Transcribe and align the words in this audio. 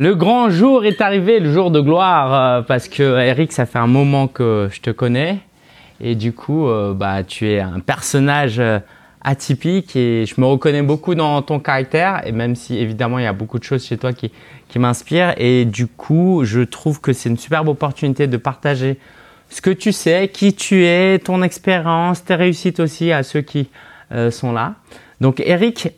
Le 0.00 0.14
grand 0.14 0.48
jour 0.48 0.84
est 0.84 1.00
arrivé, 1.00 1.40
le 1.40 1.52
jour 1.52 1.72
de 1.72 1.80
gloire, 1.80 2.32
euh, 2.32 2.62
parce 2.62 2.86
que 2.86 3.18
Eric, 3.18 3.50
ça 3.50 3.66
fait 3.66 3.80
un 3.80 3.88
moment 3.88 4.28
que 4.28 4.68
je 4.70 4.80
te 4.80 4.90
connais. 4.90 5.40
Et 6.00 6.14
du 6.14 6.32
coup, 6.32 6.68
euh, 6.68 6.94
bah, 6.94 7.24
tu 7.24 7.50
es 7.50 7.58
un 7.58 7.80
personnage 7.80 8.60
euh, 8.60 8.78
atypique 9.22 9.96
et 9.96 10.24
je 10.24 10.40
me 10.40 10.46
reconnais 10.46 10.82
beaucoup 10.82 11.16
dans 11.16 11.42
ton 11.42 11.58
caractère. 11.58 12.24
Et 12.24 12.30
même 12.30 12.54
si 12.54 12.78
évidemment, 12.78 13.18
il 13.18 13.24
y 13.24 13.26
a 13.26 13.32
beaucoup 13.32 13.58
de 13.58 13.64
choses 13.64 13.84
chez 13.84 13.98
toi 13.98 14.12
qui, 14.12 14.30
qui 14.68 14.78
m'inspirent. 14.78 15.34
Et 15.36 15.64
du 15.64 15.88
coup, 15.88 16.42
je 16.44 16.60
trouve 16.60 17.00
que 17.00 17.12
c'est 17.12 17.28
une 17.28 17.36
superbe 17.36 17.66
opportunité 17.66 18.28
de 18.28 18.36
partager 18.36 19.00
ce 19.50 19.60
que 19.60 19.70
tu 19.70 19.90
sais, 19.90 20.28
qui 20.28 20.54
tu 20.54 20.84
es, 20.84 21.18
ton 21.18 21.42
expérience, 21.42 22.24
tes 22.24 22.36
réussites 22.36 22.78
aussi 22.78 23.10
à 23.10 23.24
ceux 23.24 23.40
qui 23.40 23.68
sont 24.30 24.52
là. 24.52 24.76
Donc, 25.20 25.40
Eric, 25.40 25.88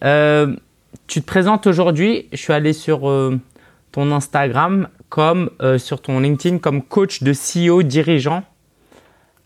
tu 1.06 1.20
te 1.20 1.26
présentes 1.26 1.66
aujourd'hui. 1.66 2.28
Je 2.32 2.38
suis 2.38 2.52
allé 2.54 2.72
sur 2.72 3.06
ton 3.92 4.12
Instagram 4.12 4.88
comme 5.08 5.50
euh, 5.60 5.78
sur 5.78 6.00
ton 6.00 6.20
LinkedIn 6.20 6.58
comme 6.58 6.82
coach 6.82 7.22
de 7.22 7.32
CEO 7.32 7.82
dirigeants 7.82 8.44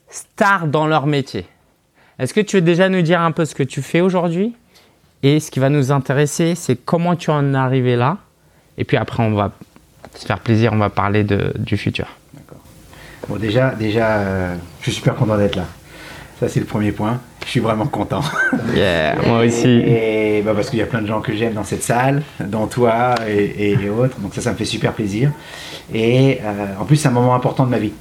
stars 0.08 0.66
dans 0.66 0.86
leur 0.86 1.06
métier. 1.06 1.46
Est-ce 2.18 2.32
que 2.32 2.40
tu 2.40 2.56
veux 2.56 2.62
déjà 2.62 2.88
nous 2.88 3.02
dire 3.02 3.20
un 3.20 3.32
peu 3.32 3.44
ce 3.44 3.54
que 3.54 3.62
tu 3.62 3.82
fais 3.82 4.00
aujourd'hui 4.00 4.54
Et 5.22 5.40
ce 5.40 5.50
qui 5.50 5.58
va 5.58 5.68
nous 5.68 5.90
intéresser, 5.90 6.54
c'est 6.54 6.76
comment 6.76 7.16
tu 7.16 7.30
en 7.30 7.54
es 7.54 7.56
arrivé 7.56 7.96
là? 7.96 8.18
Et 8.78 8.84
puis 8.84 8.96
après, 8.96 9.22
on 9.22 9.34
va 9.34 9.52
se 10.14 10.24
faire 10.26 10.38
plaisir, 10.38 10.72
on 10.72 10.78
va 10.78 10.90
parler 10.90 11.24
de, 11.24 11.52
du 11.58 11.76
futur. 11.76 12.06
D'accord. 12.32 12.58
Bon, 13.28 13.36
déjà, 13.36 13.70
déjà 13.70 14.18
euh, 14.18 14.56
je 14.80 14.84
suis 14.84 14.92
super 14.92 15.16
content 15.16 15.36
d'être 15.36 15.56
là. 15.56 15.66
Ça, 16.40 16.48
c'est 16.48 16.60
le 16.60 16.66
premier 16.66 16.92
point. 16.92 17.20
Je 17.44 17.50
suis 17.50 17.60
vraiment 17.60 17.86
content. 17.86 18.22
Yeah, 18.74 19.16
moi 19.26 19.44
aussi. 19.44 19.68
Et, 19.68 20.42
bah, 20.44 20.52
parce 20.54 20.70
qu'il 20.70 20.78
y 20.78 20.82
a 20.82 20.86
plein 20.86 21.02
de 21.02 21.06
gens 21.06 21.20
que 21.20 21.34
j'aime 21.34 21.52
dans 21.52 21.64
cette 21.64 21.82
salle, 21.82 22.22
dont 22.40 22.66
toi 22.66 23.14
et, 23.28 23.76
autres. 23.88 24.18
Donc 24.20 24.34
ça, 24.34 24.40
ça 24.40 24.50
me 24.50 24.56
fait 24.56 24.64
super 24.64 24.92
plaisir. 24.92 25.30
Et 25.92 26.40
euh, 26.42 26.66
en 26.80 26.84
plus, 26.84 26.96
c'est 26.96 27.08
un 27.08 27.12
moment 27.12 27.34
important 27.34 27.64
de 27.64 27.70
ma 27.70 27.78
vie. 27.78 27.92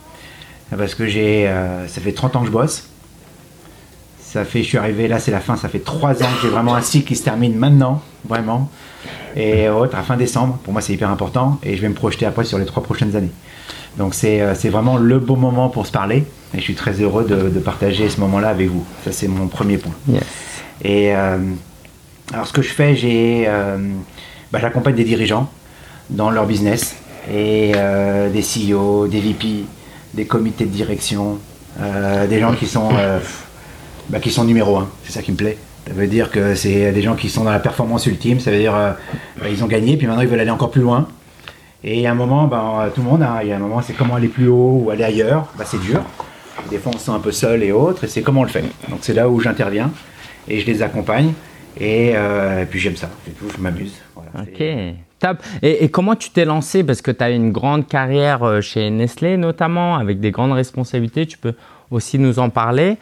Parce 0.75 0.95
que 0.95 1.05
j'ai, 1.05 1.48
euh, 1.48 1.87
ça 1.87 2.01
fait 2.01 2.13
30 2.13 2.35
ans 2.35 2.40
que 2.41 2.48
je 2.48 2.51
bosse. 2.51 2.90
Ça 4.20 4.45
fait, 4.45 4.63
je 4.63 4.68
suis 4.68 4.77
arrivé 4.79 5.07
là, 5.07 5.20
c'est 5.20 5.31
la 5.31 5.41
fin. 5.41 5.55
Ça 5.55 5.70
fait 5.70 5.84
3 5.84 6.23
ans 6.23 6.27
que 6.35 6.41
j'ai 6.41 6.49
vraiment 6.49 6.73
un 6.75 6.81
cycle 6.81 7.07
qui 7.07 7.15
se 7.15 7.23
termine 7.23 7.55
maintenant, 7.55 8.01
vraiment. 8.27 8.71
Et 9.35 9.70
autres, 9.70 9.95
à 9.95 10.01
fin 10.01 10.18
décembre. 10.18 10.57
Pour 10.63 10.73
moi, 10.73 10.81
c'est 10.81 10.93
hyper 10.93 11.12
important. 11.12 11.59
Et 11.62 11.75
je 11.75 11.81
vais 11.81 11.90
me 11.90 11.93
projeter 11.93 12.25
après 12.25 12.45
sur 12.45 12.57
les 12.57 12.65
3 12.65 12.81
prochaines 12.81 13.15
années. 13.15 13.31
Donc 13.97 14.15
euh, 14.23 14.55
c'est 14.57 14.70
vraiment 14.70 14.97
le 14.97 15.20
beau 15.20 15.35
moment 15.35 15.70
pour 15.70 15.85
se 15.85 15.91
parler 15.91 16.25
et 16.54 16.57
je 16.57 16.63
suis 16.63 16.76
très 16.76 16.93
heureux 17.01 17.26
de, 17.26 17.59
partager 17.59 18.09
ce 18.09 18.20
moment-là 18.21 18.49
avec 18.49 18.70
vous. 18.70 18.85
Ça 19.04 19.12
c'est 19.12 19.27
mon 19.27 19.48
premier 19.48 19.77
point. 19.77 19.93
Et 20.84 21.15
euh, 21.15 21.37
alors 22.32 22.48
ce 22.48 22.54
que 22.54 22.62
je 22.62 22.70
fais, 22.70 22.96
j'ai, 22.96 23.46
euh, 23.48 23.77
bah, 24.51 24.59
j'accompagne 24.62 24.96
des 24.96 25.04
dirigeants 25.04 25.49
dans 26.09 26.29
leur 26.29 26.46
business 26.46 26.96
et 27.31 27.71
des 28.34 28.41
CEO, 28.41 29.07
des 29.07 29.21
VP, 29.21 29.65
des 30.13 30.26
comités 30.26 30.65
de 30.65 30.71
direction, 30.71 31.37
des 31.79 32.40
gens 32.40 32.54
qui 32.54 32.68
sont, 32.68 32.90
bah, 34.09 34.20
qui 34.20 34.29
sont 34.29 34.43
numéro 34.43 34.77
un. 34.77 34.90
C'est 35.05 35.13
ça 35.13 35.21
qui 35.21 35.31
me 35.31 35.37
plaît. 35.37 35.57
Ça 35.87 35.93
veut 35.93 36.07
dire 36.07 36.31
que 36.31 36.55
c'est 36.55 36.91
des 36.91 37.01
gens 37.01 37.15
qui 37.15 37.29
sont 37.29 37.46
dans 37.46 37.51
la 37.51 37.59
performance 37.59 38.05
ultime. 38.05 38.41
Ça 38.41 38.51
veut 38.51 38.57
dire 38.57 38.74
bah, 38.74 39.48
ils 39.49 39.63
ont 39.63 39.68
gagné, 39.68 39.96
puis 39.96 40.05
maintenant 40.05 40.21
ils 40.21 40.27
veulent 40.27 40.41
aller 40.41 40.51
encore 40.51 40.71
plus 40.71 40.81
loin. 40.81 41.07
Et 41.84 42.07
à 42.07 42.12
un 42.12 42.15
moment, 42.15 42.48
ben, 42.48 42.90
tout 42.96 43.01
le 43.01 43.07
monde, 43.07 43.26
il 43.41 43.49
y 43.49 43.51
a 43.51 43.57
un 43.57 43.59
moment, 43.59 43.81
c'est 43.81 43.93
comment 43.93 44.15
aller 44.15 44.29
plus 44.29 44.48
haut 44.48 44.84
ou 44.85 44.90
aller 44.90 45.04
ailleurs. 45.04 45.48
C'est 45.65 45.81
dur. 45.81 46.01
Des 46.70 46.77
fois, 46.77 46.91
on 46.96 46.98
se 46.98 47.05
sent 47.05 47.12
un 47.12 47.20
peu 47.20 47.32
seul 47.32 47.63
et 47.63 47.71
autres, 47.71 48.04
et 48.04 48.07
c'est 48.07 48.21
comment 48.21 48.41
on 48.41 48.46
le 48.46 48.49
fait. 48.49 48.63
Donc, 48.90 48.99
c'est 49.01 49.13
là 49.13 49.29
où 49.29 49.40
j'interviens 49.40 49.91
et 50.48 50.59
je 50.59 50.65
les 50.65 50.82
accompagne. 50.82 51.34
Et, 51.79 52.13
euh, 52.15 52.65
puis, 52.70 52.79
j'aime 52.79 52.96
ça. 52.96 53.09
Tout, 53.40 53.49
je 53.55 53.62
m'amuse. 53.62 53.93
ok, 54.15 54.63
top. 55.20 55.37
Et, 55.62 55.90
comment 55.90 56.15
tu 56.15 56.29
t'es 56.29 56.46
lancé? 56.46 56.84
Parce 56.84 57.01
que 57.01 57.12
tu 57.12 57.24
as 57.24 57.31
une 57.31 57.51
grande 57.51 57.87
carrière 57.87 58.43
euh, 58.43 58.62
chez 58.62 58.90
Nestlé, 58.90 59.37
notamment, 59.37 59.98
avec 59.98 60.20
des 60.20 60.31
grandes 60.31 60.54
responsabilités. 60.54 61.26
Tu 61.26 61.37
peux 61.37 61.54
aussi 61.90 62.20
nous 62.20 62.40
en 62.40 62.49
parler. 62.49 62.98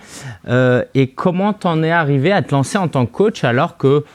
Euh, 0.47 0.83
et 0.93 1.07
comment 1.07 1.53
t'en 1.53 1.83
es 1.83 1.91
arrivé 1.91 2.31
à 2.31 2.41
te 2.41 2.51
lancer 2.51 2.77
en 2.77 2.87
tant 2.87 3.05
que 3.05 3.11
coach 3.11 3.43
alors 3.43 3.77
que 3.77 4.05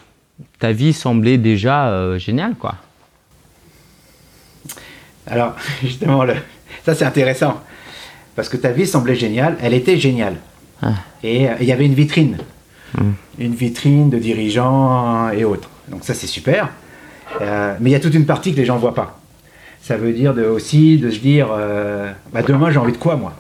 ta 0.58 0.72
vie 0.72 0.92
semblait 0.92 1.38
déjà 1.38 2.18
géniale, 2.18 2.54
quoi? 2.54 2.76
Alors, 5.26 5.54
justement, 5.82 6.24
ça 6.84 6.94
c'est 6.94 7.04
intéressant. 7.04 7.60
Parce 8.36 8.50
que 8.50 8.58
ta 8.58 8.70
vie 8.70 8.86
semblait 8.86 9.16
géniale, 9.16 9.56
elle 9.62 9.72
était 9.74 9.96
géniale. 9.96 10.36
Ah. 10.82 10.92
Et 11.24 11.48
euh, 11.48 11.54
il 11.60 11.66
y 11.66 11.72
avait 11.72 11.86
une 11.86 11.94
vitrine. 11.94 12.36
Hmm. 12.96 13.12
Une 13.38 13.54
vitrine 13.54 14.10
de 14.10 14.18
dirigeants 14.18 15.30
et 15.30 15.44
autres. 15.44 15.70
Donc 15.88 16.04
ça 16.04 16.12
c'est 16.12 16.26
super. 16.26 16.68
Euh, 17.40 17.74
mais 17.80 17.90
il 17.90 17.92
y 17.94 17.96
a 17.96 18.00
toute 18.00 18.14
une 18.14 18.26
partie 18.26 18.52
que 18.52 18.58
les 18.58 18.66
gens 18.66 18.76
ne 18.76 18.80
voient 18.80 18.94
pas. 18.94 19.18
Ça 19.82 19.96
veut 19.96 20.12
dire 20.12 20.34
aussi 20.52 20.98
de 20.98 21.10
se 21.10 21.18
dire, 21.18 21.48
euh, 21.50 22.12
bah, 22.32 22.42
demain 22.42 22.70
j'ai 22.70 22.78
envie 22.78 22.92
de 22.92 22.98
quoi 22.98 23.16
moi? 23.16 23.32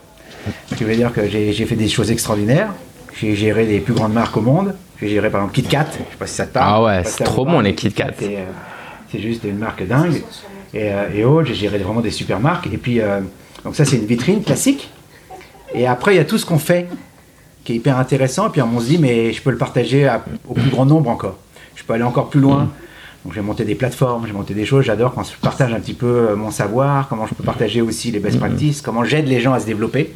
Qui 0.76 0.84
veut 0.84 0.94
dire 0.94 1.12
que 1.12 1.28
j'ai 1.28 1.66
fait 1.66 1.74
des 1.74 1.88
choses 1.88 2.10
extraordinaires. 2.10 2.72
J'ai 3.20 3.34
géré 3.34 3.66
les 3.66 3.80
plus 3.80 3.94
grandes 3.94 4.12
marques 4.12 4.36
au 4.36 4.42
monde. 4.42 4.74
J'ai 5.00 5.08
géré 5.08 5.28
par 5.28 5.40
exemple 5.42 5.56
KitKat. 5.56 5.86
Je 5.92 5.96
sais 5.96 6.18
pas 6.18 6.26
si 6.26 6.34
ça 6.34 6.46
te 6.46 6.54
parle. 6.54 6.72
Ah 6.72 6.82
ouais, 6.84 7.04
c'est 7.04 7.24
trop 7.24 7.44
bon 7.44 7.60
les 7.60 7.74
KitKat. 7.74 8.12
C'est 9.10 9.20
juste 9.20 9.44
une 9.44 9.58
marque 9.58 9.86
dingue 9.86 10.22
et, 10.72 10.90
et 11.14 11.24
autres. 11.24 11.48
J'ai 11.48 11.54
géré 11.54 11.78
vraiment 11.78 12.00
des 12.00 12.10
super 12.12 12.38
marques. 12.38 12.68
Et 12.72 12.78
puis, 12.78 13.00
donc 13.66 13.74
ça, 13.74 13.84
c'est 13.84 13.96
une 13.96 14.06
vitrine 14.06 14.42
classique. 14.42 14.88
Et 15.74 15.88
après, 15.88 16.14
il 16.14 16.18
y 16.18 16.20
a 16.20 16.24
tout 16.24 16.38
ce 16.38 16.46
qu'on 16.46 16.58
fait 16.58 16.88
qui 17.64 17.72
est 17.72 17.76
hyper 17.76 17.98
intéressant. 17.98 18.46
Et 18.46 18.50
puis, 18.50 18.62
on 18.62 18.78
se 18.78 18.86
dit, 18.86 18.96
mais 18.96 19.32
je 19.32 19.42
peux 19.42 19.50
le 19.50 19.58
partager 19.58 20.08
au 20.48 20.54
plus 20.54 20.70
grand 20.70 20.86
nombre 20.86 21.10
encore. 21.10 21.36
Je 21.74 21.82
peux 21.82 21.92
aller 21.92 22.04
encore 22.04 22.30
plus 22.30 22.40
loin. 22.40 22.70
Donc, 23.24 23.34
j'ai 23.34 23.40
monté 23.40 23.64
des 23.64 23.74
plateformes, 23.74 24.24
j'ai 24.24 24.32
monté 24.32 24.54
des 24.54 24.64
choses. 24.64 24.84
J'adore 24.84 25.12
quand 25.14 25.24
je 25.24 25.36
partage 25.42 25.74
un 25.74 25.80
petit 25.80 25.94
peu 25.94 26.06
euh, 26.06 26.36
mon 26.36 26.52
savoir, 26.52 27.08
comment 27.08 27.26
je 27.26 27.34
peux 27.34 27.42
partager 27.42 27.80
aussi 27.80 28.12
les 28.12 28.20
best 28.20 28.38
practices, 28.38 28.80
comment 28.82 29.02
j'aide 29.02 29.26
les 29.26 29.40
gens 29.40 29.52
à 29.52 29.58
se 29.58 29.66
développer. 29.66 30.12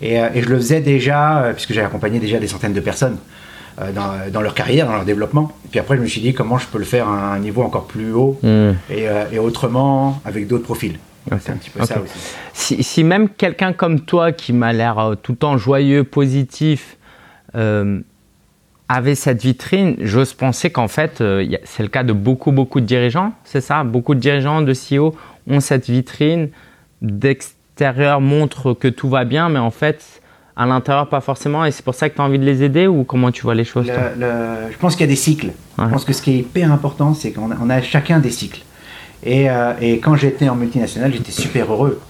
Et, 0.00 0.14
et, 0.14 0.42
je 0.42 0.48
le 0.48 0.56
faisais 0.56 0.80
déjà, 0.80 1.50
puisque 1.54 1.72
j'ai 1.72 1.82
accompagné 1.82 2.20
déjà 2.20 2.38
des 2.38 2.46
centaines 2.46 2.72
de 2.72 2.80
personnes. 2.80 3.18
Euh, 3.78 3.92
dans, 4.30 4.40
leur 4.40 4.54
carrière, 4.54 4.86
dans 4.86 4.94
leur 4.94 5.04
développement. 5.04 5.52
Et 5.66 5.68
puis 5.68 5.78
après, 5.78 5.98
je 5.98 6.00
me 6.00 6.06
suis 6.06 6.22
dit 6.22 6.32
comment 6.32 6.56
je 6.56 6.66
peux 6.66 6.78
le 6.78 6.86
faire 6.86 7.10
à 7.10 7.34
un 7.34 7.38
niveau 7.38 7.60
encore 7.60 7.84
plus 7.84 8.10
haut 8.10 8.40
euh, 8.42 8.72
et, 8.88 9.38
autrement 9.38 10.18
avec 10.24 10.46
d'autres 10.46 10.64
profils. 10.64 10.98
C'est 11.40 11.50
un 11.50 11.56
petit 11.56 11.70
peu 11.70 11.84
ça 11.84 12.00
aussi. 12.00 12.82
Si, 12.82 13.04
même 13.04 13.28
quelqu'un 13.28 13.72
comme 13.72 14.00
toi, 14.00 14.32
qui 14.32 14.52
m'a 14.52 14.72
l'air 14.72 14.98
euh, 14.98 15.14
tout 15.14 15.32
le 15.32 15.38
temps 15.38 15.56
joyeux, 15.56 16.04
positif, 16.04 16.96
avait 18.88 19.14
cette 19.14 19.40
vitrine, 19.40 19.96
j'ose 20.00 20.34
penser 20.34 20.68
qu'en 20.68 20.88
fait, 20.88 21.24
c'est 21.64 21.82
le 21.82 21.88
cas 21.88 22.02
de 22.02 22.12
beaucoup, 22.12 22.52
beaucoup 22.52 22.80
de 22.80 22.84
dirigeants, 22.84 23.32
c'est 23.44 23.62
ça? 23.62 23.82
Beaucoup 23.82 24.14
de 24.14 24.20
dirigeants, 24.20 24.60
de 24.60 24.74
CEO 24.74 25.14
ont 25.48 25.60
cette 25.60 25.88
vitrine 25.88 26.50
d'extérieur, 27.00 28.20
montre 28.20 28.74
que 28.74 28.88
tout 28.88 29.08
va 29.08 29.24
bien, 29.24 29.48
mais 29.48 29.58
en 29.58 29.70
fait, 29.70 30.20
à 30.56 30.64
l'intérieur, 30.64 31.08
pas 31.08 31.20
forcément, 31.20 31.64
et 31.66 31.70
c'est 31.70 31.84
pour 31.84 31.94
ça 31.94 32.08
que 32.08 32.14
tu 32.14 32.20
as 32.20 32.24
envie 32.24 32.38
de 32.38 32.44
les 32.44 32.62
aider 32.62 32.86
ou 32.86 33.04
comment 33.04 33.30
tu 33.30 33.42
vois 33.42 33.54
les 33.54 33.64
choses 33.64 33.86
Je 33.86 34.78
pense 34.78 34.96
qu'il 34.96 35.02
y 35.02 35.08
a 35.08 35.12
des 35.12 35.16
cycles. 35.16 35.50
Je 35.78 35.84
pense 35.84 36.04
que 36.04 36.14
ce 36.14 36.22
qui 36.22 36.30
est 36.30 36.38
hyper 36.38 36.72
important, 36.72 37.12
c'est 37.12 37.32
qu'on 37.32 37.50
a, 37.50 37.56
on 37.60 37.68
a, 37.68 37.82
chacun 37.82 38.18
des 38.20 38.30
cycles. 38.30 38.62
Et, 39.24 39.50
euh, 39.50 39.72
et 39.80 39.98
quand 39.98 40.16
j'étais 40.16 40.48
en 40.48 40.56
multinationale, 40.56 41.12
j'étais 41.12 41.32
super 41.32 41.72
heureux. 41.72 42.00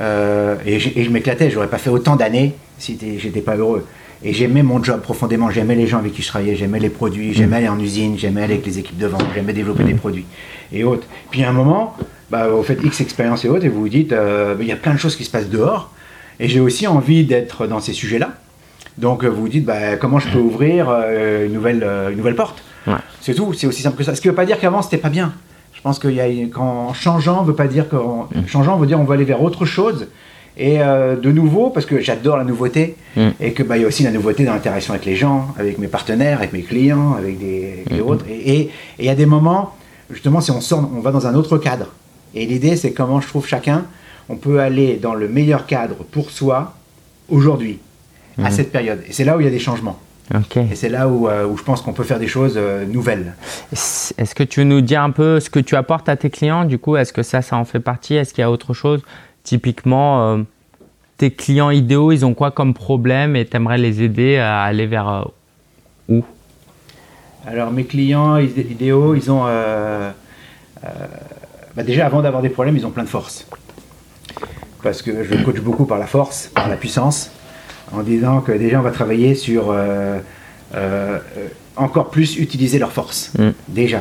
Euh, 0.00 0.56
et, 0.66 0.78
je 0.78 1.10
m'éclatais, 1.10 1.50
j'aurais 1.50 1.68
pas 1.68 1.78
fait 1.78 1.90
autant 1.90 2.16
d'années 2.16 2.54
si 2.78 2.98
j'étais 3.18 3.40
pas 3.40 3.56
heureux. 3.56 3.86
Et 4.22 4.32
j'aimais 4.32 4.62
mon 4.62 4.82
job 4.82 5.00
profondément, 5.02 5.50
j'aimais 5.50 5.74
les 5.74 5.86
gens 5.86 5.98
avec 5.98 6.14
qui 6.14 6.22
je 6.22 6.28
travaillais, 6.28 6.56
j'aimais 6.56 6.80
les 6.80 6.88
produits, 6.88 7.34
j'aimais 7.34 7.56
aller 7.56 7.68
en 7.68 7.78
usine, 7.78 8.18
j'aimais 8.18 8.42
aller 8.42 8.54
avec 8.54 8.66
les 8.66 8.78
équipes 8.78 8.96
de 8.96 9.06
vente, 9.06 9.24
j'aimais 9.34 9.52
développer 9.52 9.84
des 9.84 9.94
produits 9.94 10.24
et 10.72 10.82
autres. 10.82 11.06
Puis 11.30 11.44
à 11.44 11.50
un 11.50 11.52
moment, 11.52 11.94
bah, 12.30 12.48
vous 12.48 12.62
faites 12.62 12.82
X 12.82 13.02
expériences 13.02 13.44
et 13.44 13.48
autres 13.48 13.66
et 13.66 13.68
vous 13.68 13.80
vous 13.80 13.88
dites, 13.88 14.12
euh, 14.12 14.56
il 14.60 14.66
y 14.66 14.72
a 14.72 14.76
plein 14.76 14.94
de 14.94 14.98
choses 14.98 15.14
qui 15.14 15.24
se 15.24 15.30
passent 15.30 15.50
dehors 15.50 15.90
et 16.40 16.48
j'ai 16.48 16.60
aussi 16.60 16.86
envie 16.86 17.24
d'être 17.24 17.66
dans 17.66 17.80
ces 17.80 17.92
sujets-là. 17.92 18.30
Donc 18.96 19.24
vous 19.24 19.42
vous 19.42 19.48
dites, 19.48 19.66
bah, 19.66 19.96
comment 19.96 20.18
je 20.18 20.30
peux 20.30 20.38
ouvrir 20.38 20.86
euh, 20.88 21.46
une, 21.46 21.52
nouvelle, 21.52 21.86
une 22.10 22.16
nouvelle 22.16 22.36
porte? 22.36 22.62
C'est 23.20 23.34
tout, 23.34 23.52
c'est 23.52 23.66
aussi 23.66 23.82
simple 23.82 23.96
que 23.96 24.04
ça. 24.04 24.14
Ce 24.14 24.20
qui 24.20 24.28
ne 24.28 24.32
veut 24.32 24.36
pas 24.36 24.46
dire 24.46 24.58
qu'avant, 24.58 24.82
c'était 24.82 24.98
pas 24.98 25.08
bien. 25.10 25.32
Je 25.84 25.90
pense 25.90 25.98
qu'en 25.98 26.94
changeant, 26.94 27.42
veut 27.42 27.54
pas 27.54 27.66
dire 27.66 27.88
qu'en 27.90 28.28
mm. 28.34 28.46
changeant, 28.46 28.78
veut 28.78 28.86
dire 28.86 28.98
on 28.98 29.04
va 29.04 29.14
aller 29.14 29.24
vers 29.24 29.42
autre 29.42 29.66
chose. 29.66 30.08
Et 30.56 30.78
de 30.78 31.32
nouveau, 31.32 31.70
parce 31.70 31.84
que 31.84 32.00
j'adore 32.00 32.36
la 32.36 32.44
nouveauté, 32.44 32.94
mm. 33.16 33.28
et 33.40 33.52
que 33.52 33.62
bah, 33.62 33.76
y 33.76 33.84
a 33.84 33.88
aussi 33.88 34.04
la 34.04 34.12
nouveauté 34.12 34.44
dans 34.44 34.54
l'interaction 34.54 34.94
avec 34.94 35.04
les 35.04 35.16
gens, 35.16 35.48
avec 35.58 35.78
mes 35.78 35.88
partenaires, 35.88 36.38
avec 36.38 36.52
mes 36.52 36.62
clients, 36.62 37.14
avec 37.18 37.38
des, 37.38 37.84
mm. 37.90 38.00
autres. 38.00 38.24
Et 38.30 38.70
il 38.98 39.04
y 39.04 39.08
a 39.10 39.14
des 39.14 39.26
moments, 39.26 39.74
justement, 40.10 40.40
si 40.40 40.52
on 40.52 40.60
sort, 40.60 40.88
on 40.96 41.00
va 41.00 41.10
dans 41.10 41.26
un 41.26 41.34
autre 41.34 41.58
cadre. 41.58 41.88
Et 42.34 42.46
l'idée, 42.46 42.76
c'est 42.76 42.92
comment 42.92 43.20
je 43.20 43.28
trouve 43.28 43.46
chacun 43.46 43.84
on 44.28 44.36
peut 44.36 44.60
aller 44.60 44.96
dans 44.96 45.14
le 45.14 45.28
meilleur 45.28 45.66
cadre 45.66 45.96
pour 45.96 46.30
soi 46.30 46.74
aujourd'hui, 47.28 47.78
à 48.38 48.42
mhm. 48.42 48.50
cette 48.50 48.72
période. 48.72 49.02
Et 49.08 49.12
c'est 49.12 49.24
là 49.24 49.36
où 49.36 49.40
il 49.40 49.44
y 49.44 49.48
a 49.48 49.52
des 49.52 49.58
changements. 49.58 49.98
Et 50.56 50.74
c'est 50.74 50.88
là 50.88 51.06
où, 51.06 51.28
euh, 51.28 51.54
je 51.54 51.62
pense 51.62 51.82
qu'on 51.82 51.92
peut 51.92 52.02
faire 52.02 52.18
des 52.18 52.28
choses 52.28 52.54
euh, 52.56 52.86
nouvelles. 52.86 53.34
Est-ce 53.72 54.34
que 54.34 54.42
tu 54.42 54.60
veux 54.60 54.66
nous 54.66 54.80
dire 54.80 55.02
un 55.02 55.10
peu 55.10 55.38
ce 55.38 55.50
que 55.50 55.60
tu 55.60 55.76
apportes 55.76 56.08
à 56.08 56.16
tes 56.16 56.30
clients? 56.30 56.64
Du 56.64 56.78
coup, 56.78 56.96
est-ce 56.96 57.12
que 57.12 57.22
ça, 57.22 57.42
ça 57.42 57.56
en 57.56 57.64
fait 57.64 57.80
partie? 57.80 58.14
Est-ce 58.14 58.32
qu'il 58.32 58.40
y 58.40 58.44
a 58.44 58.50
autre 58.50 58.72
chose? 58.72 59.02
Typiquement, 59.42 60.32
euh, 60.32 60.42
tes 61.18 61.30
clients 61.30 61.70
idéaux, 61.70 62.10
ils 62.10 62.24
ont 62.24 62.32
quoi 62.32 62.50
comme 62.50 62.72
problème 62.72 63.36
et 63.36 63.44
tu 63.44 63.54
aimerais 63.56 63.76
les 63.76 64.02
aider 64.02 64.38
à 64.38 64.62
aller 64.62 64.86
vers 64.86 65.28
où? 66.08 66.24
Alors, 67.46 67.70
mes 67.70 67.84
clients 67.84 68.38
idéaux, 68.38 69.14
ils 69.14 69.30
ont 69.30 69.44
bah, 71.76 71.82
déjà 71.82 72.06
avant 72.06 72.22
d'avoir 72.22 72.42
des 72.42 72.48
problèmes, 72.48 72.76
ils 72.76 72.86
ont 72.86 72.90
plein 72.90 73.04
de 73.04 73.08
force. 73.08 73.46
Parce 74.82 75.02
que 75.02 75.22
je 75.24 75.34
coach 75.42 75.60
beaucoup 75.60 75.84
par 75.84 75.98
la 75.98 76.06
force, 76.06 76.50
par 76.54 76.68
la 76.68 76.76
puissance, 76.76 77.30
en 77.92 78.02
disant 78.02 78.40
que 78.40 78.52
déjà 78.52 78.78
on 78.80 78.82
va 78.82 78.90
travailler 78.90 79.34
sur 79.34 79.70
euh, 79.70 80.18
euh, 80.74 81.18
encore 81.76 82.10
plus 82.10 82.36
utiliser 82.38 82.78
leur 82.78 82.92
force. 82.92 83.32
Mm. 83.38 83.50
Déjà. 83.68 84.00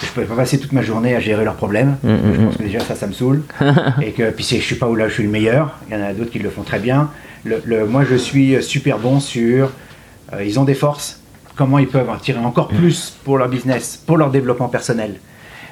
Je 0.00 0.06
ne 0.20 0.26
peux 0.26 0.34
pas 0.34 0.42
passer 0.42 0.58
toute 0.58 0.72
ma 0.72 0.82
journée 0.82 1.14
à 1.14 1.20
gérer 1.20 1.44
leurs 1.44 1.54
problèmes. 1.54 1.96
Mm, 2.02 2.10
mm, 2.12 2.34
je 2.34 2.40
pense 2.40 2.56
que 2.56 2.62
déjà 2.62 2.80
ça, 2.80 2.94
ça 2.94 3.06
me 3.06 3.12
saoule. 3.12 3.42
et 4.02 4.10
que 4.12 4.30
puis 4.30 4.44
je 4.44 4.56
suis 4.56 4.74
pas 4.76 4.88
où 4.88 4.94
là 4.96 5.08
je 5.08 5.14
suis 5.14 5.22
le 5.22 5.28
meilleur. 5.30 5.78
Il 5.88 5.94
y 5.96 6.00
en 6.00 6.02
a 6.04 6.12
d'autres 6.12 6.30
qui 6.30 6.38
le 6.38 6.50
font 6.50 6.62
très 6.62 6.78
bien. 6.78 7.10
Le, 7.44 7.60
le- 7.64 7.86
moi 7.86 8.04
je 8.08 8.16
suis 8.16 8.62
super 8.62 8.98
bon 8.98 9.20
sur. 9.20 9.70
euh, 10.32 10.44
ils 10.44 10.58
ont 10.58 10.64
des 10.64 10.74
forces. 10.74 11.20
Comment 11.54 11.78
ils 11.78 11.86
peuvent 11.88 12.08
en 12.08 12.16
tirer 12.16 12.38
encore 12.38 12.68
plus 12.68 13.12
pour 13.24 13.36
leur 13.36 13.48
business, 13.48 14.02
pour 14.06 14.16
leur 14.16 14.30
développement 14.30 14.68
personnel? 14.68 15.16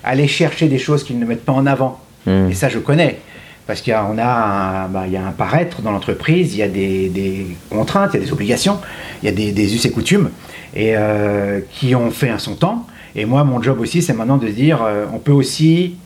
Aller 0.05 0.29
chercher 0.29 0.69
des 0.69 0.79
choses 0.79 1.03
qu'ils 1.05 1.19
ne 1.19 1.25
mettent 1.25 1.45
pas 1.45 1.53
en 1.53 1.67
avant. 1.67 1.99
Et 2.27 2.53
ça 2.55 2.69
je 2.69 2.79
connais. 2.79 3.19
Parce 3.67 3.81
qu'il 3.83 3.93
y 3.93 3.95
a, 3.95 4.05
on 4.05 4.19
a 4.19 4.25
un, 4.25 4.89
bah, 4.89 5.05
il 5.07 5.13
y 5.13 5.17
a 5.17 5.25
un 5.25 5.31
paraître 5.33 5.81
dans 5.83 5.93
l'entreprise, 5.93 6.55
il 6.55 6.59
y 6.59 6.63
a 6.63 6.69
des, 6.69 7.09
des 7.09 7.47
contraintes, 7.71 8.11
il 8.15 8.21
y 8.21 8.23
a 8.23 8.27
des 8.27 8.33
obligations, 8.33 8.79
il 9.23 9.27
y 9.27 9.29
a 9.29 9.33
des, 9.33 9.53
des 9.53 9.75
us 9.75 9.85
et 9.85 9.91
coutumes 9.91 10.31
et, 10.75 10.95
euh, 10.97 11.61
qui 11.71 11.95
ont 11.95 12.11
fait 12.11 12.31
un 12.31 12.39
son 12.39 12.55
temps. 12.55 12.87
Et 13.15 13.25
moi, 13.25 13.45
mon 13.45 13.63
job 13.63 13.81
aussi, 13.81 14.03
c'est 14.03 14.13
maintenant 14.13 14.39
de 14.39 14.49
se 14.49 14.53
dire, 14.53 14.83
euh, 14.83 15.07
on 15.13 15.19
peut 15.19 15.33
aussi 15.33 15.97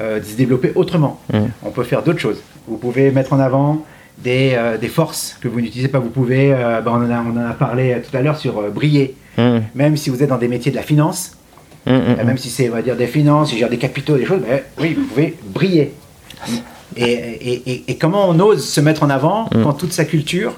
euh, 0.00 0.22
se 0.22 0.36
développer 0.36 0.72
autrement. 0.74 1.20
Mm. 1.32 1.38
On 1.62 1.70
peut 1.70 1.84
faire 1.84 2.02
d'autres 2.02 2.18
choses. 2.18 2.42
Vous 2.68 2.76
pouvez 2.76 3.10
mettre 3.10 3.32
en 3.32 3.40
avant 3.40 3.84
des, 4.18 4.58
des 4.80 4.88
forces 4.88 5.36
que 5.40 5.48
vous 5.48 5.60
n'utilisez 5.60 5.88
pas. 5.88 5.98
Vous 5.98 6.08
pouvez, 6.08 6.50
bah, 6.50 6.84
on, 6.86 7.04
en 7.04 7.10
a, 7.10 7.20
on 7.20 7.36
en 7.38 7.50
a 7.50 7.52
parlé 7.52 7.98
tout 8.08 8.16
à 8.16 8.22
l'heure 8.22 8.38
sur 8.38 8.62
briller. 8.70 9.14
Mm. 9.38 9.58
Même 9.74 9.96
si 9.96 10.10
vous 10.10 10.22
êtes 10.22 10.30
dans 10.30 10.38
des 10.38 10.48
métiers 10.48 10.70
de 10.70 10.76
la 10.76 10.82
finance, 10.82 11.36
Mm, 11.86 11.90
euh, 11.92 12.24
même 12.24 12.36
si 12.36 12.50
c'est, 12.50 12.68
on 12.68 12.72
va 12.72 12.82
dire, 12.82 12.96
des 12.96 13.06
finances, 13.06 13.50
si 13.50 13.58
gère 13.58 13.70
des 13.70 13.78
capitaux, 13.78 14.16
des 14.16 14.24
choses, 14.24 14.40
ben, 14.40 14.60
oui, 14.80 14.94
vous 14.94 15.04
pouvez 15.04 15.36
briller. 15.44 15.92
Et, 16.96 17.02
et- 17.04 17.70
et- 17.70 17.84
et 17.88 17.96
comment 17.96 18.28
on 18.28 18.38
ose 18.40 18.64
se 18.66 18.80
mettre 18.80 19.02
en 19.02 19.10
avant 19.10 19.48
Mm. 19.54 19.62
quand 19.64 19.72
toute 19.74 19.92
sa 19.92 20.04
culture, 20.04 20.54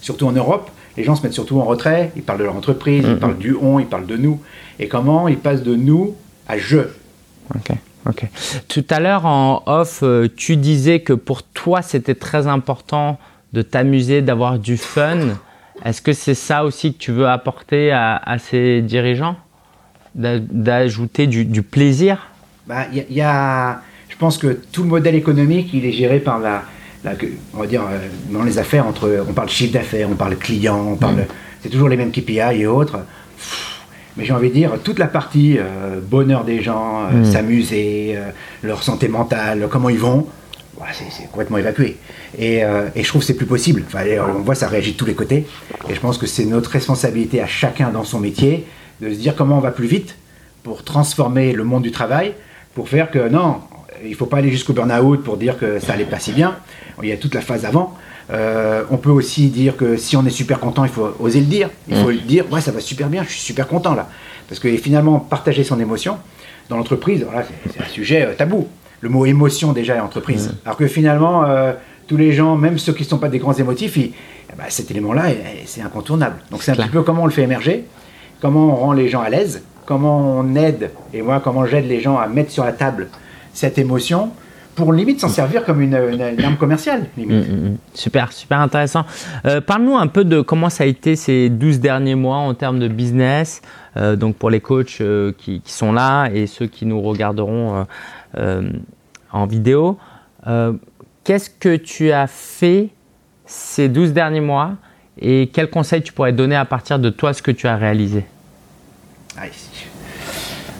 surtout 0.00 0.26
en 0.26 0.32
Europe, 0.32 0.70
les 0.96 1.04
gens 1.04 1.16
se 1.16 1.22
mettent 1.22 1.32
surtout 1.32 1.58
en 1.60 1.64
retrait, 1.64 2.12
ils 2.16 2.22
parlent 2.22 2.38
de 2.38 2.44
leur 2.44 2.56
entreprise, 2.56 3.04
ils 3.06 3.16
parlent 3.18 3.38
du 3.38 3.54
on, 3.60 3.78
ils 3.78 3.86
parlent 3.86 4.06
de 4.06 4.16
nous, 4.16 4.40
et 4.78 4.88
comment 4.88 5.26
ils 5.28 5.38
passent 5.38 5.62
de 5.62 5.74
nous 5.74 6.14
à 6.48 6.58
je. 6.58 6.78
Ok, 7.54 7.70
ok. 8.08 8.26
Tout 8.68 8.84
à 8.90 9.00
l'heure 9.00 9.26
en 9.26 9.62
off, 9.66 10.00
euh, 10.02 10.28
tu 10.36 10.56
disais 10.56 11.00
que 11.00 11.12
pour 11.14 11.42
toi 11.42 11.82
c'était 11.82 12.14
très 12.14 12.46
important 12.46 13.18
de 13.52 13.62
t'amuser, 13.62 14.22
d'avoir 14.22 14.58
du 14.58 14.76
fun. 14.76 15.18
Est-ce 15.84 16.00
que 16.00 16.12
c'est 16.12 16.34
ça 16.34 16.64
aussi 16.64 16.92
que 16.94 16.98
tu 16.98 17.10
veux 17.12 17.26
apporter 17.28 17.90
à, 17.90 18.16
à 18.16 18.38
ces 18.38 18.82
dirigeants? 18.82 19.36
D'a- 20.14 20.38
D'ajouter 20.38 21.26
du, 21.26 21.44
du 21.44 21.62
plaisir? 21.62 22.28
Bah, 22.66 22.84
il 22.92 22.98
y 22.98 23.00
a- 23.00 23.04
y 23.10 23.20
a- 23.22 23.80
pense 24.22 24.38
que 24.38 24.60
tout 24.70 24.84
le 24.84 24.88
modèle 24.88 25.16
économique, 25.16 25.70
il 25.74 25.84
est 25.84 25.90
géré 25.92 26.20
par 26.20 26.38
la, 26.38 26.62
on 27.54 27.58
va 27.58 27.66
dire, 27.66 27.82
euh, 27.82 28.06
dans 28.30 28.44
les 28.44 28.56
affaires, 28.58 28.86
entre, 28.86 29.24
on 29.28 29.32
parle 29.32 29.48
chiffre 29.48 29.72
d'affaires, 29.72 30.08
on 30.08 30.14
parle 30.14 30.36
client, 30.36 30.80
on 30.92 30.96
parle, 30.96 31.26
c'est 31.60 31.70
toujours 31.70 31.88
les 31.88 31.96
mêmes 31.96 32.12
KPI 32.12 32.60
et 32.60 32.66
autres. 32.66 33.00
Mais 34.16 34.24
j'ai 34.24 34.32
envie 34.32 34.50
de 34.50 34.54
dire, 34.54 34.72
toute 34.84 35.00
la 35.00 35.08
partie 35.08 35.56
euh, 35.58 35.98
bonheur 36.00 36.44
des 36.44 36.62
gens, 36.62 37.06
euh, 37.06 37.22
Mm. 37.22 37.24
s'amuser, 37.24 38.12
euh, 38.14 38.30
leur 38.62 38.84
santé 38.84 39.08
mentale, 39.08 39.66
comment 39.68 39.88
ils 39.88 39.98
vont, 39.98 40.28
c'est, 40.92 41.26
complètement 41.30 41.58
évacué. 41.58 41.96
Et, 42.38 42.58
et 42.96 43.02
je 43.02 43.08
trouve 43.08 43.20
que 43.20 43.26
c'est 43.26 43.36
plus 43.36 43.46
possible. 43.46 43.84
Enfin, 43.86 44.04
on 44.36 44.40
voit 44.40 44.54
ça 44.54 44.68
réagit 44.68 44.92
de 44.92 44.96
tous 44.96 45.04
les 45.04 45.14
côtés. 45.14 45.46
Et 45.88 45.94
je 45.94 46.00
pense 46.00 46.18
que 46.18 46.26
c'est 46.26 46.44
notre 46.44 46.70
responsabilité 46.70 47.40
à 47.40 47.46
chacun 47.46 47.90
dans 47.90 48.04
son 48.04 48.18
métier 48.18 48.66
de 49.00 49.10
se 49.10 49.18
dire 49.18 49.36
comment 49.36 49.58
on 49.58 49.60
va 49.60 49.70
plus 49.70 49.86
vite 49.86 50.16
pour 50.64 50.82
transformer 50.82 51.52
le 51.52 51.64
monde 51.64 51.82
du 51.82 51.92
travail, 51.92 52.34
pour 52.74 52.88
faire 52.88 53.10
que 53.10 53.28
non, 53.28 53.60
il 54.04 54.10
ne 54.10 54.14
faut 54.16 54.26
pas 54.26 54.38
aller 54.38 54.50
jusqu'au 54.50 54.72
burn-out 54.72 55.22
pour 55.22 55.36
dire 55.36 55.58
que 55.58 55.78
ça 55.78 55.92
allait 55.94 56.04
pas 56.04 56.18
si 56.18 56.32
bien. 56.32 56.56
Il 57.02 57.08
y 57.08 57.12
a 57.12 57.16
toute 57.16 57.34
la 57.34 57.40
phase 57.40 57.64
avant. 57.64 57.94
Euh, 58.30 58.84
on 58.90 58.96
peut 58.96 59.10
aussi 59.10 59.48
dire 59.48 59.76
que 59.76 59.96
si 59.96 60.16
on 60.16 60.24
est 60.24 60.30
super 60.30 60.60
content, 60.60 60.84
il 60.84 60.90
faut 60.90 61.14
oser 61.20 61.40
le 61.40 61.46
dire. 61.46 61.68
Il 61.88 61.96
faut 61.96 62.10
le 62.10 62.18
dire, 62.18 62.50
ouais, 62.52 62.60
ça 62.60 62.70
va 62.70 62.80
super 62.80 63.08
bien, 63.08 63.24
je 63.24 63.30
suis 63.30 63.40
super 63.40 63.66
content 63.66 63.94
là. 63.94 64.08
Parce 64.48 64.60
que 64.60 64.74
finalement, 64.76 65.18
partager 65.18 65.64
son 65.64 65.80
émotion 65.80 66.18
dans 66.68 66.76
l'entreprise, 66.76 67.24
voilà, 67.24 67.46
c'est, 67.70 67.80
un 67.82 67.88
sujet 67.88 68.22
euh, 68.26 68.34
tabou. 68.34 68.68
Le 69.00 69.08
mot 69.08 69.26
émotion 69.26 69.72
déjà 69.72 69.96
est 69.96 70.00
entreprise. 70.00 70.54
Alors 70.64 70.76
que 70.76 70.86
finalement, 70.86 71.44
euh, 71.44 71.72
tous 72.06 72.16
les 72.16 72.32
gens, 72.32 72.56
même 72.56 72.78
ceux 72.78 72.92
qui 72.92 73.02
ne 73.02 73.08
sont 73.08 73.18
pas 73.18 73.28
des 73.28 73.38
grands 73.38 73.52
émotifs, 73.54 73.96
ils- 73.96 74.12
eh 74.52 74.56
ben, 74.56 74.64
cet 74.68 74.90
élément-là, 74.90 75.30
eh, 75.30 75.36
eh, 75.62 75.62
c'est 75.66 75.80
incontournable. 75.82 76.36
Donc 76.50 76.62
c'est 76.62 76.70
un 76.70 76.74
Clair. 76.74 76.86
petit 76.86 76.92
peu 76.92 77.02
comment 77.02 77.22
on 77.22 77.26
le 77.26 77.32
fait 77.32 77.42
émerger, 77.42 77.84
comment 78.40 78.66
on 78.72 78.76
rend 78.76 78.92
les 78.92 79.08
gens 79.08 79.20
à 79.22 79.28
l'aise, 79.30 79.62
comment 79.86 80.38
on 80.38 80.54
aide, 80.54 80.90
et 81.12 81.22
moi 81.22 81.40
comment 81.42 81.66
j'aide 81.66 81.88
les 81.88 82.00
gens 82.00 82.16
à 82.18 82.28
mettre 82.28 82.50
sur 82.52 82.64
la 82.64 82.72
table 82.72 83.08
cette 83.54 83.78
émotion 83.78 84.30
pour 84.74 84.92
limite 84.94 85.20
s'en 85.20 85.28
servir 85.28 85.64
comme 85.66 85.82
une, 85.82 85.94
une- 85.94 86.22
une 86.38 86.44
arme 86.44 86.56
commerciale. 86.56 87.04
limite. 87.18 87.46
Mm, 87.48 87.52
mm, 87.52 87.68
mm. 87.72 87.76
Super, 87.92 88.32
super 88.32 88.58
intéressant. 88.60 89.04
Euh, 89.44 89.60
Parle-nous 89.60 89.96
un 89.96 90.06
peu 90.06 90.24
de 90.24 90.40
comment 90.40 90.70
ça 90.70 90.84
a 90.84 90.86
été 90.86 91.14
ces 91.14 91.50
12 91.50 91.78
derniers 91.80 92.14
mois 92.14 92.38
en 92.38 92.54
termes 92.54 92.78
de 92.78 92.88
business, 92.88 93.60
euh, 93.98 94.16
donc 94.16 94.36
pour 94.36 94.48
les 94.48 94.60
coachs 94.60 95.02
euh, 95.02 95.32
qui, 95.36 95.60
qui 95.60 95.72
sont 95.72 95.92
là 95.92 96.28
et 96.32 96.46
ceux 96.46 96.66
qui 96.66 96.86
nous 96.86 97.02
regarderont 97.02 97.84
en 99.32 99.46
vidéo. 99.46 99.98
Qu'est-ce 101.24 101.50
que 101.50 101.76
tu 101.76 102.10
as 102.12 102.26
fait 102.26 102.88
ces 103.44 103.88
12 103.90 104.12
derniers 104.14 104.40
mois 104.40 104.72
et 105.20 105.50
quels 105.52 105.68
conseils 105.68 106.00
tu 106.02 106.14
pourrais 106.14 106.32
donner 106.32 106.56
à 106.56 106.64
partir 106.64 106.98
de 106.98 107.10
toi 107.10 107.34
ce 107.34 107.42
que 107.42 107.50
tu 107.50 107.66
as 107.68 107.76
réalisé? 107.76 108.24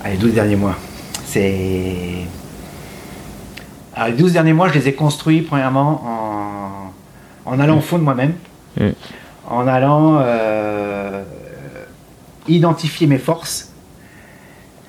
Allez, 0.03 0.17
12 0.17 0.33
derniers 0.33 0.57
mois. 0.57 0.77
C'est. 1.27 2.27
Alors, 3.95 4.09
les 4.09 4.15
12 4.15 4.33
derniers 4.33 4.53
mois, 4.53 4.69
je 4.69 4.75
les 4.75 4.89
ai 4.89 4.95
construits, 4.95 5.43
premièrement, 5.43 6.93
en, 7.47 7.51
en 7.51 7.61
allant 7.61 7.79
au 7.79 7.81
fond 7.81 7.99
de 7.99 8.03
moi-même, 8.05 8.35
en 9.49 9.67
allant 9.69 10.19
euh, 10.23 11.23
identifier 12.49 13.07
mes 13.07 13.19
forces, 13.19 13.71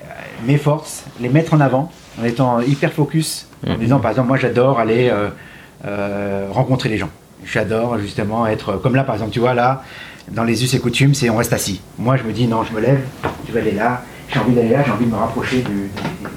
euh, 0.02 0.06
mes 0.46 0.56
forces, 0.56 1.04
les 1.20 1.28
mettre 1.28 1.54
en 1.54 1.60
avant, 1.60 1.92
en 2.20 2.24
étant 2.24 2.60
hyper 2.60 2.92
focus, 2.92 3.46
en 3.66 3.76
disant, 3.78 3.98
par 3.98 4.10
exemple, 4.10 4.28
moi, 4.28 4.36
j'adore 4.38 4.78
aller 4.78 5.10
euh, 5.10 5.28
euh, 5.86 6.48
rencontrer 6.50 6.88
les 6.88 6.98
gens. 6.98 7.10
J'adore 7.44 7.98
justement 7.98 8.46
être 8.46 8.76
comme 8.78 8.94
là, 8.94 9.04
par 9.04 9.16
exemple, 9.16 9.32
tu 9.32 9.40
vois, 9.40 9.52
là, 9.52 9.82
dans 10.30 10.44
les 10.44 10.64
us 10.64 10.72
et 10.72 10.80
coutumes, 10.80 11.12
c'est 11.12 11.28
on 11.28 11.36
reste 11.36 11.52
assis. 11.52 11.82
Moi, 11.98 12.16
je 12.16 12.22
me 12.22 12.32
dis, 12.32 12.46
non, 12.46 12.64
je 12.64 12.72
me 12.72 12.80
lève, 12.80 13.00
je 13.46 13.52
vais 13.52 13.60
aller 13.60 13.72
là, 13.72 14.02
j'ai 14.32 14.38
envie 14.40 14.54
d'aller 14.54 14.70
là, 14.70 14.82
j'ai 14.84 14.92
envie 14.92 15.04
de 15.04 15.10
me 15.10 15.16
rapprocher 15.16 15.58
de, 15.60 15.68
de 15.68 16.30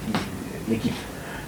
l'équipe. 0.69 0.93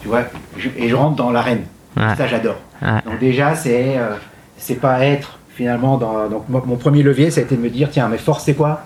Tu 0.02 0.08
vois, 0.08 0.24
je- 0.60 0.70
et 0.78 0.90
je 0.90 0.96
rentre 0.96 1.16
dans 1.16 1.32
l'arène. 1.32 1.64
Ouais. 1.98 2.16
Ça, 2.18 2.28
j'adore. 2.28 2.58
Ouais. 2.82 2.90
Donc, 3.06 3.20
déjà, 3.20 3.56
c'est 3.56 3.98
euh, 3.98 4.12
c'est 4.58 4.76
pas 4.80 5.04
être 5.06 5.40
finalement 5.56 5.98
dans. 5.98 6.28
Donc, 6.30 6.44
moi, 6.50 6.62
mon 6.66 6.76
premier 6.76 7.02
levier, 7.04 7.32
ça 7.32 7.42
a 7.42 7.44
été 7.44 7.56
de 7.56 7.62
me 7.62 7.70
dire, 7.70 7.90
tiens, 7.92 8.08
mes 8.10 8.18
forces, 8.18 8.44
c'est 8.46 8.54
quoi? 8.54 8.82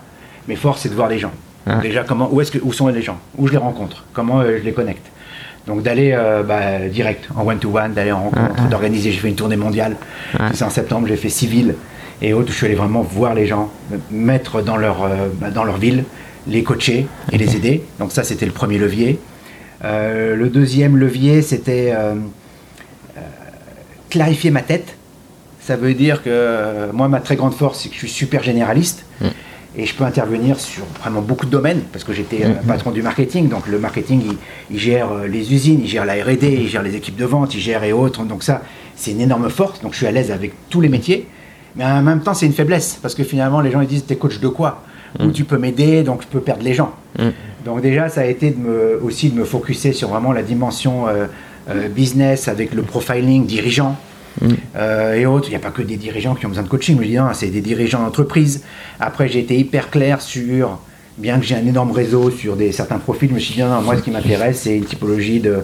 Mes 0.48 0.56
forces, 0.56 0.80
c'est 0.82 0.88
de 0.88 0.94
voir 0.94 1.08
les 1.08 1.18
gens. 1.18 1.32
Donc, 1.66 1.76
Ouais. 1.76 1.82
déjà, 1.82 2.04
comment, 2.04 2.28
où, 2.32 2.40
est-ce 2.40 2.50
que, 2.52 2.58
où 2.62 2.72
sont 2.72 2.88
les 2.88 3.02
gens? 3.02 3.18
Où 3.38 3.46
je 3.46 3.52
les 3.52 3.58
rencontre? 3.58 4.04
Comment 4.12 4.40
euh, 4.40 4.58
je 4.58 4.64
les 4.64 4.72
connecte? 4.72 5.06
Donc 5.66 5.82
d'aller 5.82 6.12
euh, 6.12 6.42
bah, 6.42 6.78
direct 6.90 7.26
en 7.34 7.46
one-to-one, 7.46 7.94
d'aller 7.94 8.12
en 8.12 8.24
rencontre, 8.24 8.68
d'organiser. 8.68 9.12
J'ai 9.12 9.18
fait 9.18 9.28
une 9.28 9.34
tournée 9.34 9.56
mondiale. 9.56 9.96
C'est 10.52 10.62
en 10.64 10.68
septembre, 10.68 11.06
j'ai 11.08 11.16
fait 11.16 11.30
civil 11.30 11.74
et 12.20 12.34
autres. 12.34 12.50
Je 12.52 12.56
suis 12.56 12.66
allé 12.66 12.74
vraiment 12.74 13.00
voir 13.00 13.32
les 13.32 13.46
gens, 13.46 13.70
me 13.90 13.96
mettre 14.10 14.60
dans 14.60 14.76
leur, 14.76 15.04
euh, 15.04 15.28
bah, 15.40 15.48
dans 15.50 15.64
leur 15.64 15.78
ville, 15.78 16.04
les 16.46 16.62
coacher 16.62 17.06
et 17.32 17.38
les 17.38 17.56
aider. 17.56 17.82
Donc 17.98 18.12
ça, 18.12 18.24
c'était 18.24 18.44
le 18.44 18.52
premier 18.52 18.76
levier. 18.76 19.18
Euh, 19.84 20.34
le 20.34 20.48
deuxième 20.48 20.96
levier, 20.96 21.42
c'était 21.42 21.92
euh, 21.94 22.14
euh, 23.16 23.20
clarifier 24.10 24.50
ma 24.50 24.62
tête. 24.62 24.96
Ça 25.60 25.76
veut 25.76 25.94
dire 25.94 26.22
que 26.22 26.90
moi, 26.92 27.08
ma 27.08 27.20
très 27.20 27.36
grande 27.36 27.54
force, 27.54 27.80
c'est 27.82 27.88
que 27.88 27.94
je 27.94 28.00
suis 28.00 28.08
super 28.08 28.42
généraliste. 28.42 29.04
Mm. 29.20 29.26
Et 29.76 29.86
je 29.86 29.94
peux 29.94 30.04
intervenir 30.04 30.60
sur 30.60 30.84
vraiment 31.00 31.20
beaucoup 31.20 31.46
de 31.46 31.50
domaines, 31.50 31.80
parce 31.92 32.04
que 32.04 32.12
j'étais 32.12 32.46
Mhm. 32.46 32.54
patron 32.68 32.92
du 32.92 33.02
marketing. 33.02 33.48
Donc 33.48 33.66
le 33.66 33.80
marketing, 33.80 34.22
il, 34.24 34.36
il 34.70 34.78
gère 34.78 35.08
les 35.28 35.52
usines, 35.52 35.80
il 35.82 35.88
gère 35.88 36.04
la 36.04 36.14
R&D, 36.14 36.58
il 36.60 36.68
gère 36.68 36.82
les 36.84 36.94
équipes 36.94 37.16
de 37.16 37.24
vente, 37.24 37.54
il 37.56 37.60
gère 37.60 37.82
et 37.82 37.92
autres. 37.92 38.22
Donc 38.22 38.44
ça, 38.44 38.62
c'est 38.94 39.10
une 39.10 39.20
énorme 39.20 39.50
force. 39.50 39.80
Donc 39.82 39.92
je 39.94 39.98
suis 39.98 40.06
à 40.06 40.12
l'aise 40.12 40.30
avec 40.30 40.52
tous 40.70 40.80
les 40.80 40.88
métiers. 40.88 41.26
Mais 41.74 41.84
en 41.84 42.02
même 42.02 42.20
temps, 42.22 42.34
c'est 42.34 42.46
une 42.46 42.52
faiblesse, 42.52 43.00
parce 43.02 43.16
que 43.16 43.24
finalement, 43.24 43.60
les 43.60 43.72
gens 43.72 43.80
ils 43.80 43.88
disent, 43.88 44.06
t'es 44.06 44.14
coach 44.14 44.38
de 44.38 44.46
quoi? 44.46 44.84
Où 45.18 45.32
tu 45.32 45.42
peux 45.44 45.58
m'aider, 45.58 46.04
donc 46.04 46.22
je 46.22 46.28
peux 46.28 46.40
perdre 46.40 46.62
les 46.62 46.74
gens. 46.74 46.92
Donc 47.64 47.80
déjà, 47.80 48.08
ça 48.08 48.22
a 48.22 48.24
été 48.26 48.50
de 48.50 48.58
me, 48.58 49.00
aussi 49.02 49.30
de 49.30 49.38
me 49.38 49.44
focuser 49.44 49.92
sur 49.92 50.08
vraiment 50.08 50.32
la 50.32 50.42
dimension 50.42 51.08
euh, 51.08 51.26
euh, 51.70 51.88
business 51.88 52.48
avec 52.48 52.74
le 52.74 52.82
profiling 52.82 53.46
dirigeant 53.46 53.96
Mm. 54.42 54.48
euh, 54.76 55.14
et 55.14 55.26
autres. 55.26 55.46
Il 55.46 55.50
n'y 55.50 55.56
a 55.56 55.60
pas 55.60 55.70
que 55.70 55.80
des 55.80 55.96
dirigeants 55.96 56.34
qui 56.34 56.44
ont 56.44 56.48
besoin 56.48 56.64
de 56.64 56.68
coaching. 56.68 56.96
Je 56.96 57.00
me 57.00 57.06
dis, 57.06 57.14
non, 57.16 57.28
c'est 57.34 57.46
des 57.50 57.60
dirigeants 57.60 58.02
d'entreprise. 58.02 58.64
Après, 58.98 59.28
j'ai 59.28 59.38
été 59.38 59.56
hyper 59.56 59.90
clair 59.90 60.20
sur, 60.20 60.80
bien 61.18 61.38
que 61.38 61.44
j'ai 61.46 61.54
un 61.54 61.64
énorme 61.64 61.92
réseau 61.92 62.32
sur 62.32 62.56
des, 62.56 62.72
certains 62.72 62.98
profils, 62.98 63.28
je 63.28 63.34
me 63.34 63.38
suis 63.38 63.54
dit, 63.54 63.60
non, 63.60 63.68
non, 63.68 63.80
moi, 63.82 63.96
ce 63.96 64.02
qui 64.02 64.10
m'intéresse, 64.10 64.62
c'est 64.62 64.76
une 64.76 64.86
typologie 64.86 65.38
de, 65.38 65.58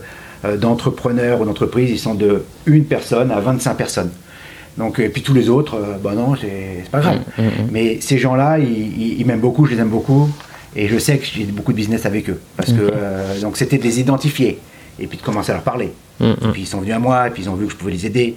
euh, 0.44 0.56
d'entrepreneurs 0.56 1.40
ou 1.40 1.44
d'entreprises. 1.46 1.90
Ils 1.90 1.98
sont 1.98 2.14
de 2.14 2.44
une 2.66 2.84
personne 2.84 3.32
à 3.32 3.40
25 3.40 3.74
personnes. 3.74 4.10
Donc, 4.78 5.00
et 5.00 5.08
puis 5.08 5.22
tous 5.22 5.34
les 5.34 5.48
autres, 5.48 5.74
euh, 5.74 5.96
bah 6.00 6.12
non, 6.14 6.36
c'est, 6.40 6.82
c'est 6.84 6.90
pas 6.92 7.00
grave. 7.00 7.18
Mm, 7.38 7.42
mm. 7.42 7.48
Mais 7.72 7.98
ces 8.00 8.18
gens-là, 8.18 8.60
ils, 8.60 8.70
ils- 8.70 9.20
ils 9.20 9.26
m'aiment 9.26 9.40
beaucoup, 9.40 9.66
je 9.66 9.74
les 9.74 9.80
aime 9.80 9.88
beaucoup. 9.88 10.28
Et 10.76 10.86
je 10.88 10.98
sais 10.98 11.18
que 11.18 11.26
j'ai 11.26 11.44
beaucoup 11.44 11.72
de 11.72 11.76
business 11.76 12.06
avec 12.06 12.28
eux. 12.30 12.40
Parce 12.56 12.72
que, 12.72 12.80
Ok. 12.86 12.92
euh, 12.94 13.40
donc, 13.40 13.56
c'était 13.56 13.78
de 13.78 13.82
les 13.82 14.00
identifier. 14.00 14.58
et 15.02 15.06
puis 15.06 15.16
de 15.16 15.22
commencer 15.22 15.50
à 15.50 15.54
leur 15.54 15.62
parler. 15.62 15.92
Mm, 16.20 16.24
Et 16.26 16.48
puis 16.52 16.62
ils 16.62 16.66
sont 16.66 16.80
venus 16.80 16.94
à 16.94 16.98
moi, 16.98 17.26
et 17.26 17.30
puis 17.30 17.42
ils 17.44 17.48
ont 17.48 17.54
vu 17.54 17.64
que 17.66 17.72
je 17.72 17.76
pouvais 17.76 17.92
les 17.92 18.04
aider. 18.04 18.36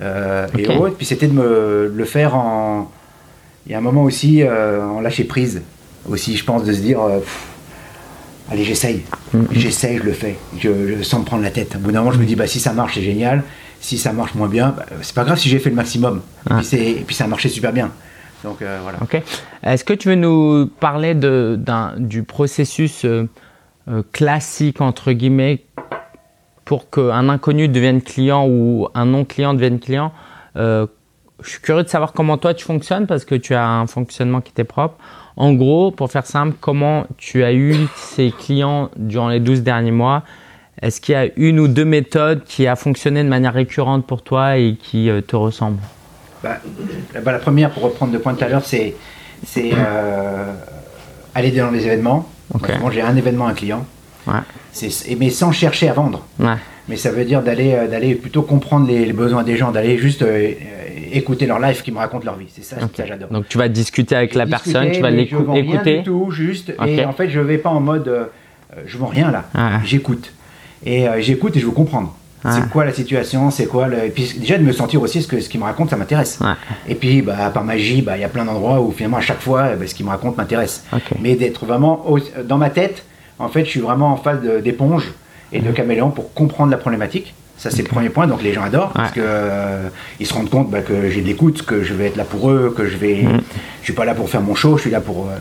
euh, 0.00 0.46
Et 0.58 0.66
Ok. 0.68 0.80
autres. 0.80 0.96
Puis 0.96 1.06
c'était 1.06 1.28
de 1.28 1.32
me 1.32 1.92
le 1.94 2.04
faire 2.04 2.34
en. 2.34 2.90
Il 3.66 3.72
y 3.72 3.74
a 3.76 3.78
un 3.78 3.82
moment 3.82 4.02
aussi 4.02 4.42
euh, 4.42 4.82
en 4.84 5.00
lâcher 5.00 5.22
prise. 5.24 5.62
Aussi, 6.08 6.36
je 6.36 6.44
pense, 6.44 6.64
de 6.64 6.72
se 6.72 6.80
dire. 6.80 7.00
euh, 7.00 7.20
pff, 7.20 7.46
Allez, 8.50 8.64
j'essaye. 8.64 9.02
Mm, 9.32 9.42
J'essaye, 9.52 9.98
je 9.98 10.02
le 10.02 10.12
fais. 10.12 10.36
Je, 10.58 10.96
je- 10.98 11.02
sans 11.04 11.20
me 11.20 11.24
prendre 11.24 11.44
la 11.44 11.50
tête. 11.52 11.76
Au 11.76 11.78
bout 11.78 11.92
d'un 11.92 12.00
moment, 12.00 12.10
je 12.12 12.18
me 12.18 12.24
dis, 12.24 12.34
bah, 12.34 12.48
si 12.48 12.58
ça 12.58 12.72
marche, 12.72 12.94
c'est 12.96 13.02
génial. 13.02 13.44
Si 13.80 13.96
ça 13.96 14.12
marche 14.12 14.34
moins 14.34 14.48
bien, 14.48 14.74
bah, 14.76 14.86
c'est 15.02 15.14
pas 15.14 15.22
grave 15.24 15.38
si 15.38 15.48
j'ai 15.48 15.60
fait 15.60 15.70
le 15.70 15.76
maximum. 15.76 16.16
Et, 16.46 16.50
Ah. 16.50 16.60
puis 16.68 16.76
et 16.78 17.04
puis 17.06 17.14
ça 17.14 17.24
a 17.24 17.28
marché 17.28 17.48
super 17.48 17.72
bien. 17.72 17.92
Donc 18.44 18.62
euh, 18.62 18.78
voilà. 18.82 18.98
Ok. 19.02 19.22
Est-ce 19.62 19.84
que 19.84 19.92
tu 19.92 20.08
veux 20.08 20.14
nous 20.14 20.66
parler 20.80 21.14
de, 21.14 21.58
du 21.98 22.22
processus 22.22 23.04
euh, 23.04 23.28
euh, 23.88 24.02
classique, 24.12 24.80
entre 24.80 25.12
guillemets, 25.12 25.64
pour 26.64 26.90
qu'un 26.90 27.28
inconnu 27.28 27.68
devienne 27.68 28.02
client 28.02 28.46
ou 28.48 28.88
un 28.94 29.06
non-client 29.06 29.54
devienne 29.54 29.80
client? 29.80 30.12
Je 30.56 31.48
suis 31.48 31.60
curieux 31.62 31.82
de 31.84 31.88
savoir 31.88 32.12
comment 32.12 32.36
toi 32.36 32.52
tu 32.52 32.66
fonctionnes 32.66 33.06
parce 33.06 33.24
que 33.24 33.34
tu 33.34 33.54
as 33.54 33.66
un 33.66 33.86
fonctionnement 33.86 34.42
qui 34.42 34.52
t'est 34.52 34.64
propre. 34.64 34.96
En 35.36 35.54
gros, 35.54 35.90
pour 35.90 36.10
faire 36.10 36.26
simple, 36.26 36.54
comment 36.60 37.06
tu 37.16 37.44
as 37.44 37.54
eu 37.54 37.74
ces 37.96 38.30
clients 38.30 38.90
durant 38.96 39.30
les 39.30 39.40
12 39.40 39.62
derniers 39.62 39.90
mois? 39.90 40.22
Est-ce 40.82 41.00
qu'il 41.00 41.14
y 41.14 41.16
a 41.16 41.28
une 41.36 41.58
ou 41.58 41.66
deux 41.66 41.86
méthodes 41.86 42.44
qui 42.44 42.66
a 42.66 42.76
fonctionné 42.76 43.24
de 43.24 43.28
manière 43.28 43.54
récurrente 43.54 44.06
pour 44.06 44.22
toi 44.22 44.58
et 44.58 44.76
qui 44.76 45.10
te 45.26 45.34
ressemblent? 45.34 45.80
Bah, 46.42 46.58
bah, 47.22 47.32
la 47.32 47.38
première, 47.38 47.70
pour 47.70 47.82
reprendre 47.82 48.12
le 48.12 48.18
point 48.18 48.32
de 48.32 48.38
tout 48.38 48.44
à 48.44 48.48
l'heure, 48.48 48.64
c'est, 48.64 48.94
euh, 49.56 50.52
aller 51.34 51.50
dans 51.50 51.70
les 51.70 51.84
événements. 51.86 52.28
Souvent, 52.52 52.90
j'ai 52.90 53.02
un 53.02 53.16
événement, 53.16 53.46
un 53.46 53.54
client. 53.54 53.84
Ouais. 54.26 54.34
Et- 55.06 55.16
mais 55.16 55.30
sans 55.30 55.52
chercher 55.52 55.88
à 55.88 55.92
vendre. 55.92 56.24
Ouais. 56.38 56.54
Mais 56.88 56.96
ça 56.96 57.10
veut 57.10 57.24
dire 57.24 57.42
d'aller, 57.42 57.72
euh, 57.74 57.86
d'aller 57.88 58.14
plutôt 58.16 58.42
comprendre 58.42 58.86
les, 58.88 59.04
les 59.04 59.12
besoins 59.12 59.44
des 59.44 59.56
gens, 59.56 59.70
d'aller 59.70 59.96
juste 59.98 60.22
euh, 60.22 60.26
euh, 60.26 60.52
écouter 61.12 61.46
leur 61.46 61.58
life 61.60 61.82
qui 61.82 61.92
me 61.92 61.98
racontent 61.98 62.24
leur 62.24 62.36
vie. 62.36 62.46
C'est 62.52 62.64
ça, 62.64 62.76
Ok. 62.82 62.90
ça 62.96 63.06
j'adore. 63.06 63.28
Donc 63.30 63.48
tu 63.48 63.58
vas 63.58 63.68
discuter 63.68 64.16
avec 64.16 64.34
la 64.34 64.46
Discuter, 64.46 64.72
personne, 64.72 64.92
tu 64.92 65.00
vas 65.00 65.10
mais 65.10 65.26
je 65.26 65.36
l'écou- 65.36 65.44
vends 65.44 65.52
rien 65.54 65.62
l'écouter. 65.62 65.98
du 65.98 66.04
tout, 66.04 66.30
juste. 66.32 66.72
Et 66.86 67.04
en 67.04 67.12
fait, 67.12 67.28
je 67.30 67.38
vais 67.40 67.58
pas 67.58 67.70
en 67.70 67.80
mode, 67.80 68.08
euh, 68.08 68.24
euh, 68.76 68.82
je 68.86 68.98
vends 68.98 69.06
rien 69.06 69.30
là. 69.30 69.44
Ah. 69.54 69.80
J'écoute. 69.84 70.32
Et 70.84 71.08
euh, 71.08 71.20
j'écoute 71.20 71.56
et 71.56 71.60
je 71.60 71.66
veux 71.66 71.72
comprendre. 71.72 72.16
C'est 72.42 72.68
quoi 72.70 72.84
la 72.86 72.92
situation 72.92 73.50
C'est 73.50 73.66
quoi 73.66 73.86
le... 73.88 74.04
Et 74.04 74.08
puis 74.10 74.32
déjà 74.38 74.56
de 74.56 74.62
me 74.62 74.72
sentir 74.72 75.02
aussi 75.02 75.20
ce 75.22 75.28
que 75.28 75.40
ce 75.40 75.48
qu'il 75.50 75.60
me 75.60 75.64
raconte, 75.66 75.90
ça 75.90 75.96
m'intéresse. 75.96 76.38
Ouais. 76.40 76.52
Et 76.88 76.94
puis, 76.94 77.20
bah, 77.20 77.50
par 77.52 77.64
magie, 77.64 78.00
bah, 78.00 78.16
il 78.16 78.20
y 78.20 78.24
a 78.24 78.28
plein 78.30 78.46
d'endroits 78.46 78.80
où 78.80 78.92
finalement 78.92 79.18
à 79.18 79.20
chaque 79.20 79.40
fois, 79.40 79.74
bah, 79.76 79.86
ce 79.86 79.94
qu'il 79.94 80.06
me 80.06 80.10
raconte 80.10 80.36
m'intéresse. 80.38 80.84
Mais 81.20 81.34
d'être 81.34 81.66
vraiment 81.66 82.08
au- 82.10 82.18
dans 82.44 82.56
ma 82.56 82.70
tête, 82.70 83.04
en 83.38 83.48
fait, 83.48 83.64
je 83.66 83.70
suis 83.70 83.80
vraiment 83.80 84.08
en 84.12 84.16
phase 84.16 84.40
d'éponge 84.64 85.12
et 85.52 85.60
Mhm. 85.60 85.66
de 85.66 85.72
caméléon 85.72 86.10
pour 86.10 86.32
comprendre 86.32 86.70
la 86.70 86.76
problématique. 86.78 87.34
Ça, 87.58 87.70
c'est 87.70 87.82
le 87.82 87.88
premier 87.88 88.08
point. 88.08 88.26
Donc, 88.26 88.42
les 88.42 88.54
gens 88.54 88.62
adorent 88.62 88.92
parce 88.94 89.12
que 89.12 89.20
euh, 89.22 89.88
ils 90.18 90.26
se 90.26 90.32
rendent 90.32 90.48
compte 90.48 90.70
bah, 90.70 90.80
que 90.80 91.10
j'ai 91.10 91.20
de 91.20 91.26
l'écoute, 91.26 91.60
que 91.66 91.82
je 91.82 91.92
vais 91.92 92.06
être 92.06 92.16
là 92.16 92.24
pour 92.24 92.50
eux, 92.50 92.72
que 92.74 92.86
je 92.86 92.96
vais. 92.96 93.22
Mhm. 93.24 93.40
Je 93.80 93.84
suis 93.84 93.92
pas 93.92 94.06
là 94.06 94.14
pour 94.14 94.30
faire 94.30 94.40
mon 94.40 94.54
show, 94.54 94.76
je 94.78 94.82
suis 94.82 94.90
là 94.90 95.02
pour 95.02 95.26
euh, 95.28 95.36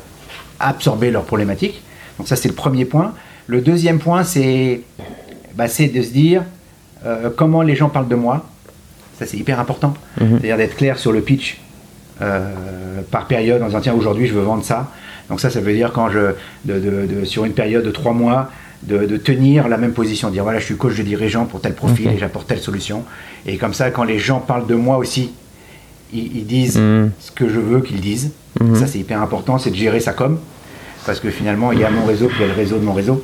absorber 0.59 1.11
leurs 1.11 1.23
problématiques. 1.23 1.81
Donc, 2.17 2.27
ça, 2.27 2.35
c'est 2.35 2.49
le 2.49 2.55
premier 2.55 2.83
point. 2.83 3.13
Le 3.47 3.61
deuxième 3.61 3.99
point, 3.99 4.23
c'est 4.25 4.81
bah, 5.55 5.67
c'est 5.69 5.87
de 5.87 6.01
se 6.01 6.11
dire 6.11 6.43
euh, 7.05 7.29
comment 7.35 7.61
les 7.61 7.75
gens 7.75 7.89
parlent 7.89 8.07
de 8.07 8.15
moi. 8.15 8.45
Ça, 9.19 9.25
c'est 9.25 9.37
hyper 9.37 9.59
important. 9.59 9.93
Mhm. 10.19 10.29
C'est-à-dire 10.31 10.57
d'être 10.57 10.75
clair 10.75 10.97
sur 10.97 11.11
le 11.11 11.21
pitch 11.21 11.59
euh, 12.21 13.01
par 13.11 13.27
période 13.27 13.61
en 13.61 13.67
disant 13.67 13.81
tiens, 13.81 13.93
aujourd'hui, 13.93 14.27
je 14.27 14.33
veux 14.33 14.41
vendre 14.41 14.63
ça. 14.63 14.91
Donc, 15.29 15.39
ça, 15.39 15.49
ça 15.49 15.59
veut 15.61 15.73
dire 15.73 15.91
quand 15.93 16.09
je, 16.09 16.19
de, 16.65 16.79
de- 16.79 17.05
de- 17.21 17.25
sur 17.25 17.45
une 17.45 17.53
période 17.53 17.83
de 17.85 17.91
trois 17.91 18.13
mois, 18.13 18.49
de, 18.83 19.05
de 19.05 19.17
tenir 19.17 19.67
la 19.67 19.77
même 19.77 19.91
position, 19.91 20.29
dire 20.29 20.43
voilà, 20.43 20.59
je 20.59 20.65
suis 20.65 20.75
coach 20.77 20.95
de 20.97 21.03
dirigeant 21.03 21.45
pour 21.45 21.59
tel 21.61 21.73
profil 21.75 22.07
Ok. 22.07 22.13
et 22.15 22.17
j'apporte 22.17 22.47
telle 22.47 22.59
solution. 22.59 23.03
Et 23.45 23.57
comme 23.57 23.73
ça, 23.73 23.91
quand 23.91 24.03
les 24.05 24.19
gens 24.19 24.39
parlent 24.39 24.67
de 24.67 24.75
moi 24.75 24.97
aussi, 24.97 25.31
ils, 26.13 26.37
ils 26.37 26.45
disent 26.45 26.77
Mhm. 26.77 27.11
ce 27.19 27.31
que 27.31 27.47
je 27.49 27.59
veux 27.59 27.81
qu'ils 27.81 27.99
disent. 28.01 28.31
Mhm. 28.59 28.75
Ça, 28.75 28.87
c'est 28.87 28.99
hyper 28.99 29.21
important, 29.21 29.57
c'est 29.57 29.69
de 29.69 29.75
gérer 29.75 29.99
sa 29.99 30.13
com. 30.13 30.39
Parce 31.05 31.19
que 31.19 31.29
finalement, 31.29 31.71
il 31.71 31.79
y 31.79 31.83
a 31.83 31.89
mon 31.89 32.05
réseau, 32.05 32.27
puis 32.27 32.37
il 32.39 32.41
y 32.41 32.43
a 32.45 32.47
le 32.47 32.53
réseau 32.59 32.77
de 32.77 32.83
mon 32.85 32.93
réseau. 32.93 33.23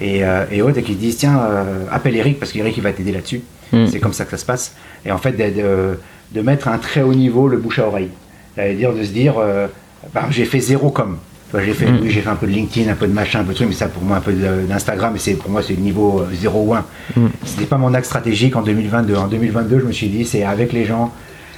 Et, 0.00 0.24
euh, 0.24 0.44
et 0.50 0.62
autres, 0.62 0.78
et 0.78 0.82
qui 0.82 0.94
disent 0.94 1.18
tiens, 1.18 1.38
euh, 1.40 1.84
appelle 1.90 2.16
Eric, 2.16 2.38
parce 2.38 2.52
qu'Eric, 2.52 2.76
il 2.76 2.82
va 2.82 2.92
t'aider 2.92 3.12
là-dessus. 3.12 3.42
Mhm. 3.72 3.86
C'est 3.86 4.00
comme 4.00 4.12
ça 4.14 4.24
que 4.24 4.30
ça 4.30 4.38
se 4.38 4.46
passe. 4.46 4.74
Et 5.04 5.12
en 5.12 5.18
fait, 5.18 5.32
de, 5.32 5.98
de- 6.34 6.40
mettre 6.42 6.68
à 6.68 6.74
un 6.74 6.78
très 6.78 7.02
haut 7.02 7.14
niveau 7.14 7.48
le 7.48 7.58
bouche 7.58 7.78
à 7.78 7.86
oreille. 7.86 8.08
C'est-à-dire 8.54 8.92
de 8.94 9.02
se 9.04 9.10
dire 9.12 9.34
euh, 9.38 9.66
bah, 10.14 10.26
j'ai 10.30 10.44
fait 10.44 10.60
zéro 10.60 10.90
com. 10.90 11.18
Tu 11.50 11.56
vois, 11.56 11.64
J'ai 11.64 11.72
fait, 11.74 11.86
oui, 11.86 12.08
j'ai 12.10 12.20
fait 12.20 12.28
un 12.30 12.36
peu 12.36 12.46
de 12.46 12.52
LinkedIn, 12.52 12.90
un 12.90 12.94
peu 12.94 13.06
de 13.08 13.12
machin, 13.12 13.40
un 13.40 13.44
peu 13.44 13.50
de 13.50 13.56
truc, 13.56 13.68
mais 13.68 13.74
ça 13.74 13.88
pour 13.88 14.02
moi 14.02 14.16
un 14.16 14.20
peu 14.20 14.32
d'Instagram, 14.32 15.10
mais 15.12 15.18
c'est 15.18 15.34
pour 15.34 15.50
moi 15.50 15.62
c'est 15.62 15.74
le 15.74 15.80
niveau 15.80 16.20
euh, 16.20 16.28
0 16.32 16.62
ou 16.64 16.74
1. 16.74 16.84
Mhm. 17.16 17.30
C'était 17.44 17.66
pas 17.66 17.76
mon 17.76 17.92
axe 17.92 18.06
stratégique 18.08 18.56
en 18.56 18.62
2022. 18.62 19.16
En 19.16 19.26
2022, 19.28 19.80
je 19.80 19.84
me 19.84 19.92
suis 19.92 20.08
dit 20.08 20.24
c'est 20.24 20.44
avec 20.44 20.72
les 20.72 20.84
gens, 20.84 21.12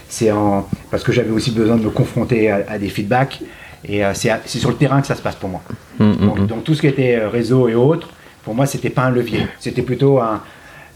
c'est 0.08 0.30
en 0.32 0.66
parce 0.90 1.04
que 1.04 1.12
j'avais 1.12 1.30
aussi 1.30 1.50
besoin 1.52 1.76
de 1.76 1.82
me 1.84 1.90
confronter 1.90 2.50
à, 2.50 2.64
à 2.68 2.78
des 2.78 2.88
feedbacks 2.88 3.40
et 3.86 4.04
euh, 4.04 4.12
c'est 4.14 4.30
sur 4.46 4.70
le 4.70 4.76
terrain 4.76 5.00
que 5.00 5.06
ça 5.06 5.14
se 5.14 5.22
passe 5.22 5.36
pour 5.36 5.48
moi. 5.50 5.62
Mhm, 6.00 6.16
Donc, 6.16 6.46
donc 6.46 6.64
tout 6.64 6.74
ce 6.74 6.80
qui 6.80 6.86
était 6.88 7.18
réseau 7.26 7.68
et 7.68 7.74
autres, 7.74 8.08
pour 8.44 8.54
moi 8.54 8.66
c'était 8.66 8.90
pas 8.90 9.02
un 9.02 9.10
levier. 9.10 9.46
C'était 9.60 9.82
plutôt 9.82 10.18
un, 10.20 10.42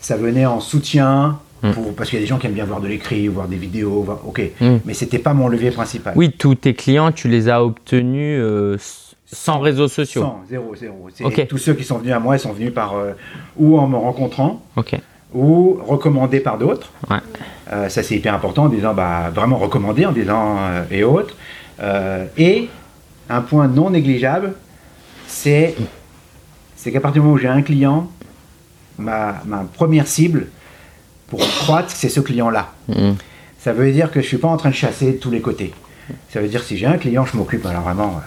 ça 0.00 0.16
venait 0.16 0.46
en 0.46 0.60
soutien. 0.60 1.38
Mm. 1.62 1.70
Pour, 1.72 1.94
parce 1.94 2.10
qu'il 2.10 2.18
y 2.18 2.22
a 2.22 2.24
des 2.24 2.28
gens 2.28 2.36
qui 2.38 2.46
aiment 2.46 2.52
bien 2.52 2.66
voir 2.66 2.80
de 2.82 2.86
l'écrit, 2.88 3.28
voir 3.28 3.48
des 3.48 3.56
vidéos, 3.56 4.02
voir- 4.02 4.20
ok, 4.28 4.42
Mm. 4.60 4.76
mais 4.84 4.92
c'était 4.92 5.18
pas 5.18 5.32
mon 5.32 5.48
levier 5.48 5.70
principal. 5.70 6.12
Oui, 6.14 6.30
tous 6.30 6.54
tes 6.54 6.74
clients, 6.74 7.12
tu 7.12 7.28
les 7.28 7.48
as 7.48 7.64
obtenus 7.64 8.38
euh, 8.42 8.76
sans 9.24 9.58
réseaux 9.60 9.88
sociaux. 9.88 10.20
Sans, 10.22 10.42
zéro, 10.50 10.74
zéro. 10.76 11.08
C'est- 11.14 11.24
Ok. 11.24 11.46
Tous 11.48 11.56
ceux 11.58 11.72
qui 11.72 11.82
sont 11.82 11.96
venus 11.98 12.12
à 12.12 12.20
moi, 12.20 12.36
ils 12.36 12.40
sont 12.40 12.52
venus 12.52 12.74
par 12.74 12.94
euh, 12.94 13.12
ou 13.56 13.78
en 13.78 13.86
me 13.88 13.96
rencontrant, 13.96 14.62
Ok. 14.76 14.96
ou 15.34 15.80
recommandés 15.86 16.40
par 16.40 16.58
d'autres. 16.58 16.90
Ouais. 17.10 17.16
Euh, 17.72 17.88
ça 17.88 18.02
c'est 18.02 18.14
hyper 18.16 18.34
important 18.34 18.64
en 18.64 18.68
disant 18.68 18.92
bah, 18.92 19.30
vraiment 19.34 19.56
recommandé 19.56 20.04
en 20.04 20.12
disant 20.12 20.58
et 20.90 21.04
autres. 21.04 21.34
Et 22.36 22.68
un 23.30 23.40
point 23.40 23.66
non 23.66 23.90
négligeable, 23.90 24.52
c'est 25.26 25.74
c'est 26.86 26.92
qu'à 26.92 27.00
partir 27.00 27.20
du 27.20 27.26
moment 27.26 27.34
où 27.34 27.38
j'ai 27.40 27.48
un 27.48 27.62
client, 27.62 28.08
ma, 28.96 29.42
ma 29.44 29.64
première 29.74 30.06
cible 30.06 30.46
pour 31.26 31.40
croître, 31.40 31.90
c'est 31.90 32.08
ce 32.08 32.20
client-là. 32.20 32.68
Mhm. 32.86 33.16
Ça 33.58 33.72
veut 33.72 33.90
dire 33.90 34.12
que 34.12 34.20
je 34.22 34.26
suis 34.28 34.36
pas 34.36 34.46
en 34.46 34.56
train 34.56 34.68
de 34.70 34.74
chasser 34.76 35.14
de 35.14 35.16
tous 35.18 35.32
les 35.32 35.40
côtés. 35.40 35.74
Ça 36.32 36.40
veut 36.40 36.46
dire 36.46 36.60
que 36.60 36.66
si 36.66 36.76
j'ai 36.76 36.86
un 36.86 36.96
client, 36.98 37.24
je 37.26 37.36
m'occupe 37.36 37.66
alors 37.66 37.82
vraiment 37.82 38.10
euh, 38.18 38.20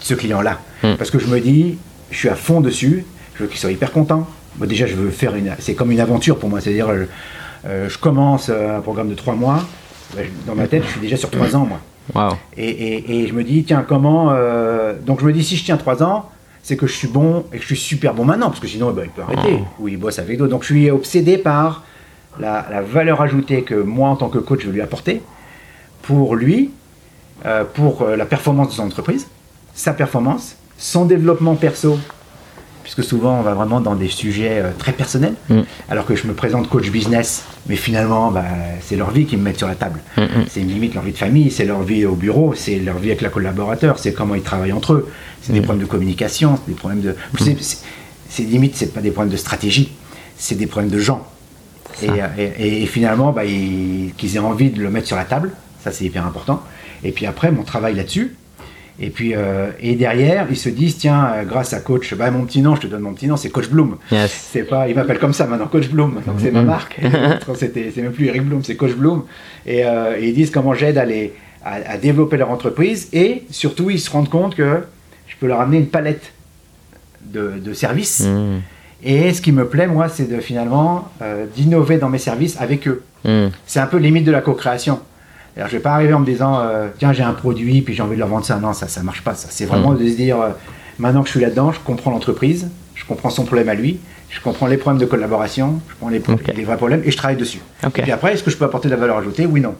de 0.00 0.04
ce 0.06 0.14
client-là. 0.14 0.58
Mm. 0.82 0.94
Parce 0.96 1.10
que 1.10 1.18
je 1.18 1.26
me 1.26 1.38
dis, 1.38 1.76
je 2.10 2.16
suis 2.16 2.30
à 2.30 2.34
fond 2.34 2.62
dessus, 2.62 3.04
je 3.34 3.42
veux 3.42 3.48
qu'il 3.50 3.58
soit 3.58 3.72
hyper 3.72 3.92
content. 3.92 4.26
Moi, 4.56 4.66
déjà, 4.66 4.86
je 4.86 4.94
veux 4.94 5.10
faire 5.10 5.34
une. 5.34 5.54
C'est 5.58 5.74
comme 5.74 5.90
une 5.92 6.00
aventure 6.00 6.38
pour 6.38 6.48
moi. 6.48 6.62
C'est-à-dire, 6.62 6.88
euh, 6.88 7.04
euh, 7.66 7.90
je 7.90 7.98
commence 7.98 8.48
un 8.48 8.80
programme 8.80 9.10
de 9.10 9.14
trois 9.14 9.34
mois. 9.34 9.62
Dans 10.46 10.54
ma 10.54 10.66
tête, 10.66 10.84
je 10.86 10.92
suis 10.92 11.00
déjà 11.02 11.18
sur 11.18 11.28
trois 11.28 11.54
ans, 11.54 11.66
moi. 11.66 11.80
Et, 12.56 12.70
et- 12.70 13.20
et 13.20 13.26
je 13.26 13.34
me 13.34 13.44
dis, 13.44 13.64
tiens, 13.64 13.84
comment. 13.86 14.30
euh, 14.30 14.94
Donc, 15.04 15.20
je 15.20 15.26
me 15.26 15.32
dis, 15.34 15.44
si 15.44 15.56
je 15.58 15.64
tiens 15.66 15.76
trois 15.76 16.02
ans, 16.02 16.30
c'est 16.62 16.76
que 16.76 16.86
je 16.86 16.92
suis 16.92 17.08
bon 17.08 17.44
et 17.52 17.56
que 17.56 17.62
je 17.62 17.68
suis 17.68 17.76
super 17.76 18.14
bon 18.14 18.24
maintenant. 18.24 18.48
Parce 18.48 18.60
que 18.60 18.66
sinon, 18.66 18.90
ben, 18.92 19.04
il 19.04 19.10
peut 19.10 19.22
arrêter. 19.22 19.62
Ou 19.78 19.88
il 19.88 19.96
bosse 19.96 20.18
avec 20.18 20.38
d'autres. 20.38 20.50
Donc, 20.50 20.62
je 20.62 20.72
suis 20.72 20.90
obsédé 20.90 21.38
par 21.38 21.84
la, 22.38 22.66
la 22.70 22.82
valeur 22.82 23.20
ajoutée 23.20 23.62
que 23.62 23.74
moi, 23.74 24.10
en 24.10 24.16
tant 24.16 24.28
que 24.28 24.38
coach, 24.38 24.60
je 24.62 24.66
veux 24.66 24.72
lui 24.72 24.82
apporter 24.82 25.22
pour 26.02 26.36
lui, 26.36 26.70
euh, 27.46 27.64
pour 27.64 28.02
euh, 28.02 28.16
la 28.16 28.26
performance 28.26 28.68
de 28.68 28.72
son 28.72 28.84
entreprise, 28.84 29.28
sa 29.74 29.92
performance, 29.92 30.56
son 30.76 31.04
développement 31.04 31.54
perso, 31.54 31.98
puisque 32.88 33.04
souvent 33.06 33.38
on 33.38 33.42
va 33.42 33.52
vraiment 33.52 33.82
dans 33.82 33.94
des 33.94 34.08
sujets 34.08 34.60
euh, 34.62 34.70
très 34.78 34.92
personnels, 34.92 35.34
Mm. 35.50 35.60
alors 35.90 36.06
que 36.06 36.16
je 36.16 36.26
me 36.26 36.32
présente 36.32 36.70
coach 36.70 36.88
business, 36.90 37.44
mais 37.66 37.76
finalement 37.76 38.30
bah, 38.30 38.44
c'est 38.80 38.96
leur 38.96 39.10
vie 39.10 39.26
qui 39.26 39.36
me 39.36 39.42
met 39.42 39.52
sur 39.52 39.68
la 39.68 39.74
table. 39.74 40.00
Mm, 40.16 40.22
mm. 40.22 40.28
C'est 40.48 40.60
une 40.62 40.68
limite 40.68 40.94
leur 40.94 41.04
vie 41.04 41.12
de 41.12 41.18
famille, 41.18 41.50
c'est 41.50 41.66
leur 41.66 41.82
vie 41.82 42.06
au 42.06 42.14
bureau, 42.14 42.54
c'est 42.54 42.78
leur 42.78 42.96
vie 42.96 43.10
avec 43.10 43.20
la 43.20 43.28
collaborateur, 43.28 43.98
c'est 43.98 44.14
comment 44.14 44.34
ils 44.34 44.42
travaillent 44.42 44.72
entre 44.72 44.94
eux, 44.94 45.08
c'est 45.42 45.52
des 45.52 45.60
problèmes 45.60 45.84
de 45.84 45.90
communication, 45.90 46.56
c'est 46.56 46.72
des 46.72 46.78
problèmes 46.78 47.02
de... 47.02 47.14
c'est- 48.30 48.42
limite, 48.44 48.74
c'est 48.74 48.94
pas 48.94 49.02
des 49.02 49.10
problèmes 49.10 49.32
de 49.32 49.36
stratégie, 49.36 49.92
c'est 50.38 50.54
des 50.54 50.66
problèmes 50.66 50.90
de 50.90 50.98
gens. 50.98 51.26
Et, 52.02 52.86
finalement, 52.86 53.32
bah, 53.32 53.44
ils- 53.44 54.12
qu'ils 54.16 54.36
aient 54.36 54.38
envie 54.40 54.70
de 54.70 54.80
le 54.80 54.88
mettre 54.90 55.06
sur 55.08 55.16
la 55.16 55.24
table, 55.24 55.50
ça 55.84 55.92
c'est 55.92 56.04
hyper 56.06 56.24
important. 56.24 56.62
Et 57.04 57.12
puis 57.12 57.26
après, 57.26 57.50
mon 57.50 57.64
travail 57.64 57.94
là-dessus. 57.96 58.34
Et 59.00 59.10
puis 59.10 59.32
euh, 59.34 59.68
et 59.80 59.94
derrière, 59.94 60.46
ils 60.50 60.56
se 60.56 60.68
disent 60.68 60.98
tiens, 60.98 61.30
euh, 61.34 61.44
grâce 61.44 61.72
à 61.72 61.78
coach, 61.80 62.14
bah, 62.14 62.30
mon 62.32 62.44
petit 62.44 62.60
nom, 62.62 62.74
je 62.74 62.80
te 62.82 62.86
donne 62.88 63.02
mon 63.02 63.14
petit 63.14 63.28
nom, 63.28 63.36
c'est 63.36 63.48
Coach 63.50 63.68
Bloom. 63.68 63.96
Yes. 64.10 64.48
C'est 64.52 64.64
pas, 64.64 64.88
il 64.88 64.96
m'appelle 64.96 65.18
comme 65.20 65.32
ça 65.32 65.46
maintenant, 65.46 65.68
Coach 65.68 65.88
Bloom. 65.88 66.14
Donc 66.26 66.36
c'est 66.40 66.50
ma 66.50 66.60
Mhm. 66.62 66.66
marque. 66.66 67.00
C'était, 67.54 67.92
c'est 67.94 68.02
même 68.02 68.12
plus 68.12 68.26
Eric 68.26 68.42
Bloom, 68.44 68.64
c'est 68.64 68.74
Coach 68.76 68.94
Bloom. 68.94 69.22
Et, 69.66 69.84
euh, 69.84 70.16
et 70.18 70.28
ils 70.28 70.34
disent 70.34 70.50
comment 70.50 70.74
j'aide 70.74 70.98
à, 70.98 71.04
les, 71.04 71.32
à, 71.64 71.74
à 71.92 71.96
développer 71.96 72.36
leur 72.36 72.50
entreprise. 72.50 73.08
Et 73.12 73.44
surtout, 73.50 73.88
ils 73.90 74.00
se 74.00 74.10
rendent 74.10 74.30
compte 74.30 74.56
que 74.56 74.80
je 75.28 75.36
peux 75.38 75.46
leur 75.46 75.60
amener 75.60 75.78
une 75.78 75.86
palette 75.88 76.32
de, 77.24 77.52
de 77.64 77.72
services. 77.74 78.20
Mhm. 78.26 78.60
Et 79.04 79.32
ce 79.32 79.40
qui 79.40 79.52
me 79.52 79.68
plaît, 79.68 79.86
moi, 79.86 80.08
c'est 80.08 80.28
de 80.28 80.40
finalement 80.40 81.08
d'innover 81.54 81.98
dans 81.98 82.08
mes 82.08 82.18
services 82.18 82.56
avec 82.60 82.88
eux. 82.88 83.04
Mhm. 83.24 83.50
C'est 83.64 83.78
un 83.78 83.86
peu 83.86 83.98
limite 83.98 84.24
de 84.24 84.32
la 84.32 84.40
co-création. 84.40 84.98
Alors, 85.58 85.68
je 85.68 85.76
vais 85.76 85.82
pas 85.82 85.90
arriver 85.90 86.14
en 86.14 86.20
me 86.20 86.24
disant, 86.24 86.60
euh, 86.60 86.86
tiens, 86.98 87.12
j'ai 87.12 87.24
un 87.24 87.32
produit, 87.32 87.82
puis 87.82 87.92
j'ai 87.92 88.02
envie 88.02 88.14
de 88.14 88.20
leur 88.20 88.28
vendre 88.28 88.44
ça. 88.44 88.56
Non, 88.58 88.72
ça, 88.72 88.86
ça 88.86 89.02
marche 89.02 89.22
pas. 89.22 89.34
Ça, 89.34 89.48
c'est 89.50 89.64
vraiment 89.64 89.92
de 89.92 90.08
se 90.08 90.14
dire, 90.14 90.40
euh, 90.40 90.50
maintenant 91.00 91.22
que 91.22 91.26
je 91.26 91.32
suis 91.32 91.40
là-dedans, 91.40 91.72
je 91.72 91.80
comprends 91.80 92.12
l'entreprise, 92.12 92.70
je 92.94 93.04
comprends 93.04 93.30
son 93.30 93.44
problème 93.44 93.68
à 93.68 93.74
lui, 93.74 93.98
je 94.30 94.40
comprends 94.40 94.68
les 94.68 94.76
problèmes 94.76 95.00
de 95.00 95.06
collaboration, 95.06 95.80
je 95.88 95.94
prends 95.96 96.10
les, 96.10 96.20
vrais 96.20 96.76
problèmes 96.76 97.02
et 97.04 97.10
je 97.10 97.16
travaille 97.16 97.36
dessus. 97.36 97.60
Et 97.84 98.02
puis 98.02 98.12
après, 98.12 98.34
est-ce 98.34 98.44
que 98.44 98.52
je 98.52 98.56
peux 98.56 98.64
apporter 98.64 98.88
de 98.88 98.94
la 98.94 99.00
valeur 99.00 99.18
ajoutée? 99.18 99.46
Oui, 99.46 99.60
non. 99.60 99.74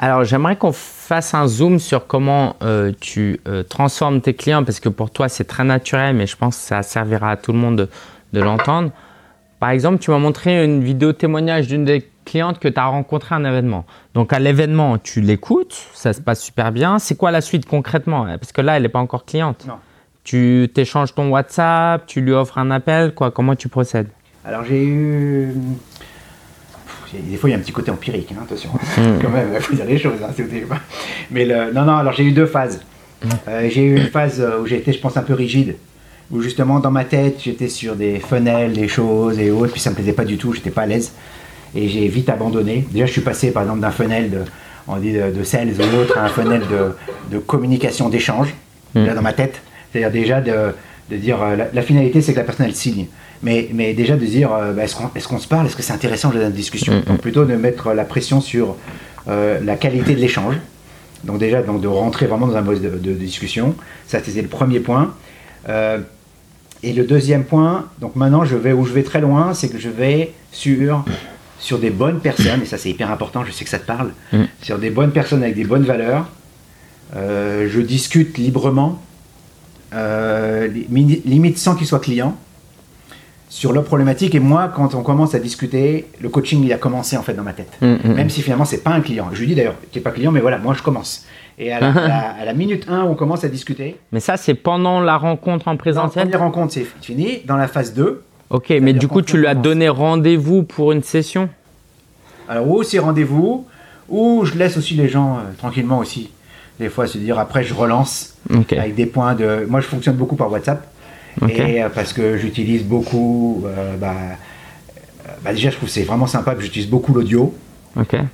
Alors, 0.00 0.24
j'aimerais 0.24 0.56
qu'on 0.56 0.72
fasse 0.72 1.32
un 1.32 1.46
zoom 1.46 1.78
sur 1.78 2.08
comment 2.08 2.56
euh, 2.62 2.92
tu 3.00 3.40
euh, 3.46 3.62
transformes 3.62 4.20
tes 4.20 4.34
clients, 4.34 4.64
parce 4.64 4.80
que 4.80 4.88
pour 4.88 5.10
toi, 5.10 5.28
c'est 5.28 5.44
très 5.44 5.64
naturel, 5.64 6.16
mais 6.16 6.26
je 6.26 6.36
pense 6.36 6.56
que 6.56 6.62
ça 6.62 6.82
servira 6.82 7.32
à 7.32 7.36
tout 7.36 7.52
le 7.52 7.58
monde 7.58 7.76
de, 7.76 7.88
de 8.32 8.40
l'entendre. 8.40 8.90
Par 9.60 9.70
exemple, 9.70 9.98
tu 9.98 10.10
m'as 10.10 10.18
montré 10.18 10.64
une 10.64 10.82
vidéo 10.82 11.12
témoignage 11.12 11.68
d'une 11.68 11.84
des 11.84 12.08
clientes 12.28 12.58
que 12.58 12.68
tu 12.68 12.78
as 12.78 12.86
rencontré 12.86 13.34
à 13.34 13.38
un 13.38 13.44
événement. 13.44 13.84
Donc, 14.14 14.32
à 14.32 14.38
l'événement, 14.38 14.98
tu 14.98 15.20
l'écoutes, 15.20 15.76
ça 15.94 16.12
se 16.12 16.20
passe 16.20 16.40
super 16.40 16.72
bien. 16.72 16.98
C'est 16.98 17.16
quoi 17.16 17.30
la 17.30 17.40
suite 17.40 17.66
concrètement? 17.66 18.26
Parce 18.26 18.52
que 18.52 18.60
là, 18.60 18.76
elle 18.76 18.82
n'est 18.82 18.88
pas 18.88 18.98
encore 18.98 19.24
cliente. 19.24 19.64
Non. 19.66 19.74
Tu 20.24 20.68
t'échanges 20.74 21.14
ton 21.14 21.30
WhatsApp, 21.30 22.06
tu 22.06 22.20
lui 22.20 22.32
offres 22.32 22.58
un 22.58 22.70
appel, 22.70 23.14
quoi? 23.14 23.30
Comment 23.30 23.56
tu 23.56 23.68
procèdes? 23.68 24.08
Alors 24.44 24.64
j'ai 24.64 24.84
eu. 24.84 25.54
Des 27.12 27.36
fois, 27.38 27.48
il 27.48 27.52
y 27.52 27.56
a 27.56 27.58
un 27.58 27.62
petit 27.62 27.72
côté 27.72 27.90
empirique, 27.90 28.30
hein, 28.32 28.42
attention. 28.42 28.70
Quand 29.22 29.30
même, 29.30 29.48
il 29.54 29.60
faut 29.60 29.74
dire 29.74 29.86
les 29.86 29.98
choses. 29.98 30.18
hein, 30.22 30.76
Mais 31.30 31.46
le... 31.46 31.72
non, 31.72 31.84
non, 31.84 31.96
alors 31.96 32.12
j'ai 32.12 32.24
eu 32.24 32.32
deux 32.32 32.46
phases. 32.46 32.82
Euh, 33.48 33.68
j'ai 33.70 33.82
eu 33.82 33.96
une 33.96 34.08
phase 34.08 34.40
euh, 34.40 34.60
où 34.60 34.66
j'ai 34.66 34.76
été, 34.76 34.92
je 34.92 35.00
pense, 35.00 35.16
un 35.16 35.22
peu 35.22 35.32
rigide. 35.34 35.76
Où 36.30 36.42
justement, 36.42 36.78
dans 36.78 36.90
ma 36.90 37.04
tête, 37.04 37.40
j'étais 37.42 37.68
sur 37.68 37.96
des 37.96 38.18
funnels, 38.18 38.74
des 38.74 38.88
choses 38.88 39.38
et 39.38 39.50
autres, 39.50 39.72
puis 39.72 39.80
ça 39.80 39.88
me 39.90 39.94
plaisait 39.94 40.12
pas 40.12 40.26
du 40.26 40.36
tout, 40.36 40.52
j'étais 40.52 40.70
pas 40.70 40.82
à 40.82 40.86
l'aise. 40.86 41.12
Et 41.74 41.88
j'ai 41.88 42.08
vite 42.08 42.28
abandonné. 42.28 42.86
Déjà, 42.90 43.06
je 43.06 43.12
suis 43.12 43.20
passé, 43.20 43.50
par 43.50 43.62
exemple, 43.62 43.80
d'un 43.80 43.90
funnel 43.90 44.30
de, 44.30 44.38
on 44.86 44.96
dit 44.96 45.12
de, 45.12 45.30
de 45.30 45.42
sales 45.42 45.68
ou 45.78 46.00
autre 46.00 46.16
à 46.18 46.24
un 46.24 46.28
funnel 46.28 46.62
de, 46.70 47.36
de 47.36 47.38
communication, 47.38 48.08
d'échange, 48.08 48.54
là, 48.94 49.14
dans 49.14 49.22
ma 49.22 49.32
tête. 49.32 49.60
C'est-à-dire 49.92 50.10
déjà 50.10 50.40
de, 50.40 50.74
de 51.10 51.16
dire, 51.16 51.42
euh, 51.42 51.56
la, 51.56 51.68
la 51.72 51.82
finalité, 51.82 52.20
c'est 52.22 52.32
que 52.32 52.38
la 52.38 52.44
personne, 52.44 52.66
elle 52.66 52.74
signe. 52.74 53.06
Mais, 53.42 53.68
mais 53.72 53.94
déjà 53.94 54.16
de 54.16 54.24
dire, 54.24 54.52
euh, 54.52 54.72
bah, 54.72 54.84
est-ce 54.84 54.96
qu'on 54.96 55.10
est-ce 55.14 55.28
qu'on 55.28 55.38
se 55.38 55.46
parle? 55.46 55.66
Est-ce 55.66 55.76
que 55.76 55.82
c'est 55.82 55.92
intéressant 55.92 56.30
de 56.30 56.40
la 56.40 56.50
discussion? 56.50 56.94
Mm, 56.94 56.98
mm. 56.98 57.02
Donc 57.02 57.20
plutôt 57.20 57.44
de 57.44 57.54
mettre 57.54 57.92
la 57.92 58.04
pression 58.04 58.40
sur 58.40 58.76
euh, 59.28 59.60
la 59.62 59.76
qualité 59.76 60.14
de 60.14 60.20
l'échange. 60.20 60.56
Donc 61.24 61.38
déjà, 61.38 61.62
donc, 61.62 61.80
de 61.80 61.88
rentrer 61.88 62.26
vraiment 62.26 62.46
dans 62.46 62.56
un 62.56 62.62
mode 62.62 62.80
de, 62.80 62.90
de 62.90 63.12
discussion. 63.14 63.74
Ça, 64.06 64.20
c'était 64.24 64.42
le 64.42 64.48
premier 64.48 64.80
point. 64.80 65.14
Euh, 65.68 65.98
et 66.82 66.92
le 66.92 67.04
deuxième 67.04 67.44
point, 67.44 67.86
donc 68.00 68.14
maintenant, 68.16 68.44
je 68.44 68.56
vais 68.56 68.72
où 68.72 68.84
je 68.84 68.92
vais 68.92 69.02
très 69.02 69.20
loin, 69.20 69.52
c'est 69.52 69.68
que 69.68 69.78
je 69.78 69.88
vais 69.88 70.32
sur, 70.52 71.04
sur 71.60 71.78
des 71.78 71.90
bonnes 71.90 72.20
personnes, 72.20 72.62
et 72.62 72.66
ça 72.66 72.78
c'est 72.78 72.90
hyper 72.90 73.10
important, 73.10 73.44
je 73.44 73.50
sais 73.52 73.64
que 73.64 73.70
ça 73.70 73.78
te 73.78 73.86
parle, 73.86 74.10
Mm. 74.32 74.44
sur 74.62 74.78
des 74.78 74.90
bonnes 74.90 75.10
personnes 75.12 75.42
avec 75.42 75.54
des 75.56 75.64
bonnes 75.64 75.84
valeurs. 75.84 76.26
Euh, 77.16 77.68
je 77.70 77.80
discute 77.80 78.36
librement, 78.38 79.00
euh, 79.94 80.68
limite 80.90 81.58
sans 81.58 81.74
qu'ils 81.74 81.86
soient 81.86 82.00
clients, 82.00 82.36
sur 83.48 83.72
leurs 83.72 83.84
problématiques. 83.84 84.34
Et 84.34 84.40
moi, 84.40 84.70
quand 84.74 84.94
on 84.94 85.02
commence 85.02 85.34
à 85.34 85.38
discuter, 85.38 86.06
le 86.20 86.28
coaching, 86.28 86.62
il 86.62 86.72
a 86.72 86.76
commencé 86.76 87.16
en 87.16 87.22
fait 87.22 87.32
dans 87.32 87.42
ma 87.42 87.54
tête. 87.54 87.72
Mm, 87.80 87.94
mm, 88.04 88.14
Même 88.14 88.30
si 88.30 88.42
finalement, 88.42 88.66
c'est 88.66 88.82
pas 88.84 88.90
un 88.90 89.00
client. 89.00 89.28
Je 89.32 89.40
lui 89.40 89.46
dis 89.46 89.54
d'ailleurs, 89.54 89.76
tu 89.90 89.98
n'es 89.98 90.02
pas 90.02 90.10
client, 90.10 90.30
mais 90.32 90.40
voilà, 90.40 90.58
moi 90.58 90.74
je 90.74 90.82
commence. 90.82 91.24
Et 91.58 91.72
à 91.72 91.80
la, 91.80 91.88
à 91.90 92.08
la- 92.08 92.28
à 92.40 92.44
la 92.44 92.52
minute 92.52 92.84
1 92.88 93.04
où 93.04 93.08
on 93.08 93.14
commence 93.14 93.42
à 93.44 93.48
discuter, 93.48 93.96
Mais 94.12 94.20
ça, 94.20 94.36
c'est 94.36 94.54
pendant 94.54 95.00
la 95.00 95.16
rencontre 95.16 95.66
en 95.66 95.70
dans 95.70 95.76
la 95.76 95.78
présentiel? 95.78 96.24
première 96.24 96.40
rencontre, 96.40 96.74
c'est 96.74 96.86
fini. 97.00 97.40
Dans 97.46 97.56
la 97.56 97.68
phase 97.68 97.94
2, 97.94 98.22
Ok, 98.50 98.70
mais 98.80 98.92
du 98.92 99.08
coup, 99.08 99.22
tu 99.22 99.36
lui 99.36 99.46
as 99.46 99.54
donné 99.54 99.88
rendez-vous 99.88 100.62
pour 100.62 100.92
une 100.92 101.02
session 101.02 101.48
Alors, 102.48 102.68
ou 102.68 102.82
c'est 102.82 102.98
rendez-vous, 102.98 103.66
ou 104.08 104.44
je 104.44 104.54
laisse 104.54 104.76
aussi 104.78 104.94
les 104.94 105.08
gens 105.08 105.36
euh, 105.36 105.40
tranquillement 105.58 105.98
aussi. 105.98 106.30
Des 106.80 106.88
fois, 106.88 107.06
se 107.06 107.18
dire 107.18 107.38
après, 107.38 107.64
je 107.64 107.74
relance 107.74 108.36
avec 108.70 108.94
des 108.94 109.06
points 109.06 109.34
de. 109.34 109.66
Moi, 109.68 109.80
je 109.80 109.86
fonctionne 109.86 110.16
beaucoup 110.16 110.36
par 110.36 110.50
WhatsApp. 110.50 110.86
Et 111.48 111.82
euh, 111.82 111.88
parce 111.88 112.12
que 112.12 112.36
j'utilise 112.36 112.84
beaucoup. 112.84 113.64
euh, 113.66 113.96
bah, 113.96 114.14
bah, 115.44 115.52
déjà, 115.52 115.70
je 115.70 115.76
trouve 115.76 115.88
que 115.88 115.94
c'est 115.94 116.04
vraiment 116.04 116.26
sympa 116.26 116.54
que 116.54 116.62
j'utilise 116.62 116.88
beaucoup 116.88 117.12
l'audio. 117.12 117.54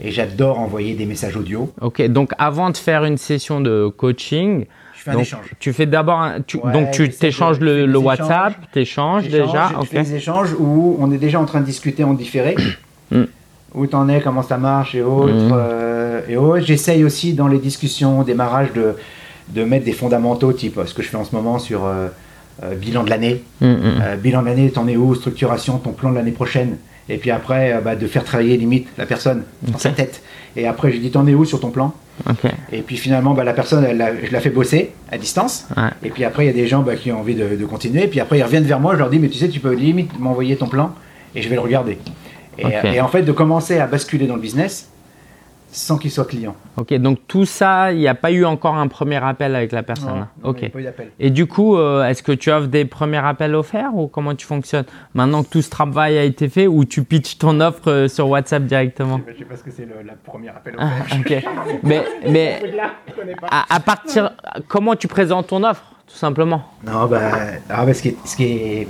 Et 0.00 0.10
j'adore 0.10 0.58
envoyer 0.60 0.94
des 0.94 1.06
messages 1.06 1.36
audio. 1.36 1.72
Ok. 1.80 2.02
Donc, 2.08 2.32
avant 2.38 2.70
de 2.70 2.76
faire 2.76 3.04
une 3.04 3.16
session 3.16 3.60
de 3.60 3.88
coaching, 3.88 4.66
Je 4.96 5.02
fais 5.02 5.10
un 5.10 5.14
donc, 5.14 5.22
échange. 5.22 5.50
tu 5.58 5.72
fais 5.72 5.86
d'abord, 5.86 6.20
un- 6.20 6.40
tu- 6.40 6.58
Ouais, 6.58 6.72
donc 6.72 6.90
tu 6.90 7.08
t'échanges 7.10 7.60
le, 7.60 7.86
le 7.86 7.98
WhatsApp, 7.98 8.52
échanges. 8.52 8.70
t'échanges 8.72 9.28
déjà. 9.28 9.70
Je 9.72 9.78
Ok. 9.80 9.86
fais 9.88 10.02
des 10.02 10.14
échanges 10.16 10.54
où 10.58 10.96
on 11.00 11.10
est 11.12 11.18
déjà 11.18 11.40
en 11.40 11.44
train 11.46 11.60
de 11.60 11.66
discuter 11.66 12.04
en 12.04 12.14
différé. 12.14 12.56
Mm. 13.10 13.24
Où 13.74 13.86
t'en 13.86 14.08
es, 14.08 14.20
comment 14.22 14.42
ça 14.42 14.56
marche 14.56 14.94
et 14.94 15.02
autres. 15.02 15.32
Mm. 15.34 15.50
euh, 15.52 16.20
et 16.26 16.36
autres. 16.38 16.64
J'essaye 16.64 17.04
aussi 17.04 17.34
dans 17.34 17.48
les 17.48 17.58
discussions, 17.58 18.20
au 18.20 18.24
démarrage, 18.24 18.72
de, 18.72 18.94
de 19.50 19.62
mettre 19.64 19.84
des 19.84 19.92
fondamentaux, 19.92 20.52
type 20.54 20.78
euh, 20.78 20.86
ce 20.86 20.94
que 20.94 21.02
je 21.02 21.08
fais 21.08 21.16
en 21.18 21.24
ce 21.24 21.34
moment 21.34 21.58
sur 21.58 21.84
euh, 21.84 22.06
euh, 22.62 22.74
bilan 22.76 23.02
de 23.04 23.10
l'année. 23.10 23.42
Mm, 23.60 23.76
bilan 24.22 24.40
de 24.40 24.46
l'année, 24.46 24.70
t'en 24.70 24.88
es 24.88 24.96
où 24.96 25.14
Structuration, 25.14 25.76
ton 25.78 25.92
plan 25.92 26.10
de 26.10 26.14
l'année 26.16 26.30
prochaine. 26.32 26.78
Et 27.08 27.18
puis 27.18 27.30
après, 27.30 27.72
euh, 27.72 27.80
bah, 27.80 27.96
de 27.96 28.06
faire 28.06 28.24
travailler 28.24 28.56
limite 28.56 28.88
la 28.96 29.06
personne 29.06 29.42
dans 29.62 29.78
sa 29.78 29.90
tête. 29.90 30.22
Et 30.56 30.66
après, 30.66 30.92
je 30.92 30.98
dis 30.98 31.10
t'en 31.10 31.26
es 31.26 31.34
où 31.34 31.44
sur 31.44 31.60
ton 31.60 31.70
plan? 31.70 31.92
Et 32.72 32.82
puis 32.82 32.96
finalement, 32.96 33.34
bah, 33.34 33.44
la 33.44 33.52
personne, 33.52 33.84
elle, 33.84 34.20
je 34.24 34.32
la 34.32 34.40
fais 34.40 34.50
bosser 34.50 34.92
à 35.10 35.18
distance. 35.18 35.66
Ouais. 35.76 35.82
Et 36.04 36.10
puis 36.10 36.24
après, 36.24 36.44
il 36.44 36.46
y 36.46 36.50
a 36.50 36.54
des 36.54 36.66
gens 36.66 36.82
bah, 36.82 36.96
qui 36.96 37.10
ont 37.10 37.20
envie 37.20 37.34
de, 37.34 37.56
de 37.56 37.66
continuer. 37.66 38.04
Et 38.04 38.08
puis 38.08 38.20
après, 38.20 38.38
ils 38.38 38.42
reviennent 38.42 38.64
vers 38.64 38.80
moi. 38.80 38.94
Je 38.94 38.98
leur 39.00 39.10
dis, 39.10 39.18
mais 39.18 39.28
tu 39.28 39.38
sais, 39.38 39.48
tu 39.48 39.60
peux 39.60 39.74
limite 39.74 40.18
m'envoyer 40.18 40.56
ton 40.56 40.68
plan 40.68 40.94
et 41.34 41.42
je 41.42 41.48
vais 41.48 41.56
le 41.56 41.60
regarder. 41.60 41.98
Et 42.58 43.00
en 43.00 43.08
fait, 43.08 43.22
de 43.22 43.32
commencer 43.32 43.78
à 43.78 43.86
basculer 43.86 44.26
dans 44.26 44.36
le 44.36 44.40
business 44.40 44.88
sans 45.74 45.98
qu'il 45.98 46.10
soit 46.10 46.24
client. 46.24 46.54
Ok. 46.76 46.94
Donc 46.94 47.18
tout 47.26 47.44
ça, 47.44 47.92
il 47.92 47.98
n'y 47.98 48.06
a 48.08 48.14
pas 48.14 48.30
eu 48.30 48.44
encore 48.44 48.76
un 48.76 48.86
premier 48.86 49.22
appel 49.22 49.56
avec 49.56 49.72
la 49.72 49.82
personne. 49.82 50.08
Non, 50.08 50.26
non, 50.44 50.50
ok. 50.50 50.58
il 50.60 50.62
y 50.62 50.66
a 50.66 50.70
pas 50.70 50.80
eu 50.80 50.84
d'appel. 50.84 51.10
Et 51.18 51.30
du 51.30 51.46
coup, 51.46 51.76
euh, 51.76 52.06
est-ce 52.06 52.22
que 52.22 52.32
tu 52.32 52.50
offres 52.50 52.68
des 52.68 52.84
premiers 52.84 53.18
appels 53.24 53.54
offerts 53.54 53.94
ou 53.94 54.06
comment 54.06 54.34
tu 54.34 54.46
fonctionnes 54.46 54.84
Maintenant 55.14 55.42
que 55.42 55.48
tout 55.48 55.62
ce 55.62 55.70
travail 55.70 56.16
a 56.16 56.22
été 56.22 56.48
fait 56.48 56.66
ou 56.68 56.84
tu 56.84 57.02
pitches 57.02 57.38
ton 57.38 57.60
offre 57.60 57.90
euh, 57.90 58.08
sur 58.08 58.28
WhatsApp 58.28 58.64
directement? 58.64 59.20
Je 59.26 59.38
sais 59.38 59.44
pas 59.44 59.56
ce 59.56 59.64
que 59.64 59.70
c'est 59.72 59.84
le 59.86 60.06
la 60.06 60.14
premier 60.14 60.50
appel 60.50 60.76
Ah, 60.78 60.90
ok. 61.18 61.42
Mais, 61.82 62.04
mais 62.28 62.62
à, 63.50 63.74
à 63.74 63.80
partir, 63.80 64.30
comment 64.68 64.94
tu 64.94 65.08
présentes 65.08 65.48
ton 65.48 65.64
offre, 65.64 65.84
tout 66.06 66.16
simplement? 66.16 66.62
Non, 66.86 67.06
bah, 67.06 67.20
ah, 67.68 67.84
bah, 67.84 67.94
ce, 67.94 68.02
qui 68.02 68.08
est, 68.08 68.16
ce, 68.24 68.36
qui 68.36 68.44
est, 68.44 68.88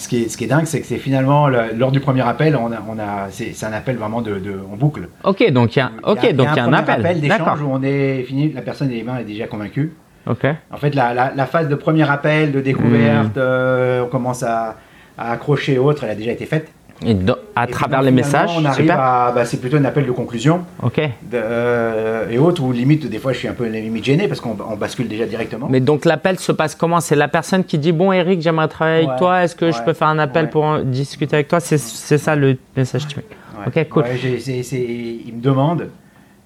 ce, 0.00 0.08
qui 0.08 0.22
est, 0.24 0.28
ce 0.28 0.36
qui 0.36 0.44
est 0.44 0.46
dingue, 0.48 0.64
c'est 0.66 0.80
que 0.80 0.86
c'est 0.86 0.98
finalement, 0.98 1.46
le- 1.48 1.72
lors 1.76 1.92
du 1.92 2.00
premier 2.00 2.22
appel, 2.26 2.56
on 2.56 2.72
a, 2.72 2.78
on 2.88 2.98
a, 2.98 3.28
c'est 3.30 3.64
un 3.64 3.72
appel 3.72 3.96
vraiment 3.96 4.22
de, 4.22 4.40
boucle. 4.78 5.08
Ok, 5.24 5.50
donc 5.52 5.76
il 5.76 5.78
y 5.78 5.82
a, 5.82 5.90
ok, 6.02 6.32
donc 6.34 6.48
il 6.52 6.56
y 6.56 6.60
a 6.60 6.64
un 6.64 6.72
appel. 6.72 7.20
d'échange 7.20 7.60
où 7.62 7.68
on 7.70 7.82
est 7.82 8.22
fini, 8.24 8.52
la 8.52 8.62
personne 8.62 8.88
les 8.88 9.02
mains 9.02 9.18
est 9.18 9.24
déjà 9.24 9.46
convaincue. 9.46 9.92
Ok. 10.26 10.46
En 10.72 10.76
fait, 10.76 10.94
la, 10.94 11.14
la, 11.14 11.32
la 11.34 11.46
phase 11.46 11.68
de 11.68 11.74
premier 11.74 12.08
appel, 12.10 12.52
de 12.52 12.60
découverte, 12.60 13.36
Hmm. 13.36 13.38
euh, 13.38 14.02
on 14.04 14.08
commence 14.08 14.42
à, 14.42 14.76
à 15.18 15.32
accrocher 15.32 15.74
et 15.74 15.78
autres, 15.78 16.04
elle 16.04 16.10
a 16.10 16.14
déjà 16.14 16.32
été 16.32 16.46
faite. 16.46 16.68
Et 17.04 17.14
do- 17.14 17.34
à 17.56 17.66
Et 17.66 17.70
travers 17.70 18.00
donc, 18.00 18.06
les 18.06 18.10
messages, 18.12 18.50
on 18.54 18.64
arrive 18.64 18.82
super. 18.82 19.00
à, 19.00 19.32
bah, 19.32 19.44
c'est 19.46 19.56
plutôt 19.58 19.78
un 19.78 19.84
appel 19.86 20.04
de 20.06 20.12
conclusion 20.12 20.64
Ok. 20.82 20.96
de- 20.98 21.10
euh, 21.34 22.28
et 22.30 22.38
autres, 22.38 22.62
où 22.62 22.72
limite, 22.72 23.06
des 23.08 23.18
fois, 23.18 23.32
je 23.32 23.38
suis 23.38 23.48
un 23.48 23.54
peu 23.54 23.66
limite 23.66 24.04
gêné 24.04 24.28
parce 24.28 24.40
qu'on 24.40 24.56
on 24.68 24.76
bascule 24.76 25.08
déjà 25.08 25.24
directement. 25.26 25.66
Mais 25.70 25.80
donc 25.80 26.04
l'appel 26.04 26.38
se 26.38 26.52
passe 26.52 26.74
comment? 26.74 27.00
C'est 27.00 27.16
la 27.16 27.28
personne 27.28 27.64
qui 27.64 27.78
dit 27.78 27.92
bon 27.92 28.12
Eric, 28.12 28.42
j'aimerais 28.42 28.68
travailler 28.68 29.04
Ouais, 29.04 29.08
avec 29.08 29.18
toi. 29.18 29.42
Est-ce 29.44 29.56
que 29.56 29.72
je 29.72 29.82
peux 29.82 29.94
faire 29.94 30.08
un 30.08 30.18
appel 30.18 30.44
ouais. 30.44 30.50
pour 30.50 30.78
discuter 30.80 31.36
avec 31.36 31.48
toi? 31.48 31.60
C'est 31.60 31.78
ça 31.78 32.36
le 32.36 32.58
message 32.76 33.06
typique. 33.06 33.24
Ouais. 33.58 33.82
Ok, 33.84 33.88
cool. 33.88 34.04
Il 34.14 35.34
me 35.36 35.40
demande. 35.40 35.88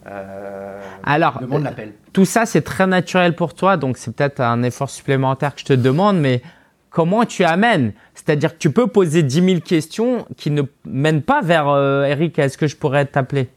Euh, 0.06 0.78
Alors, 1.04 1.38
demande 1.40 1.64
l'appel. 1.64 1.92
Tout 2.12 2.24
ça, 2.24 2.46
c'est 2.46 2.60
très 2.62 2.86
naturel 2.86 3.34
pour 3.34 3.54
toi, 3.54 3.76
donc 3.76 3.96
c'est 3.96 4.14
peut-être 4.14 4.40
un 4.40 4.62
effort 4.62 4.90
supplémentaire 4.90 5.54
que 5.54 5.60
je 5.60 5.64
te 5.66 5.72
demande, 5.72 6.18
mais 6.18 6.42
comment 6.94 7.24
tu 7.24 7.42
amènes 7.44 7.92
C'est-à-dire 8.14 8.52
que 8.54 8.59
tu 8.59 8.70
peux 8.70 8.87
poser 8.87 9.24
10 9.24 9.44
000 9.44 9.61
questions 9.61 10.26
qui 10.37 10.50
ne 10.52 10.62
mènent 10.87 11.22
pas 11.22 11.42
vers 11.42 11.68
euh, 11.68 12.04
Eric, 12.04 12.38
est-ce 12.38 12.57
que 12.57 12.68
je 12.68 12.76
pourrais 12.76 13.04
t'appeler 13.04 13.48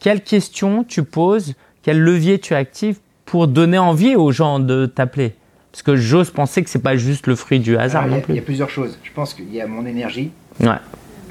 Quelles 0.00 0.22
questions 0.22 0.82
tu 0.82 1.02
poses 1.04 1.54
Quel 1.82 2.00
levier 2.00 2.38
tu 2.38 2.54
actives 2.54 2.96
pour 3.26 3.46
donner 3.48 3.76
envie 3.78 4.16
aux 4.16 4.32
gens 4.32 4.58
de 4.60 4.86
t'appeler? 4.86 5.34
Parce 5.72 5.82
que 5.82 5.94
j'ose 5.94 6.30
penser 6.30 6.64
que 6.64 6.70
c'est 6.70 6.78
pas 6.82 6.96
juste 6.96 7.26
le 7.26 7.36
fruit 7.36 7.60
du 7.60 7.76
hasard 7.76 8.04
Alors, 8.04 8.16
il, 8.16 8.18
y 8.18 8.20
non 8.20 8.24
a, 8.24 8.26
il 8.30 8.32
y 8.32 8.34
plus. 8.36 8.42
a 8.42 8.44
plusieurs 8.46 8.70
choses. 8.70 8.98
Je 9.04 9.12
pense 9.12 9.34
qu'il 9.34 9.54
y 9.54 9.60
a 9.60 9.66
mon 9.66 9.84
énergie. 9.84 10.30
Ouais. 10.60 10.68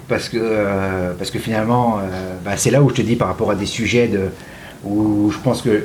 Parce 0.07 0.29
que, 0.29 0.37
euh, 0.39 1.13
parce 1.17 1.31
que 1.31 1.39
finalement, 1.39 1.97
euh, 1.99 2.35
bah, 2.45 2.57
c'est 2.57 2.69
là 2.71 2.81
où 2.83 2.89
je 2.89 2.95
te 2.95 3.01
dis 3.01 3.15
par 3.15 3.27
rapport 3.27 3.49
à 3.51 3.55
des 3.55 3.65
sujets 3.65 4.07
de, 4.07 4.29
où 4.85 5.29
je 5.31 5.39
pense 5.39 5.61
que 5.63 5.83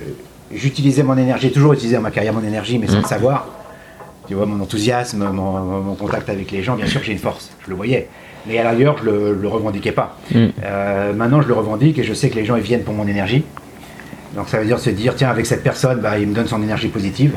j'utilisais 0.52 1.02
mon 1.02 1.16
énergie, 1.16 1.48
j'ai 1.48 1.52
toujours 1.52 1.72
utilisé 1.72 1.96
dans 1.96 2.02
ma 2.02 2.10
carrière 2.10 2.32
mon 2.34 2.44
énergie, 2.44 2.78
mais 2.78 2.86
sans 2.86 2.98
Mm. 2.98 3.02
le 3.02 3.08
savoir. 3.08 3.48
Tu 4.26 4.34
vois, 4.34 4.46
mon 4.46 4.62
enthousiasme, 4.62 5.28
mon, 5.30 5.82
mon 5.82 5.94
contact 5.94 6.28
avec 6.30 6.50
les 6.50 6.62
gens, 6.62 6.76
bien 6.76 6.86
sûr 6.86 7.00
que 7.00 7.06
j'ai 7.06 7.12
une 7.12 7.18
force, 7.18 7.50
je 7.64 7.70
le 7.70 7.76
voyais. 7.76 8.08
Mais 8.46 8.58
à 8.58 8.64
l'ailleurs, 8.64 8.96
je 8.98 9.04
le, 9.04 9.34
le 9.34 9.48
revendiquais 9.48 9.92
pas. 9.92 10.16
Mm. 10.30 10.46
Euh, 10.64 11.12
maintenant, 11.12 11.40
je 11.42 11.48
le 11.48 11.54
revendique 11.54 11.98
et 11.98 12.04
je 12.04 12.14
sais 12.14 12.30
que 12.30 12.34
les 12.36 12.44
gens 12.44 12.56
ils 12.56 12.62
viennent 12.62 12.84
pour 12.84 12.94
mon 12.94 13.06
énergie. 13.06 13.44
Donc 14.34 14.48
ça 14.48 14.58
veut 14.58 14.66
dire 14.66 14.78
se 14.78 14.90
dire, 14.90 15.14
tiens, 15.14 15.30
avec 15.30 15.46
cette 15.46 15.62
personne, 15.62 16.00
bah, 16.00 16.18
il 16.18 16.26
me 16.28 16.34
donne 16.34 16.46
son 16.48 16.62
énergie 16.62 16.88
positive 16.88 17.34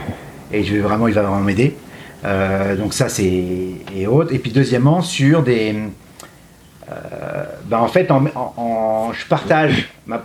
et 0.52 0.64
je 0.64 0.74
vais 0.74 0.80
vraiment, 0.82 1.08
il 1.08 1.14
va 1.14 1.22
vraiment 1.24 1.40
m'aider. 1.42 1.76
Euh, 2.26 2.76
donc 2.76 2.94
ça, 2.94 3.10
c'est 3.10 3.26
et 3.96 4.08
autres. 4.08 4.34
Et 4.34 4.40
puis 4.40 4.52
deuxièmement, 4.52 5.02
sur 5.02 5.44
des, 5.44 5.76
euh, 6.92 7.44
bah, 7.66 7.82
en 7.82 7.88
fait, 7.88 8.10
en, 8.12 8.26
en- 8.36 8.54
en- 8.58 9.14
je 9.14 9.26
partage. 9.28 9.90
ma- 10.06 10.24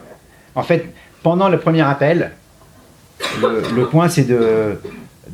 en 0.55 0.63
fait, 0.63 0.87
pendant 1.23 1.49
le 1.49 1.59
premier 1.59 1.83
appel, 1.83 2.33
le, 3.41 3.63
le 3.75 3.87
point 3.87 4.09
c'est 4.09 4.25
de, 4.25 4.79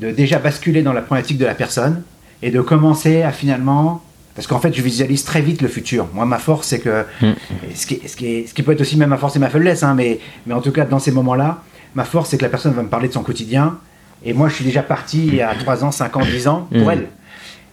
de 0.00 0.10
déjà 0.10 0.38
basculer 0.38 0.82
dans 0.82 0.92
la 0.92 1.02
problématique 1.02 1.38
de 1.38 1.46
la 1.46 1.54
personne 1.54 2.02
et 2.42 2.50
de 2.50 2.60
commencer 2.60 3.22
à 3.22 3.32
finalement 3.32 4.02
parce 4.38 4.46
qu'en 4.46 4.60
fait, 4.60 4.72
je 4.72 4.82
visualise 4.82 5.24
très 5.24 5.40
vite 5.40 5.62
le 5.62 5.66
futur. 5.66 6.06
Moi, 6.14 6.24
ma 6.24 6.38
force, 6.38 6.68
c'est 6.68 6.78
que. 6.78 7.04
Mm. 7.20 7.32
Ce, 7.74 7.86
qui, 7.88 8.00
ce, 8.06 8.14
qui 8.14 8.46
ce, 8.46 8.54
qui, 8.54 8.62
peut 8.62 8.70
être 8.70 8.80
aussi 8.80 8.96
même 8.96 9.08
ma 9.08 9.16
force 9.16 9.34
et 9.34 9.40
ma 9.40 9.50
faiblesse, 9.50 9.82
hein, 9.82 9.94
mais, 9.96 10.20
mais 10.46 10.54
en 10.54 10.60
tout 10.60 10.70
cas, 10.70 10.84
dans 10.84 11.00
ces 11.00 11.10
moments-là, 11.10 11.64
ma 11.96 12.04
force, 12.04 12.30
c'est 12.30 12.38
que 12.38 12.44
la 12.44 12.48
personne 12.48 12.72
va 12.72 12.84
me 12.84 12.88
parler 12.88 13.08
de 13.08 13.12
son 13.14 13.24
quotidien. 13.24 13.78
Et 14.24 14.32
moi, 14.34 14.48
je 14.48 14.54
suis 14.54 14.64
déjà 14.64 14.84
parti 14.84 15.26
il 15.26 15.34
y 15.34 15.42
a 15.42 15.52
3 15.52 15.84
ans, 15.84 15.90
5 15.90 16.16
ans, 16.16 16.20
10 16.20 16.46
ans 16.46 16.68
pour 16.70 16.86
mm. 16.86 16.90
elle. 16.90 17.08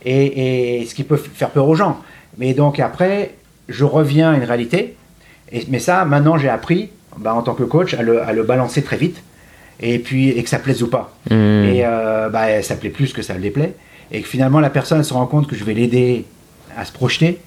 Et, 0.05 0.79
et, 0.79 0.85
ce 0.87 0.95
qui 0.95 1.03
peut 1.03 1.17
faire 1.17 1.51
peur 1.51 1.67
aux 1.67 1.75
gens. 1.75 2.01
Mais 2.39 2.55
donc, 2.55 2.79
après, 2.79 3.35
je 3.69 3.85
reviens 3.85 4.31
à 4.31 4.35
une 4.35 4.43
réalité. 4.43 4.95
Et, 5.51 5.67
mais 5.69 5.77
ça, 5.77 6.03
maintenant, 6.03 6.39
j'ai 6.39 6.49
appris, 6.49 6.89
bah, 7.19 7.35
en 7.35 7.43
tant 7.43 7.53
que 7.53 7.61
coach, 7.61 7.93
à 7.93 8.01
le, 8.01 8.23
à 8.23 8.33
le, 8.33 8.41
balancer 8.41 8.81
très 8.81 8.97
vite. 8.97 9.21
Et 9.79 9.99
puis, 9.99 10.29
et 10.29 10.43
que 10.43 10.49
ça 10.49 10.59
plaise 10.59 10.81
ou 10.83 10.87
pas. 10.87 11.15
Mm. 11.29 11.33
Et 11.33 11.81
euh, 11.85 12.29
bah, 12.29 12.61
ça 12.61 12.75
plaît 12.75 12.89
plus 12.89 13.13
que 13.13 13.21
ça 13.21 13.33
le 13.33 13.41
déplaît. 13.41 13.75
Et 14.11 14.21
que 14.21 14.27
finalement, 14.27 14.59
la 14.59 14.69
personne 14.69 15.03
se 15.03 15.13
rend 15.13 15.25
compte 15.25 15.47
que 15.47 15.55
je 15.55 15.63
vais 15.63 15.73
l'aider 15.73 16.25
à 16.77 16.85
se 16.85 16.91
projeter 16.91 17.39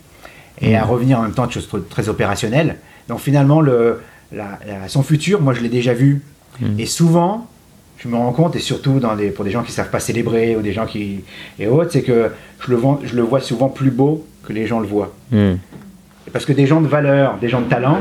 et 0.60 0.76
à 0.76 0.84
revenir 0.84 1.18
en 1.18 1.22
même 1.22 1.32
temps 1.32 1.46
de 1.46 1.52
choses 1.52 1.68
très 1.88 2.08
opérationnelles. 2.08 2.76
Donc 3.08 3.20
finalement, 3.20 3.60
le, 3.60 4.00
la, 4.32 4.58
la, 4.66 4.88
son 4.88 5.02
futur, 5.02 5.40
moi 5.40 5.54
je 5.54 5.60
l'ai 5.60 5.68
déjà 5.68 5.94
vu. 5.94 6.22
Mm. 6.60 6.80
Et 6.80 6.86
souvent, 6.86 7.46
je 7.98 8.08
me 8.08 8.16
rends 8.16 8.32
compte, 8.32 8.56
et 8.56 8.60
surtout 8.60 9.00
dans 9.00 9.16
des, 9.16 9.30
pour 9.30 9.44
des 9.44 9.50
gens 9.50 9.62
qui 9.62 9.70
ne 9.70 9.74
savent 9.74 9.90
pas 9.90 10.00
célébrer 10.00 10.56
ou 10.56 10.62
des 10.62 10.72
gens 10.72 10.86
qui. 10.86 11.24
et 11.58 11.66
autres, 11.66 11.92
c'est 11.92 12.02
que 12.02 12.30
je 12.60 12.70
le, 12.70 12.76
vois, 12.76 13.00
je 13.04 13.14
le 13.14 13.22
vois 13.22 13.40
souvent 13.40 13.68
plus 13.68 13.90
beau 13.90 14.26
que 14.44 14.52
les 14.52 14.66
gens 14.66 14.80
le 14.80 14.86
voient. 14.86 15.14
Parce 16.32 16.44
que 16.44 16.52
des 16.52 16.66
gens 16.66 16.80
de 16.80 16.88
valeur, 16.88 17.38
des 17.40 17.48
gens 17.48 17.60
de 17.60 17.68
talent, 17.68 17.98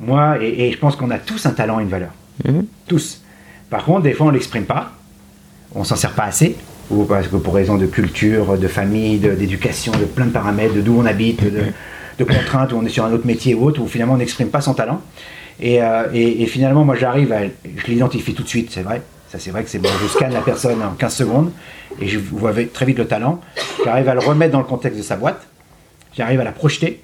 moi, 0.00 0.36
et, 0.42 0.68
et 0.68 0.72
je 0.72 0.78
pense 0.78 0.96
qu'on 0.96 1.10
a 1.10 1.18
tous 1.18 1.46
un 1.46 1.50
talent 1.50 1.80
et 1.80 1.84
une 1.84 1.88
valeur. 1.88 2.10
Tous. 2.86 3.23
Par 3.70 3.84
contre, 3.84 4.02
des 4.02 4.12
fois, 4.12 4.26
on 4.26 4.28
ne 4.30 4.34
l'exprime 4.34 4.64
pas, 4.64 4.92
on 5.74 5.84
s'en 5.84 5.96
sert 5.96 6.12
pas 6.12 6.24
assez 6.24 6.56
ou 6.90 7.04
parce 7.04 7.28
que 7.28 7.36
pour 7.36 7.54
raison 7.54 7.76
de 7.76 7.86
culture, 7.86 8.58
de 8.58 8.68
famille, 8.68 9.18
d'éducation, 9.18 9.92
de, 9.92 10.04
plein 10.04 10.26
de 10.26 10.32
paramètres, 10.32 10.74
d'où 10.76 10.98
on 10.98 11.06
habite, 11.06 11.42
de, 11.42 11.62
de, 12.18 12.24
contraintes, 12.24 12.72
où 12.72 12.76
on 12.76 12.84
est 12.84 12.90
sur 12.90 13.04
un 13.04 13.12
autre 13.12 13.26
métier 13.26 13.54
ou 13.54 13.64
autre, 13.64 13.80
où 13.80 13.86
finalement 13.86 14.14
on 14.14 14.18
n'exprime 14.18 14.48
pas 14.48 14.60
son 14.60 14.74
talent. 14.74 15.00
Et, 15.60 15.82
euh, 15.82 16.04
et, 16.12 16.42
et 16.42 16.46
finalement, 16.46 16.84
moi 16.84 16.96
j'arrive 16.96 17.32
à. 17.32 17.40
Je 17.64 17.86
l'identifie 17.86 18.34
tout 18.34 18.42
de 18.42 18.48
suite, 18.48 18.70
c'est 18.70 18.82
vrai. 18.82 19.02
Ça, 19.30 19.38
c'est 19.38 19.50
vrai 19.50 19.64
que 19.64 19.70
c'est 19.70 19.78
bon. 19.78 19.88
Je 20.02 20.08
scanne 20.08 20.32
la 20.32 20.42
personne 20.42 20.82
en 20.82 20.92
15 20.92 21.14
secondes 21.14 21.52
et 22.00 22.06
je 22.06 22.18
vois 22.18 22.52
très 22.72 22.86
vite 22.86 22.98
le 22.98 23.06
talent. 23.06 23.40
J'arrive 23.84 24.08
à 24.08 24.14
le 24.14 24.20
remettre 24.20 24.52
dans 24.52 24.58
le 24.58 24.64
contexte 24.64 24.98
de 24.98 25.02
sa 25.02 25.16
boîte. 25.16 25.46
J'arrive 26.16 26.40
à 26.40 26.44
la 26.44 26.52
projeter 26.52 27.02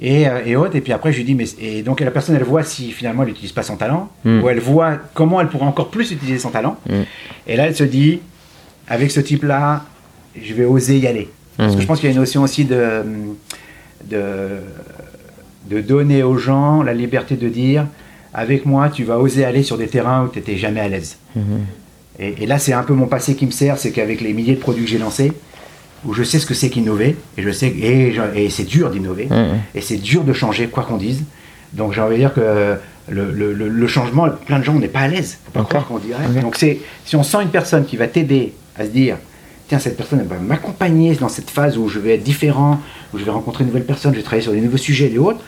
et, 0.00 0.28
euh, 0.28 0.40
et 0.44 0.56
autres. 0.56 0.76
Et 0.76 0.80
puis 0.80 0.92
après, 0.92 1.12
je 1.12 1.18
lui 1.18 1.24
dis, 1.24 1.34
mais. 1.34 1.46
Et 1.60 1.82
donc 1.82 2.00
la 2.00 2.10
personne, 2.10 2.34
elle 2.36 2.44
voit 2.44 2.62
si 2.64 2.92
finalement 2.92 3.22
elle 3.22 3.28
n'utilise 3.30 3.52
pas 3.52 3.62
son 3.62 3.76
talent, 3.76 4.08
Mm. 4.24 4.42
ou 4.42 4.48
elle 4.48 4.60
voit 4.60 4.98
comment 5.14 5.40
elle 5.40 5.48
pourrait 5.48 5.66
encore 5.66 5.88
plus 5.90 6.10
utiliser 6.12 6.38
son 6.38 6.50
talent. 6.50 6.76
Mm. 6.88 6.92
Et 7.46 7.56
là, 7.56 7.66
elle 7.66 7.76
se 7.76 7.84
dit, 7.84 8.20
avec 8.88 9.10
ce 9.10 9.20
type-là, 9.20 9.84
je 10.40 10.54
vais 10.54 10.64
oser 10.64 10.98
y 10.98 11.06
aller. 11.06 11.28
Parce 11.56 11.72
que 11.72 11.76
Mhm. 11.76 11.82
je 11.82 11.86
pense 11.86 11.98
qu'il 12.00 12.08
y 12.08 12.12
a 12.12 12.14
une 12.14 12.20
notion 12.20 12.42
aussi 12.42 12.64
de, 12.64 13.02
de, 14.08 14.58
de 15.70 15.80
donner 15.80 16.22
aux 16.22 16.38
gens 16.38 16.82
la 16.82 16.94
liberté 16.94 17.34
de 17.36 17.48
dire, 17.48 17.86
avec 18.32 18.64
moi, 18.66 18.88
tu 18.90 19.04
vas 19.04 19.18
oser 19.18 19.44
aller 19.44 19.62
sur 19.62 19.76
des 19.76 19.88
terrains 19.88 20.24
où 20.24 20.28
tu 20.28 20.38
n'étais 20.38 20.56
jamais 20.56 20.80
à 20.80 20.88
l'aise. 20.88 21.16
Et, 22.20 22.42
et 22.42 22.46
là, 22.46 22.58
c'est 22.58 22.72
un 22.72 22.82
peu 22.82 22.94
mon 22.94 23.06
passé 23.06 23.34
qui 23.34 23.46
me 23.46 23.50
sert, 23.50 23.78
c'est 23.78 23.90
qu'avec 23.90 24.20
les 24.20 24.32
milliers 24.32 24.54
de 24.54 24.60
produits 24.60 24.84
que 24.84 24.90
j'ai 24.90 24.98
lancés, 24.98 25.32
où 26.04 26.14
je 26.14 26.22
sais 26.22 26.38
ce 26.38 26.46
que 26.46 26.54
c'est 26.54 26.70
qu'innover, 26.70 27.16
et 27.36 27.42
je 27.42 27.50
sais 27.50 27.68
et, 27.68 28.16
et 28.36 28.50
c'est 28.50 28.64
dur 28.64 28.90
d'innover, 28.90 29.26
Mhm. 29.30 29.58
et 29.74 29.80
c'est 29.80 29.96
dur 29.96 30.24
de 30.24 30.32
changer, 30.32 30.68
quoi 30.68 30.84
qu'on 30.84 30.96
dise. 30.96 31.22
Donc 31.72 31.92
j'ai 31.92 32.00
envie 32.00 32.14
de 32.16 32.20
dire 32.20 32.32
que 32.34 32.76
le, 33.10 33.32
le- 33.32 33.52
le- 33.52 33.68
le 33.68 33.86
changement, 33.86 34.28
plein 34.46 34.58
de 34.58 34.64
gens, 34.64 34.74
on 34.76 34.78
n'est 34.80 34.88
pas 34.88 35.00
à 35.00 35.08
l'aise. 35.08 35.38
Faut 35.46 35.52
pas 35.52 35.60
Ok. 35.62 35.68
croire 35.68 35.86
qu'on 35.86 35.98
dirait. 35.98 36.22
Donc 36.40 36.56
c'est, 36.56 36.78
si 37.04 37.16
on 37.16 37.22
sent 37.22 37.38
une 37.42 37.48
personne 37.50 37.84
qui 37.84 37.96
va 37.96 38.06
t'aider 38.06 38.52
à 38.78 38.84
se 38.84 38.90
dire, 38.90 39.16
tiens, 39.68 39.78
cette 39.78 39.96
personne 39.96 40.20
elle 40.20 40.26
va 40.28 40.36
m'accompagner 40.36 41.14
dans 41.14 41.28
cette 41.28 41.50
phase 41.50 41.76
où 41.76 41.88
je 41.88 41.98
vais 41.98 42.14
être 42.14 42.22
différent, 42.22 42.80
où 43.12 43.18
je 43.18 43.24
vais 43.24 43.30
rencontrer 43.30 43.64
une 43.64 43.68
nouvelle 43.68 43.84
personne, 43.86 44.12
je 44.12 44.18
vais 44.18 44.22
travailler 44.22 44.42
sur 44.42 44.52
des 44.52 44.60
nouveaux 44.60 44.76
sujets 44.76 45.10
et 45.12 45.18
autres, 45.18 45.40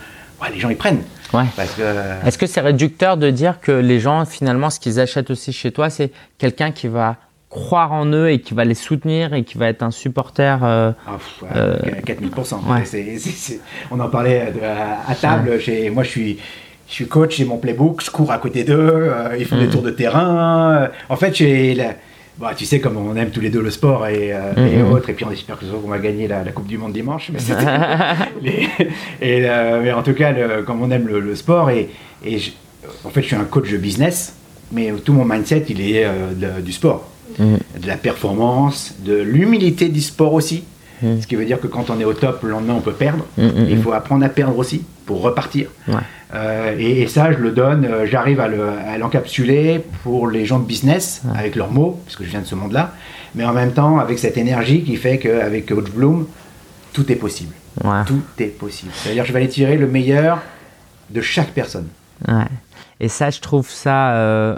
ouais, 0.42 0.48
les 0.52 0.58
gens 0.58 0.68
ils 0.70 0.76
prennent. 0.76 1.02
Ouais. 1.32 1.44
Parce 1.56 1.70
que, 1.74 2.26
Est-ce 2.26 2.36
que 2.38 2.46
c'est 2.46 2.60
réducteur 2.60 3.16
de 3.16 3.30
dire 3.30 3.60
que 3.60 3.70
les 3.72 4.00
gens, 4.00 4.24
finalement, 4.24 4.68
ce 4.68 4.80
qu'ils 4.80 4.98
achètent 4.98 5.30
aussi 5.30 5.52
chez 5.52 5.70
toi, 5.70 5.88
c'est 5.88 6.10
quelqu'un 6.38 6.72
qui 6.72 6.88
va 6.88 7.16
croire 7.50 7.92
en 7.92 8.06
eux 8.06 8.30
et 8.30 8.40
qui 8.40 8.54
va 8.54 8.64
les 8.64 8.74
soutenir 8.76 9.34
et 9.34 9.42
qui 9.42 9.58
va 9.58 9.66
être 9.68 9.82
un 9.82 9.90
supporter 9.90 10.60
euh, 10.62 10.92
Ah, 11.06 11.10
pff, 11.18 11.42
ouais, 11.42 11.48
Euh, 11.56 11.76
4000%. 12.06 12.60
ouais. 12.72 12.84
C'est- 12.84 13.18
c'est- 13.18 13.30
c'est- 13.30 13.60
on 13.90 13.98
en 13.98 14.08
parlait 14.08 14.52
de- 14.54 14.64
à, 14.64 15.00
à 15.10 15.14
table. 15.16 15.58
Moi, 15.92 16.04
je 16.04 16.08
suis, 16.08 16.38
je 16.88 16.92
suis 16.94 17.06
coach, 17.08 17.36
j'ai 17.36 17.44
mon 17.44 17.56
playbook, 17.58 18.02
je 18.04 18.10
cours 18.12 18.30
à 18.30 18.38
côté 18.38 18.62
d'eux, 18.62 18.78
euh, 18.78 19.36
ils 19.36 19.44
font 19.46 19.56
des 19.58 19.64
Mhm. 19.66 19.70
tours 19.72 19.82
de 19.82 19.90
terrain. 19.90 20.72
euh, 20.82 20.88
en 21.08 21.16
fait, 21.16 21.34
j'ai 21.34 21.74
la- 21.74 21.94
bah, 22.38 22.52
tu 22.56 22.64
sais 22.64 22.78
comme 22.80 22.96
on 22.96 23.16
aime 23.16 23.30
tous 23.30 23.40
les 23.40 23.50
deux 23.50 23.60
le 23.62 23.70
sport 23.70 24.06
et, 24.06 24.32
euh, 24.32 24.52
et 24.56 24.76
Mhm. 24.82 24.92
autres, 24.92 25.10
et 25.10 25.12
puis 25.12 25.24
on 25.24 25.30
espère 25.32 25.58
que 25.58 25.64
ce 25.64 25.70
soir, 25.72 25.82
on 25.84 25.88
va 25.88 25.98
gagner 25.98 26.28
la, 26.28 26.44
la 26.44 26.52
Coupe 26.52 26.68
du 26.68 26.78
Monde 26.78 26.92
dimanche. 26.92 27.30
Mais, 27.32 27.40
les- 28.42 28.68
et, 29.20 29.42
euh, 29.50 29.80
mais 29.82 29.92
en 29.92 30.02
tout 30.04 30.14
cas, 30.14 30.30
le- 30.30 30.62
comme 30.62 30.80
on 30.82 30.90
aime 30.92 31.08
le, 31.08 31.18
le 31.18 31.34
sport, 31.34 31.68
et, 31.70 31.90
et 32.24 32.38
je- 32.38 32.52
en 33.04 33.10
fait, 33.10 33.22
je 33.22 33.26
suis 33.26 33.36
un 33.36 33.44
coach 33.44 33.70
de 33.70 33.76
business, 33.76 34.36
mais 34.72 34.92
tout 35.04 35.12
mon 35.12 35.24
mindset, 35.24 35.64
il 35.68 35.80
est 35.80 36.04
euh, 36.06 36.32
de- 36.32 36.60
du 36.60 36.70
sport. 36.72 37.08
De 37.40 37.86
la 37.86 37.96
performance, 37.96 38.94
de 39.04 39.14
l'humilité 39.16 39.88
du 39.88 40.00
sport 40.00 40.34
aussi. 40.34 40.64
Mhm. 41.02 41.22
Ce 41.22 41.26
qui 41.26 41.34
veut 41.36 41.46
dire 41.46 41.58
que 41.60 41.66
quand 41.66 41.88
on 41.90 41.98
est 41.98 42.04
au 42.04 42.12
top, 42.12 42.42
le 42.42 42.50
lendemain 42.50 42.74
on 42.76 42.80
peut 42.80 42.92
perdre. 42.92 43.24
Mhm, 43.38 43.52
Il 43.68 43.76
mhm. 43.76 43.82
faut 43.82 43.92
apprendre 43.92 44.24
à 44.24 44.28
perdre 44.28 44.56
aussi 44.58 44.84
pour 45.06 45.22
repartir. 45.22 45.68
Ouais. 45.88 45.94
Euh, 46.34 46.76
et, 46.78 47.02
et 47.02 47.08
ça, 47.08 47.32
je 47.32 47.38
le 47.38 47.50
donne, 47.50 47.84
euh, 47.84 48.06
j'arrive 48.06 48.38
à 48.38 48.46
le- 48.48 48.68
à 48.68 48.98
l'encapsuler 48.98 49.82
pour 50.04 50.28
les 50.28 50.44
gens 50.44 50.58
de 50.60 50.66
business, 50.66 51.22
avec 51.34 51.56
leurs 51.56 51.72
mots, 51.72 52.00
puisque 52.04 52.22
je 52.22 52.28
viens 52.28 52.40
de 52.40 52.46
ce 52.46 52.54
monde-là, 52.54 52.92
mais 53.34 53.44
en 53.44 53.52
même 53.52 53.72
temps 53.72 53.98
avec 53.98 54.18
cette 54.18 54.36
énergie 54.36 54.82
qui 54.84 54.96
fait 54.96 55.18
qu'avec 55.18 55.66
Coach 55.66 55.90
Bloom, 55.90 56.26
tout 56.92 57.10
est 57.10 57.16
possible. 57.16 57.54
Ouais. 57.82 58.04
Tout 58.06 58.20
est 58.38 58.46
possible. 58.58 58.92
C'est-à-dire 58.94 59.22
que 59.22 59.28
je 59.28 59.32
vais 59.32 59.40
aller 59.40 59.48
tirer 59.48 59.76
le 59.76 59.86
meilleur 59.86 60.40
de 61.08 61.20
chaque 61.20 61.50
personne. 61.50 61.88
Et 63.00 63.08
ça, 63.08 63.30
je 63.30 63.40
trouve 63.40 63.68
ça 63.68 64.12
euh, 64.12 64.56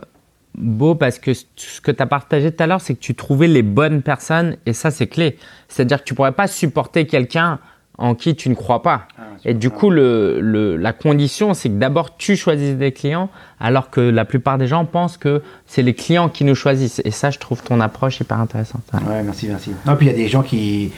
beau 0.57 0.95
parce 0.95 1.19
que 1.19 1.33
ce 1.35 1.81
que 1.81 1.91
tu 1.91 2.03
as 2.03 2.07
partagé 2.07 2.53
tout 2.53 2.63
à 2.63 2.67
l'heure, 2.67 2.81
c'est 2.81 2.95
que 2.95 3.01
tu 3.01 3.15
trouvais 3.15 3.49
les 3.49 3.63
bonnes 3.63 4.03
personnes 4.03 4.57
et 4.67 4.73
ça, 4.73 4.91
c'est 4.91 5.07
clé. 5.07 5.39
C'est-à-dire 5.69 5.99
que 6.01 6.05
tu 6.05 6.15
pourrais 6.15 6.33
pas 6.33 6.47
supporter 6.47 7.07
quelqu'un 7.07 7.59
en 7.99 8.15
qui 8.15 8.35
tu 8.35 8.49
ne 8.49 8.55
crois 8.55 8.83
pas. 8.83 9.07
Ah, 9.19 9.23
Et 9.45 9.55
du 9.55 9.69
coup, 9.71 9.91
le, 9.91 10.41
le- 10.41 10.77
la 10.77 10.93
condition, 10.93 11.53
c'est 11.55 11.69
que 11.69 11.75
d'abord 11.75 12.17
tu 12.17 12.37
choisisses 12.37 12.77
des 12.77 12.91
clients, 12.93 13.29
alors 13.61 13.91
que 13.91 14.01
la 14.01 14.25
plupart 14.25 14.57
des 14.59 14.67
gens 14.67 14.85
pensent 14.87 15.19
que 15.19 15.43
c'est 15.67 15.83
les 15.83 15.95
clients 15.95 16.29
qui 16.31 16.45
nous 16.45 16.55
choisissent. 16.55 17.03
Et 17.05 17.11
ça, 17.11 17.31
je 17.31 17.39
trouve 17.39 17.63
ton 17.63 17.81
approche 17.81 18.19
hyper 18.21 18.41
intéressante. 18.41 18.83
Ouais. 18.95 19.01
Ouais, 19.09 19.23
merci, 19.23 19.47
merci. 19.49 19.73
Non, 19.87 19.95
puis 19.97 20.07
il 20.07 20.11
y 20.13 20.15
a 20.15 20.17
des 20.17 20.29
gens 20.29 20.43
qui. 20.43 20.91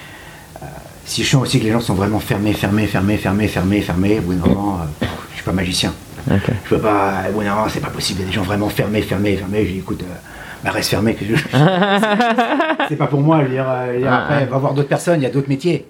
Euh, 0.62 0.66
si 1.04 1.24
je 1.24 1.28
sens 1.30 1.42
aussi 1.42 1.58
que 1.58 1.64
les 1.64 1.72
gens 1.72 1.80
sont 1.80 1.94
vraiment 1.94 2.20
fermés, 2.20 2.52
fermés, 2.54 2.86
fermés, 2.86 3.16
fermés, 3.18 3.48
fermés, 3.48 3.80
fermés, 3.82 4.18
au 4.20 4.22
bout 4.22 4.34
d'un 4.34 4.46
moment, 4.46 4.78
euh, 5.02 5.06
je 5.30 5.34
suis 5.36 5.44
pas 5.44 5.52
magicien. 5.52 5.92
Ok. 6.30 6.50
Je 6.64 6.68
peux 6.70 6.78
pas. 6.78 7.22
Bout 7.32 7.42
d'un 7.42 7.54
moment, 7.54 7.68
c'est 7.68 7.80
pas 7.80 7.88
possible. 7.90 8.20
Il 8.20 8.22
y 8.22 8.26
a 8.26 8.28
des 8.30 8.34
gens 8.34 8.42
vraiment 8.42 8.68
fermés, 8.68 9.02
fermés, 9.02 9.36
fermés. 9.36 9.64
Je 9.66 9.72
dis, 9.72 9.78
écoute, 9.78 10.02
euh, 10.02 10.14
bah, 10.64 10.70
reste 10.70 10.90
fermé. 10.90 11.16
je- 11.20 11.34
c'est 12.88 12.96
pas 12.96 13.06
pour 13.06 13.20
moi. 13.20 13.38
Je 13.40 13.44
veux 13.44 13.50
dire, 13.50 13.66
euh, 13.68 13.86
je 13.88 13.92
veux 13.94 13.98
dire, 14.00 14.12
Ah, 14.12 14.22
après, 14.24 14.46
ah. 14.48 14.50
va 14.50 14.58
voir 14.58 14.74
d'autres 14.74 14.88
personnes, 14.88 15.20
il 15.20 15.24
y 15.24 15.26
a 15.26 15.30
d'autres 15.30 15.48
métiers. 15.48 15.86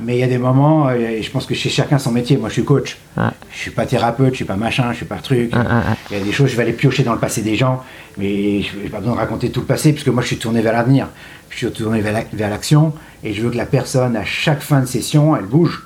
Mais 0.00 0.14
il 0.16 0.20
y 0.20 0.22
a 0.22 0.28
des 0.28 0.38
moments, 0.38 0.86
euh, 0.88 0.94
et 0.94 1.22
je 1.24 1.30
pense 1.32 1.44
que 1.44 1.52
chez 1.52 1.70
chacun 1.70 1.98
son 1.98 2.12
métier. 2.12 2.36
Moi, 2.36 2.48
je 2.50 2.54
suis 2.54 2.64
coach. 2.64 2.98
Ouais. 3.16 3.24
Je 3.52 3.58
suis 3.58 3.70
pas 3.72 3.84
thérapeute, 3.84 4.30
je 4.30 4.36
suis 4.36 4.44
pas 4.44 4.54
machin, 4.54 4.92
je 4.92 4.98
suis 4.98 5.06
pas 5.06 5.16
truc. 5.16 5.50
Ah, 5.54 5.64
ah, 5.68 5.82
ah. 5.90 5.96
Il 6.12 6.18
y 6.18 6.20
a 6.20 6.24
des 6.24 6.30
choses, 6.30 6.50
je 6.50 6.56
vais 6.56 6.62
aller 6.62 6.72
piocher 6.72 7.02
dans 7.02 7.12
le 7.12 7.18
passé 7.18 7.42
des 7.42 7.56
gens, 7.56 7.82
mais 8.16 8.62
je 8.62 8.76
n'ai 8.78 8.88
pas 8.88 8.98
besoin 9.00 9.14
de 9.14 9.18
raconter 9.18 9.50
tout 9.50 9.58
le 9.60 9.66
passé, 9.66 9.92
puisque 9.92 10.06
moi, 10.08 10.22
je 10.22 10.28
suis 10.28 10.38
tourné 10.38 10.60
vers 10.62 10.72
l'avenir. 10.72 11.08
Je 11.50 11.56
suis 11.56 11.70
tourné 11.72 12.00
vers 12.00 12.12
la- 12.12 12.22
vers 12.32 12.48
l'action, 12.48 12.92
et 13.24 13.34
je 13.34 13.42
veux 13.42 13.50
que 13.50 13.56
la 13.56 13.66
personne, 13.66 14.14
à 14.16 14.24
chaque 14.24 14.60
fin 14.60 14.78
de 14.80 14.86
session, 14.86 15.34
elle 15.36 15.46
bouge, 15.46 15.84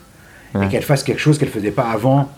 et 0.63 0.69
qu'elle 0.69 0.83
fasse 0.83 1.03
quelque 1.03 1.21
chose 1.21 1.39
qu'elle 1.39 1.49
faisait 1.49 1.71
pas 1.71 1.87
avant. 1.91 2.29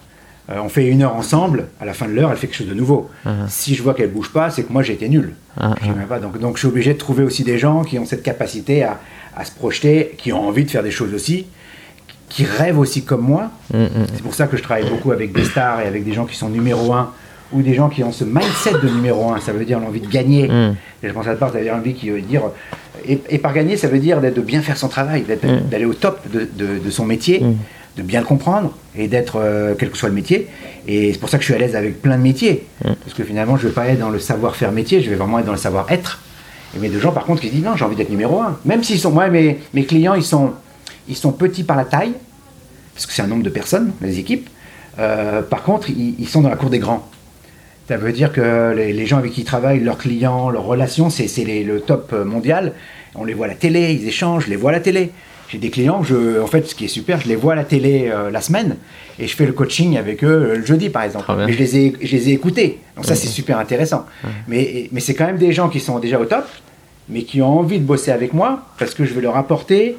Euh, 0.51 0.55
on 0.65 0.69
fait 0.69 0.87
une 0.87 1.03
heure 1.03 1.15
ensemble, 1.15 1.67
à 1.81 1.85
la 1.85 1.93
fin 1.95 2.07
de 2.07 2.13
l'heure, 2.13 2.31
elle 2.31 2.37
fait 2.37 2.49
quelque 2.49 2.57
chose 2.57 2.69
de 2.69 2.75
nouveau. 2.75 3.09
Si 3.49 3.75
je 3.77 3.83
vois 3.83 3.95
qu'elle 3.95 4.11
bouge 4.11 4.31
pas, 4.33 4.51
c'est 4.51 4.65
que 4.65 4.73
moi, 4.73 4.83
j'ai 4.83 4.95
été 4.95 5.09
nul. 5.09 5.35
Ah, 5.59 5.75
J'aimais 5.83 6.05
pas. 6.09 6.19
Donc, 6.19 6.39
donc, 6.39 6.57
je 6.57 6.61
suis 6.61 6.69
obligé 6.69 6.93
de 6.95 6.99
trouver 6.99 7.23
aussi 7.23 7.45
des 7.45 7.59
gens 7.59 7.83
qui 7.85 7.99
ont 7.99 8.05
cette 8.07 8.23
capacité 8.25 8.83
à, 8.83 8.99
à 9.37 9.45
se 9.45 9.53
projeter, 9.53 10.15
qui 10.19 10.33
ont 10.33 10.49
envie 10.49 10.65
de 10.65 10.71
faire 10.71 10.83
des 10.83 10.91
choses 10.91 11.15
aussi, 11.15 11.47
qui 12.29 12.45
rêvent 12.45 12.79
aussi 12.81 13.05
comme 13.05 13.21
moi. 13.23 13.51
Mm, 13.73 13.83
mm. 13.83 13.89
C'est 14.15 14.23
pour 14.23 14.35
ça 14.35 14.47
que 14.49 14.57
je 14.57 14.63
travaille 14.63 14.89
beaucoup 14.89 15.13
avec 15.13 15.33
des 15.33 15.45
stars 15.45 15.81
et 15.83 15.87
avec 15.87 16.05
des 16.05 16.13
gens 16.13 16.25
qui 16.25 16.37
sont 16.37 16.49
numéro 16.49 16.93
un 16.93 17.11
ou 17.53 17.61
des 17.63 17.75
gens 17.75 17.89
qui 17.91 18.03
ont 18.03 18.13
ce 18.13 18.25
mindset 18.25 18.73
de 18.83 18.89
numéro 18.89 19.31
un. 19.31 19.39
Ça 19.39 19.53
veut 19.53 19.65
dire 19.65 19.79
l'envie 19.79 20.01
de 20.01 20.09
gagner. 20.09 20.49
Mm. 20.49 20.75
Et 21.05 21.09
je 21.09 21.13
pense 21.13 21.27
à 21.29 21.35
part, 21.37 21.53
ça 21.53 21.59
veut 21.59 21.65
dire 21.65 21.75
envie 21.77 21.95
qui 21.95 22.11
veut 22.11 22.21
dire. 22.23 22.43
Et, 23.07 23.21
et 23.29 23.39
par 23.39 23.53
gagner, 23.53 23.77
ça 23.77 23.87
veut 23.89 23.99
dire 24.01 24.21
d'être- 24.21 24.37
de 24.37 24.41
bien 24.41 24.61
faire 24.63 24.77
son 24.77 24.89
travail, 24.89 25.23
d'être- 25.23 25.69
d'aller 25.69 25.85
au 25.85 25.95
top 25.95 26.21
de, 26.33 26.49
de- 26.53 26.79
de 26.79 26.91
son 26.91 27.05
métier. 27.05 27.43
De 27.97 28.03
bien 28.03 28.21
le 28.21 28.27
comprendre 28.27 28.73
et 28.97 29.09
d'être, 29.09 29.37
euh, 29.37 29.75
quel 29.79 29.91
que 29.91 29.97
soit 29.97 30.09
le 30.09 30.15
métier. 30.15 30.49
Et 30.87 31.13
c'est 31.13 31.19
pour 31.19 31.29
ça 31.29 31.39
que 31.39 31.43
je 31.43 31.47
suis 31.47 31.55
à 31.55 31.59
l'aise 31.59 31.77
avec 31.77 32.01
plein 32.01 32.17
de 32.17 32.23
métiers. 32.23 32.67
Mm. 32.85 32.93
Parce 33.03 33.15
que 33.15 33.25
finalement, 33.25 33.57
je 33.57 33.65
ne 33.65 33.69
vais 33.69 33.75
pas 33.75 33.87
être 33.87 33.99
dans 33.99 34.11
le 34.11 34.19
savoir-faire 34.19 34.73
métier, 34.73 35.03
je 35.03 35.11
vais 35.11 35.17
vraiment 35.17 35.39
être 35.39 35.47
dans 35.47 35.53
le 35.53 35.59
savoir-être. 35.59 36.21
Et 36.75 36.79
mais 36.79 36.89
de 36.89 36.99
gens, 36.99 37.13
par 37.13 37.25
contre, 37.25 37.43
qui 37.43 37.49
se 37.49 37.53
disent 37.53 37.65
non, 37.65 37.77
j'ai 37.77 37.85
envie 37.85 37.97
d'être 37.97 38.11
numéro 38.11 38.41
un. 38.41 38.59
Même 38.65 38.83
s'ils 38.83 38.99
sont. 38.99 39.11
Moi, 39.11 39.29
mes, 39.29 39.59
mes 39.75 39.85
clients, 39.85 40.15
ils 40.15 40.25
sont, 40.25 40.53
ils 41.09 41.17
sont 41.17 41.33
petits 41.33 41.65
par 41.65 41.77
la 41.77 41.85
taille, 41.85 42.13
parce 42.95 43.07
que 43.07 43.13
c'est 43.13 43.23
un 43.23 43.27
nombre 43.27 43.43
de 43.43 43.51
personnes, 43.51 43.93
les 44.01 44.19
équipes. 44.19 44.49
Euh, 44.99 45.43
par 45.43 45.63
contre, 45.63 45.91
ils, 45.91 46.15
ils 46.19 46.29
sont 46.29 46.41
dans 46.41 46.49
la 46.51 46.57
cour 46.57 46.71
des 46.71 46.79
grands. 46.79 47.07
Ça 47.89 47.97
veut 47.99 48.13
dire 48.13 48.33
que 48.33 48.73
les, 48.75 48.93
les 48.95 49.07
gens 49.07 49.19
avec 49.19 49.33
qui 49.33 49.43
ils 49.43 49.45
travaillent, 49.45 49.81
leurs 49.81 49.99
clients, 49.99 50.49
leurs 50.49 50.65
relations, 50.65 51.11
c'est 51.11 51.45
le 51.45 51.81
top 51.81 52.13
mondial. 52.13 52.73
On 53.15 53.25
les 53.25 53.35
voit 53.35 53.47
à 53.47 53.49
la 53.51 53.55
télé, 53.55 53.93
ils 53.93 54.09
échangent, 54.09 54.47
je 54.47 54.51
les 54.51 54.57
vois 54.57 54.71
à 54.71 54.75
la 54.75 54.81
télé. 54.81 55.11
J'ai 55.53 55.59
des 55.59 55.69
clients, 55.69 56.03
je, 56.03 56.41
en 56.41 56.47
fait, 56.47 56.67
ce 56.67 56.75
qui 56.75 56.87
est 56.87 56.89
super, 56.89 57.21
je 57.21 57.29
les 57.29 57.37
vois 57.37 57.53
à 57.53 57.57
la 57.57 57.65
télé 57.65 58.09
euh, 58.11 58.31
la 58.31 58.41
semaine 58.41 58.77
et 59.19 59.27
je 59.27 59.37
fais 59.37 59.45
le 59.45 59.53
coaching 59.53 59.99
avec 59.99 60.25
eux 60.25 60.27
euh, 60.29 60.57
le 60.57 60.65
jeudi, 60.65 60.89
par 60.89 61.03
exemple. 61.03 61.31
Mais 61.47 61.53
je 61.53 61.59
les 61.59 61.77
ai, 61.77 61.93
je 62.01 62.11
les 62.17 62.31
ai 62.31 62.33
écoutés. 62.33 62.79
Donc 62.97 63.05
ça, 63.05 63.15
c'est 63.15 63.27
super 63.29 63.59
intéressant. 63.59 64.07
Mais, 64.49 64.89
mais 64.93 65.01
c'est 65.01 65.13
quand 65.15 65.27
même 65.27 65.37
des 65.37 65.53
gens 65.53 65.69
qui 65.69 65.79
sont 65.81 65.99
déjà 65.99 66.19
au 66.19 66.25
top, 66.25 66.47
mais 67.11 67.25
qui 67.25 67.43
ont 67.43 67.59
envie 67.59 67.79
de 67.79 67.85
bosser 67.85 68.13
avec 68.13 68.33
moi 68.33 68.65
parce 68.79 68.95
que 68.95 69.05
je 69.05 69.13
vais 69.13 69.21
leur 69.21 69.37
apporter 69.37 69.97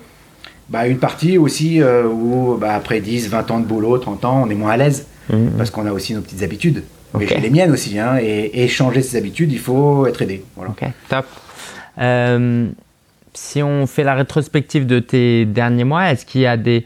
bah, 0.70 0.88
une 0.88 0.98
partie 0.98 1.38
aussi 1.38 1.82
euh, 1.82 2.08
où 2.08 2.58
bah, 2.60 2.74
après 2.74 3.00
10, 3.00 3.30
20 3.30 3.52
ans 3.52 3.60
de 3.60 3.66
boulot, 3.66 4.00
30 4.00 4.26
ans, 4.26 4.44
on 4.48 4.50
est 4.50 4.56
moins 4.56 4.72
à 4.72 4.78
l'aise 4.78 5.06
Mhm. 5.30 5.52
parce 5.58 5.70
qu'on 5.70 5.86
a 5.86 5.92
aussi 5.94 6.14
nos 6.14 6.20
petites 6.22 6.44
habitudes. 6.44 6.84
Mais 7.18 7.28
j'ai 7.28 7.38
les 7.40 7.50
miennes 7.50 7.72
aussi, 7.72 7.98
hein, 8.00 8.18
et, 8.22 8.64
et 8.64 8.68
changer 8.68 9.02
ces 9.02 9.16
habitudes, 9.18 9.52
il 9.54 9.60
faut 9.60 10.06
être 10.08 10.22
aidé. 10.22 10.44
Voilà. 10.58 10.72
Ok, 10.72 10.84
top. 11.08 11.26
Euh, 12.00 12.68
si 13.34 13.64
on 13.64 13.88
fait 13.88 14.04
la 14.04 14.14
rétrospective 14.16 14.86
de 14.86 15.00
tes 15.00 15.46
derniers 15.46 15.84
mois, 15.84 16.12
est-ce 16.12 16.26
qu'il 16.26 16.42
y 16.42 16.46
a 16.46 16.58
des, 16.58 16.86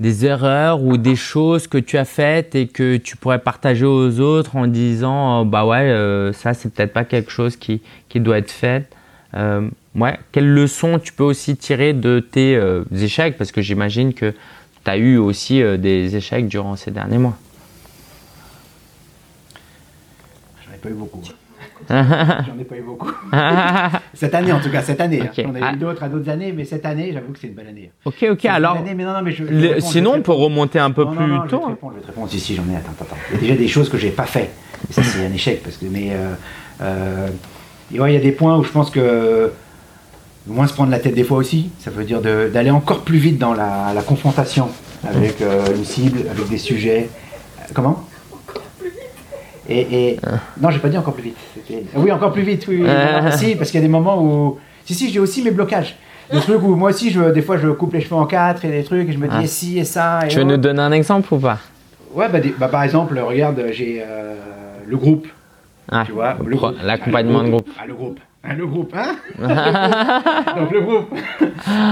des 0.00 0.26
erreurs 0.26 0.82
ou 0.82 0.96
des 0.96 1.16
choses 1.16 1.66
que 1.66 1.78
tu 1.78 1.96
as 1.98 2.04
faites 2.04 2.54
et 2.54 2.66
que 2.68 2.96
tu 2.96 3.16
pourrais 3.16 3.38
partager 3.40 3.84
aux 3.86 4.20
autres 4.20 4.56
en 4.56 4.66
disant 4.66 5.40
euh, 5.40 5.44
bah 5.44 5.64
ouais, 5.66 5.78
euh, 5.90 6.32
ça 6.32 6.54
c'est 6.54 6.72
peut-être 6.72 6.92
pas 6.92 7.04
quelque 7.04 7.30
chose 7.30 7.56
qui, 7.56 7.80
qui 8.08 8.20
doit 8.20 8.38
être 8.38 8.50
fait 8.50 8.88
Euh, 9.34 9.68
Ouais, 9.94 10.16
quelles 10.30 10.48
leçons 10.48 11.00
tu 11.00 11.12
peux 11.12 11.24
aussi 11.24 11.56
tirer 11.56 11.92
de 11.92 12.20
tes 12.20 12.56
échecs? 12.92 13.36
Parce 13.36 13.50
que 13.50 13.60
j'imagine 13.60 14.14
que 14.14 14.32
tu 14.84 14.90
as 14.90 14.96
eu 14.96 15.16
aussi 15.16 15.60
des 15.78 16.14
échecs 16.14 16.46
durant 16.46 16.76
ces 16.76 16.92
derniers 16.92 17.18
mois. 17.18 17.36
J'en 20.64 20.74
ai 20.74 20.78
pas 20.78 20.90
eu 20.90 20.94
beaucoup. 20.94 21.20
J'en 21.88 22.58
ai 22.58 22.64
pas 22.64 22.76
eu 22.76 22.82
beaucoup. 22.82 23.10
cette 24.14 24.34
année, 24.34 24.52
en 24.52 24.60
tout 24.60 24.70
cas, 24.70 24.82
cette 24.82 25.00
année. 25.00 25.20
hein. 25.22 25.30
Ok. 25.36 25.44
J'en 25.44 25.54
ai 25.54 25.60
Ah. 25.62 25.72
eu 25.72 25.76
d'autres 25.76 26.02
à 26.02 26.08
d'autres 26.08 26.28
années, 26.28 26.52
mais 26.52 26.64
cette 26.64 26.84
année, 26.86 27.10
j'avoue 27.12 27.32
que 27.32 27.38
c'est 27.38 27.46
une 27.48 27.54
belle 27.54 27.68
année. 27.68 27.90
ok, 28.04 28.26
ok, 28.32 28.44
une 28.44 28.50
alors 28.50 28.74
belle 28.74 28.82
année, 28.82 28.94
mais 28.94 29.04
non, 29.04 29.12
non, 29.12 29.22
mais 29.22 29.30
je- 29.32 29.38
je 29.38 29.44
vais 29.44 29.50
le- 29.52 29.56
répondre, 29.60 29.76
je 29.80 29.84
vais 29.86 29.92
sinon 29.92 30.14
on 30.16 30.22
peut 30.22 30.32
remonter 30.32 30.78
un 30.78 30.90
peu 30.90 31.04
Non, 31.04 31.12
plus 31.12 31.26
non, 31.26 31.28
non, 31.28 31.36
je 31.36 31.42
vais 31.42 31.48
tôt. 31.48 31.58
te 31.58 31.64
hein. 31.64 31.68
répondre, 31.68 31.92
je 31.94 31.98
vais 31.98 32.02
te 32.02 32.06
répondre. 32.08 32.30
Si, 32.30 32.40
si, 32.40 32.54
j'en 32.54 32.62
ai. 32.72 32.76
Attends, 32.76 32.92
attends. 33.00 33.16
Il 33.30 33.34
y 33.34 33.38
a 33.38 33.40
déjà 33.40 33.54
des 33.56 33.68
choses 33.68 33.88
que 33.88 33.96
j'ai 33.98 34.10
pas 34.10 34.26
fait. 34.26 34.50
Et 34.88 34.92
ça, 34.92 35.02
c'est 35.02 35.24
un 35.26 35.32
échec. 35.32 35.62
Parce 35.62 35.76
que, 35.76 35.86
mais 35.86 36.10
euh, 36.12 36.34
euh, 36.82 37.28
ouais, 37.92 38.12
il 38.12 38.14
y 38.14 38.18
a 38.18 38.20
des 38.22 38.32
points 38.32 38.56
où 38.56 38.64
je 38.64 38.70
pense 38.70 38.90
que 38.90 39.52
moins 40.46 40.66
se 40.66 40.72
prendre 40.74 40.90
la 40.90 40.98
tête 40.98 41.14
des 41.14 41.24
fois 41.24 41.38
aussi. 41.38 41.70
Ça 41.78 41.90
veut 41.90 42.04
dire 42.04 42.20
d'aller 42.20 42.70
encore 42.70 43.00
plus 43.00 43.18
vite 43.18 43.38
dans 43.38 43.54
la, 43.54 43.92
la 43.94 44.02
confrontation 44.02 44.68
avec 45.08 45.40
euh, 45.42 45.74
une 45.76 45.84
cible, 45.84 46.20
avec 46.30 46.48
des 46.48 46.58
sujets. 46.58 47.08
Comment? 47.74 48.04
Et, 49.68 50.10
et- 50.12 50.20
non, 50.60 50.70
j'ai 50.70 50.78
pas 50.78 50.88
dit 50.88 50.96
encore 50.98 51.14
plus 51.14 51.22
vite. 51.24 51.36
C'était- 51.54 51.84
Oui, 51.96 52.10
encore 52.12 52.32
plus 52.32 52.42
vite. 52.42 52.64
Oui, 52.68 52.80
oui, 52.82 52.88
Ah. 52.88 53.30
si, 53.32 53.54
parce 53.56 53.70
qu'il 53.70 53.80
y 53.80 53.82
a 53.82 53.86
des 53.86 53.92
moments 53.92 54.22
où. 54.22 54.58
Si, 54.84 54.94
si, 54.94 55.10
j'ai 55.12 55.20
aussi 55.20 55.42
mes 55.42 55.50
blocages. 55.50 55.96
Des 56.32 56.40
trucs 56.40 56.62
où 56.62 56.74
moi 56.74 56.90
aussi, 56.90 57.10
je, 57.10 57.30
des 57.30 57.40
fois, 57.42 57.56
je 57.56 57.68
coupe 57.68 57.94
les 57.94 58.00
cheveux 58.02 58.16
en 58.16 58.26
quatre 58.26 58.64
et 58.64 58.68
des 58.70 58.84
trucs 58.84 59.08
et 59.08 59.12
je 59.12 59.18
me 59.18 59.28
dis 59.28 59.34
Ah. 59.38 59.42
et 59.42 59.46
si 59.46 59.78
et 59.78 59.84
ça. 59.84 60.20
Et 60.24 60.28
Tu 60.28 60.36
veux 60.36 60.42
autre. 60.42 60.50
nous 60.52 60.56
donner 60.58 60.80
un 60.80 60.92
exemple 60.92 61.32
ou 61.32 61.38
pas? 61.38 61.58
Ouais, 62.14 62.28
bah, 62.28 62.40
des- 62.40 62.54
bah, 62.58 62.68
par 62.68 62.82
exemple, 62.82 63.18
regarde, 63.18 63.62
j'ai 63.72 64.02
euh, 64.06 64.34
le 64.86 64.96
groupe. 64.96 65.26
Ah, 65.90 66.02
Tu 66.06 66.12
vois. 66.12 66.36
L'accompagnement 66.84 67.40
Ah, 67.40 67.44
de 67.44 67.48
groupe. 67.50 67.68
Ah, 67.80 67.86
le 67.86 67.94
groupe. 67.94 68.20
Ah, 68.44 68.54
le 68.54 68.66
groupe, 68.66 68.94
hein? 68.94 69.16
Donc 70.56 70.70
le 70.70 70.80
groupe. 70.80 71.14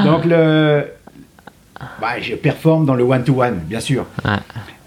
Donc 0.04 0.24
le. 0.24 0.84
Bah, 2.00 2.18
je 2.20 2.34
performe 2.34 2.86
dans 2.86 2.94
le 2.94 3.04
one-to-one, 3.04 3.60
bien 3.64 3.80
sûr. 3.80 4.06
Ouais. 4.24 4.30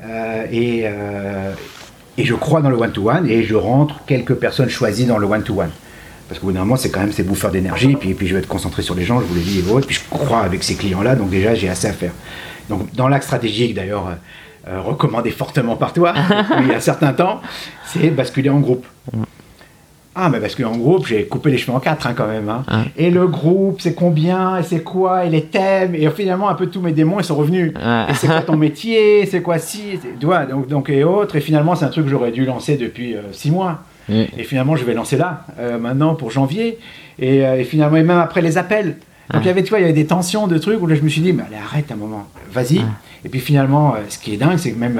Euh, 0.03 0.45
et, 0.51 0.81
euh, 0.85 1.51
et 2.19 2.25
je 2.25 2.35
crois 2.35 2.61
dans 2.61 2.69
le 2.69 2.75
one-to-one 2.75 3.29
et 3.29 3.43
je 3.43 3.55
rentre 3.55 4.01
quelques 4.05 4.33
personnes 4.35 4.69
choisies 4.69 5.05
dans 5.05 5.17
le 5.17 5.25
one-to-one. 5.25 5.69
Parce 6.27 6.39
qu'au 6.39 6.47
bout 6.47 6.53
d'un 6.53 6.59
moment, 6.59 6.75
c'est 6.75 6.91
quand 6.91 6.99
même 6.99 7.13
ces 7.13 7.23
bouffeurs 7.23 7.49
d'énergie. 7.49 7.95
Puis, 7.95 8.13
puis 8.13 8.27
je 8.27 8.33
vais 8.33 8.39
être 8.39 8.47
concentré 8.47 8.81
sur 8.81 8.93
les 8.93 9.05
gens, 9.05 9.21
je 9.21 9.25
vous 9.25 9.35
l'ai 9.35 9.41
dit 9.41 9.63
et 9.65 9.71
autres. 9.71 9.87
Puis 9.87 9.95
je 9.95 10.09
crois 10.09 10.41
avec 10.41 10.63
ces 10.63 10.75
clients-là, 10.75 11.15
donc 11.15 11.29
déjà, 11.29 11.55
j'ai 11.55 11.69
assez 11.69 11.87
à 11.87 11.93
faire. 11.93 12.11
Donc 12.67 12.93
dans 12.93 13.07
l'axe 13.07 13.25
stratégique, 13.25 13.73
d'ailleurs, 13.73 14.07
euh, 14.07 14.15
euh, 14.67 14.81
recommandé 14.81 15.31
fortement 15.31 15.77
par 15.77 15.93
toi, 15.93 16.13
depuis 16.29 16.65
il 16.65 16.67
y 16.67 16.73
a 16.73 16.77
un 16.77 16.81
certain 16.81 17.13
temps, 17.13 17.39
c'est 17.85 18.09
basculer 18.09 18.49
en 18.49 18.59
groupe. 18.59 18.85
Ah, 20.21 20.27
mais 20.29 20.39
basculer 20.41 20.67
en 20.67 20.75
groupe, 20.75 21.07
j'ai 21.07 21.23
coupé 21.25 21.49
les 21.49 21.57
cheveux 21.57 21.71
en 21.71 21.79
quatre 21.79 22.05
hein, 22.05 22.13
quand 22.13 22.27
même. 22.27 22.49
hein. 22.49 22.63
Ah. 22.67 22.81
Et 22.97 23.09
le 23.09 23.25
groupe, 23.27 23.79
c'est 23.79 23.93
combien, 23.93 24.57
et 24.57 24.63
c'est 24.63 24.83
quoi, 24.83 25.23
et 25.23 25.29
les 25.29 25.43
thèmes, 25.45 25.95
et 25.95 26.09
finalement, 26.09 26.49
un 26.49 26.55
peu 26.55 26.67
tous 26.67 26.81
mes 26.81 26.91
démons, 26.91 27.21
ils 27.21 27.23
sont 27.23 27.37
revenus. 27.37 27.71
Ouais. 27.73 28.05
Et 28.09 28.13
c'est 28.15 28.27
quoi 28.27 28.41
ton 28.41 28.57
métier, 28.67 29.25
c'est 29.27 29.41
quoi 29.41 29.59
si, 29.59 29.97
tu 30.19 30.25
vois, 30.25 30.45
donc, 30.45 30.67
donc 30.67 30.89
et 30.89 31.05
autres. 31.05 31.37
Et 31.37 31.39
finalement, 31.41 31.73
c'est 31.75 31.85
un 31.85 31.89
truc 31.89 32.03
que 32.03 32.11
j'aurais 32.11 32.31
dû 32.31 32.43
lancer 32.43 32.75
depuis 32.75 33.15
euh, 33.15 33.21
six 33.31 33.49
mois. 33.49 33.79
Et 34.09 34.43
finalement, 34.43 34.75
je 34.75 34.83
vais 34.85 34.93
lancer 34.95 35.17
là, 35.17 35.45
euh, 35.59 35.77
maintenant 35.77 36.15
pour 36.15 36.31
janvier. 36.31 36.79
Et, 37.19 37.45
euh, 37.45 37.59
et 37.59 37.63
finalement, 37.63 37.95
et 37.95 38.03
même 38.03 38.17
après 38.17 38.41
les 38.41 38.57
appels. 38.57 38.97
Donc 39.31 39.43
il 39.43 39.47
y 39.47 39.49
avait, 39.51 39.61
tu 39.63 39.69
vois, 39.69 39.77
il 39.79 39.83
y 39.83 39.85
avait 39.85 39.93
des 39.93 40.07
tensions 40.07 40.47
de 40.47 40.57
trucs 40.57 40.81
où 40.81 40.87
là, 40.87 40.95
je 40.95 41.01
me 41.01 41.09
suis 41.09 41.21
dit, 41.21 41.31
mais 41.31 41.43
allez, 41.47 41.61
arrête 41.63 41.91
un 41.91 41.95
moment, 41.95 42.27
vas-y. 42.51 42.81
Et 43.23 43.29
puis 43.29 43.39
finalement, 43.39 43.93
euh, 43.93 43.99
ce 44.09 44.17
qui 44.17 44.33
est 44.33 44.37
dingue, 44.37 44.57
c'est 44.57 44.71
que 44.71 44.79
même 44.79 44.99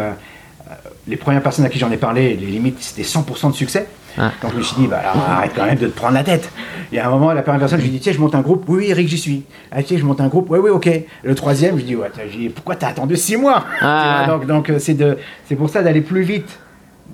les 1.08 1.16
premières 1.18 1.42
personnes 1.42 1.66
à 1.66 1.70
qui 1.70 1.80
j'en 1.80 1.92
ai 1.92 1.98
parlé, 1.98 2.36
les 2.36 2.46
limites, 2.46 2.78
c'était 2.80 3.02
100% 3.02 3.50
de 3.50 3.56
succès. 3.56 3.88
Ah. 4.20 4.32
Donc 4.42 4.52
je 4.52 4.58
me 4.58 4.62
suis 4.62 4.76
dit, 4.76 4.88
bah 4.88 4.98
alors 4.98 5.24
arrête 5.30 5.52
quand 5.56 5.66
même 5.66 5.78
de 5.78 5.88
te 5.88 5.96
prendre 5.96 6.14
la 6.14 6.24
tête. 6.24 6.52
Et 6.92 7.00
à 7.00 7.08
un 7.08 7.10
moment, 7.10 7.32
la 7.32 7.42
première 7.42 7.60
personne, 7.60 7.80
je 7.80 7.86
lui 7.86 7.90
ai 7.90 7.94
dit, 7.94 8.00
tiens, 8.00 8.14
je 8.14 8.20
monte 8.20 8.36
un 8.36 8.42
groupe. 8.42 8.66
Oui, 8.68 8.80
oui, 8.80 8.90
Eric, 8.90 9.08
j'y 9.08 9.18
suis. 9.18 9.44
Ah, 9.72 9.82
tiens, 9.82 9.98
je 9.98 10.04
monte 10.04 10.20
un 10.22 10.28
groupe. 10.28 10.48
Oui, 10.50 10.60
oui, 10.62 10.70
ok. 10.70 10.90
Le 11.24 11.36
troisième, 11.36 11.80
je 11.80 11.86
lui 11.86 11.96
ouais, 11.96 12.10
dit, 12.32 12.50
pourquoi 12.50 12.76
t'as 12.76 12.90
attendu 12.90 13.16
six 13.16 13.38
mois? 13.38 13.64
Ah. 13.82 14.26
vois, 14.28 14.46
Donc, 14.46 14.70
euh, 14.70 14.80
c'est 14.80 15.56
pour 15.56 15.70
ça 15.70 15.82
d'aller 15.82 16.02
plus 16.02 16.24
vite 16.24 16.60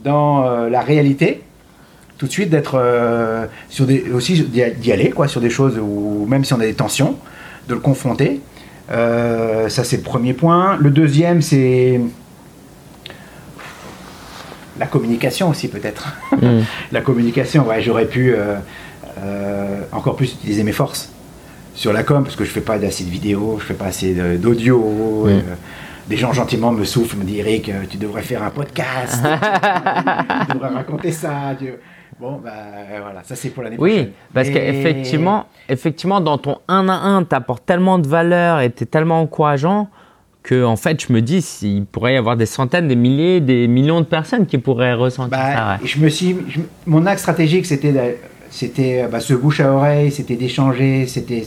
dans 0.03 0.45
euh, 0.45 0.69
la 0.69 0.81
réalité. 0.81 1.41
Tout 2.17 2.27
de 2.27 2.31
suite 2.31 2.49
d'être 2.49 2.75
euh, 2.79 3.45
sur 3.69 3.85
des 3.85 4.05
aussi 4.13 4.41
d'y 4.43 4.63
d'y 4.71 4.91
aller 4.93 5.09
quoi 5.09 5.27
sur 5.27 5.41
des 5.41 5.49
choses 5.49 5.77
où 5.77 6.25
même 6.29 6.45
si 6.45 6.53
on 6.53 6.59
a 6.61 6.65
des 6.65 6.73
tensions 6.73 7.17
de 7.67 7.73
le 7.73 7.81
confronter 7.81 8.39
Euh, 8.91 9.67
ça 9.67 9.83
c'est 9.83 9.97
le 9.97 10.03
premier 10.03 10.33
point 10.33 10.77
le 10.79 10.91
deuxième 10.91 11.41
c'est 11.41 11.99
la 14.79 14.85
communication 14.87 15.49
aussi 15.49 15.67
peut-être 15.67 16.15
Mm. 16.41 16.61
la 16.91 17.01
communication 17.01 17.65
ouais 17.67 17.81
j'aurais 17.81 18.05
pu 18.07 18.33
euh, 18.33 18.55
euh, 19.19 19.81
encore 19.91 20.15
plus 20.15 20.33
utiliser 20.33 20.63
mes 20.63 20.71
forces 20.73 21.11
sur 21.73 21.93
la 21.93 22.03
com 22.03 22.23
parce 22.23 22.35
que 22.35 22.43
je 22.45 22.49
fais 22.51 22.61
pas 22.61 22.75
assez 22.75 23.03
de 23.03 23.09
vidéos 23.09 23.57
je 23.59 23.65
fais 23.65 23.73
pas 23.73 23.85
assez 23.85 24.13
d'audio 24.37 24.79
Mm. 25.25 25.29
euh, 25.29 25.39
des 26.07 26.17
gens 26.17 26.33
gentiment 26.33 26.71
me 26.71 26.83
soufflent, 26.85 27.17
me 27.17 27.23
disent 27.23 27.39
Eric, 27.39 27.71
tu 27.89 27.97
devrais 27.97 28.21
faire 28.21 28.43
un 28.43 28.51
podcast, 28.51 29.23
tu 30.49 30.53
devrais 30.53 30.69
raconter 30.69 31.11
ça. 31.11 31.55
tu- 31.57 31.73
Bon, 32.19 32.39
bah 32.41 32.51
voilà, 33.01 33.23
ça 33.23 33.35
c'est 33.35 33.49
pour 33.49 33.63
l'année 33.63 33.75
Oui, 33.79 33.91
prochaine. 33.93 34.11
parce 34.33 34.47
Mais- 34.49 34.53
qu'effectivement, 34.53 35.45
effectivement, 35.67 36.21
dans 36.21 36.37
ton 36.37 36.59
1 36.67 36.87
à 36.89 36.93
1, 36.93 37.23
tu 37.23 37.35
apportes 37.35 37.65
tellement 37.65 37.97
de 37.99 38.07
valeur 38.07 38.61
et 38.61 38.71
tu 38.71 38.83
es 38.83 38.85
tellement 38.85 39.19
encourageant 39.19 39.89
que, 40.45 40.63
en 40.63 40.75
fait, 40.75 41.03
je 41.05 41.11
me 41.11 41.21
dis, 41.21 41.43
il 41.63 41.85
pourrait 41.85 42.13
y 42.13 42.17
avoir 42.17 42.37
des 42.37 42.45
centaines, 42.45 42.87
des 42.87 42.95
milliers, 42.95 43.41
des 43.41 43.67
millions 43.67 43.99
de 43.99 44.05
personnes 44.05 44.45
qui 44.45 44.57
pourraient 44.59 44.93
ressentir 44.93 45.31
Bah, 45.37 45.53
ça. 45.55 45.77
ouais. 45.81 45.87
je 45.87 45.99
me 45.99 46.07
suis, 46.07 46.35
je- 46.47 46.59
mon 46.85 47.05
axe 47.07 47.21
stratégique, 47.23 47.65
c'était, 47.65 48.17
c'était 48.51 49.01
euh, 49.03 49.07
bah, 49.07 49.19
ce 49.19 49.33
bouche 49.33 49.59
à 49.59 49.71
oreille, 49.71 50.11
c'était 50.11 50.35
d'échanger, 50.35 51.07
c'était 51.07 51.43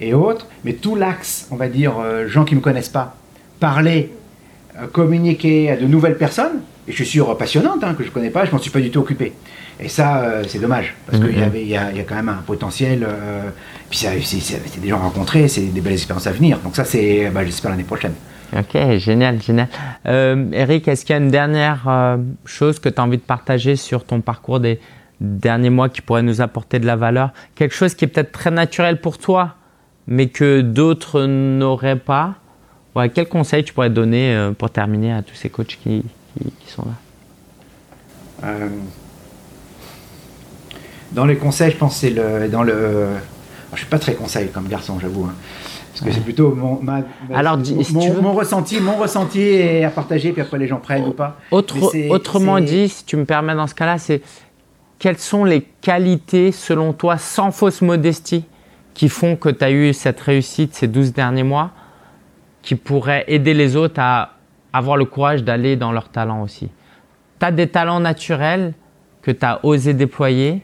et 0.00 0.14
autres. 0.14 0.46
Mais 0.64 0.72
tout 0.72 0.96
l'axe, 0.96 1.46
on 1.50 1.56
va 1.56 1.68
dire, 1.68 1.92
euh, 2.02 2.26
gens 2.26 2.44
qui 2.44 2.54
me 2.54 2.60
connaissent 2.60 2.88
pas, 2.88 3.16
parler, 3.60 4.10
euh, 4.80 4.86
communiquer 4.86 5.70
à 5.70 5.76
de 5.76 5.84
nouvelles 5.86 6.16
personnes. 6.16 6.60
Et 6.88 6.92
je 6.92 6.96
suis 6.96 7.06
sûr 7.06 7.36
passionnante 7.36 7.84
hein, 7.84 7.94
que 7.96 8.02
je 8.02 8.10
connais 8.10 8.30
pas, 8.30 8.44
je 8.44 8.50
m'en 8.50 8.58
suis 8.58 8.70
pas 8.70 8.80
du 8.80 8.90
tout 8.90 8.98
occupé. 9.00 9.32
Et 9.84 9.88
ça, 9.88 10.22
euh, 10.22 10.44
c'est 10.46 10.60
dommage 10.60 10.94
parce 11.06 11.18
qu'il 11.18 11.36
y 11.36 11.64
y 11.64 11.68
y 11.70 11.76
a 11.76 11.90
quand 12.08 12.14
même 12.14 12.28
un 12.28 12.42
potentiel. 12.46 13.02
euh, 13.04 13.50
puis 13.90 13.98
ça, 13.98 14.10
c'est, 14.22 14.80
des 14.80 14.88
gens 14.88 14.98
rencontrés, 14.98 15.48
c'est 15.48 15.62
des 15.62 15.80
belles 15.80 15.94
expériences 15.94 16.26
à 16.28 16.32
venir. 16.32 16.58
Donc 16.60 16.76
ça, 16.76 16.84
c'est, 16.84 17.28
bah, 17.30 17.44
j'espère 17.44 17.72
l'année 17.72 17.82
prochaine. 17.82 18.12
Ok, 18.56 18.76
génial, 18.98 19.42
génial. 19.42 19.66
Euh, 20.06 20.46
Eric, 20.52 20.86
est-ce 20.86 21.04
qu'il 21.04 21.14
y 21.14 21.18
a 21.18 21.22
une 21.22 21.30
dernière 21.30 21.84
euh, 21.88 22.16
chose 22.44 22.78
que 22.78 22.88
tu 22.88 23.00
as 23.00 23.04
envie 23.04 23.16
de 23.16 23.22
partager 23.22 23.76
sur 23.76 24.04
ton 24.04 24.20
parcours 24.20 24.60
des 24.60 24.78
derniers 25.20 25.70
mois 25.70 25.88
qui 25.88 26.00
pourrait 26.00 26.22
nous 26.22 26.40
apporter 26.40 26.78
de 26.78 26.86
la 26.86 26.94
valeur? 26.96 27.30
Quelque 27.56 27.74
chose 27.74 27.94
qui 27.94 28.04
est 28.04 28.08
peut-être 28.08 28.30
très 28.30 28.50
naturel 28.52 29.00
pour 29.00 29.18
toi, 29.18 29.54
mais 30.06 30.28
que 30.28 30.60
d'autres 30.60 31.22
n'auraient 31.24 31.96
pas? 31.98 32.34
Ouais, 32.94 33.08
Quel 33.08 33.26
conseil 33.28 33.64
tu 33.64 33.72
pourrais 33.72 33.90
donner 33.90 34.50
pour 34.58 34.70
terminer 34.70 35.12
à 35.14 35.22
tous 35.22 35.34
ces 35.34 35.48
coachs 35.48 35.78
qui, 35.82 36.04
qui- 36.38 36.52
qui 36.60 36.70
sont 36.70 36.84
là? 38.42 38.52
Dans 41.12 41.24
les 41.26 41.36
conseils, 41.36 41.70
je 41.72 41.76
pense 41.76 41.94
que 41.94 42.00
c'est 42.00 42.10
le, 42.10 42.48
dans 42.48 42.62
le. 42.62 42.72
alors, 42.74 43.08
je 43.74 43.78
suis 43.78 43.86
pas 43.86 43.98
très 43.98 44.14
conseil 44.14 44.48
comme 44.50 44.68
garçon, 44.68 44.98
j'avoue, 45.00 45.24
hein, 45.24 45.34
parce 45.92 46.04
que 46.04 46.10
c'est 46.12 46.20
plutôt 46.24 46.54
mon, 46.54 46.78
ma- 46.82 47.00
ma- 47.28 47.36
Alors, 47.38 47.58
mon, 47.92 48.00
si 48.00 48.08
veux- 48.10 48.20
mon 48.20 48.32
ressenti, 48.32 48.80
mon 48.80 48.96
ressenti 48.96 49.40
est 49.40 49.84
à 49.84 49.90
partager, 49.90 50.32
puis 50.32 50.42
après 50.42 50.58
les 50.58 50.66
gens 50.66 50.78
prennent 50.78 51.06
ou 51.06 51.12
pas. 51.12 51.36
Autre- 51.50 51.76
autrement 52.10 52.56
dit, 52.66 52.88
si 52.88 53.04
tu 53.04 53.16
me 53.16 53.24
permets 53.24 53.54
dans 53.54 53.66
ce 53.66 53.74
cas-là, 53.74 53.98
c'est 53.98 54.22
quelles 54.98 55.18
sont 55.18 55.44
les 55.44 55.62
qualités, 55.80 56.52
selon 56.52 56.92
toi, 56.92 57.18
sans 57.18 57.50
fausse 57.50 57.82
modestie, 57.82 58.44
qui 58.94 59.08
font 59.08 59.36
que 59.36 59.48
tu 59.48 59.64
as 59.64 59.70
eu 59.70 59.92
cette 59.94 60.20
réussite 60.20 60.74
ces 60.74 60.86
12 60.86 61.12
derniers 61.12 61.42
mois, 61.42 61.70
qui 62.62 62.74
pourraient 62.76 63.24
aider 63.26 63.54
les 63.54 63.74
autres 63.74 63.98
à 63.98 64.34
avoir 64.72 64.96
le 64.96 65.04
courage 65.04 65.42
d'aller 65.44 65.76
dans 65.76 65.92
leurs 65.92 66.08
talents 66.10 66.42
aussi? 66.42 66.68
Tu 67.40 67.46
as 67.46 67.50
des 67.50 67.66
talents 67.68 68.00
naturels, 68.00 68.74
que 69.22 69.30
tu 69.30 69.44
as 69.44 69.60
osé 69.64 69.92
déployer 69.94 70.62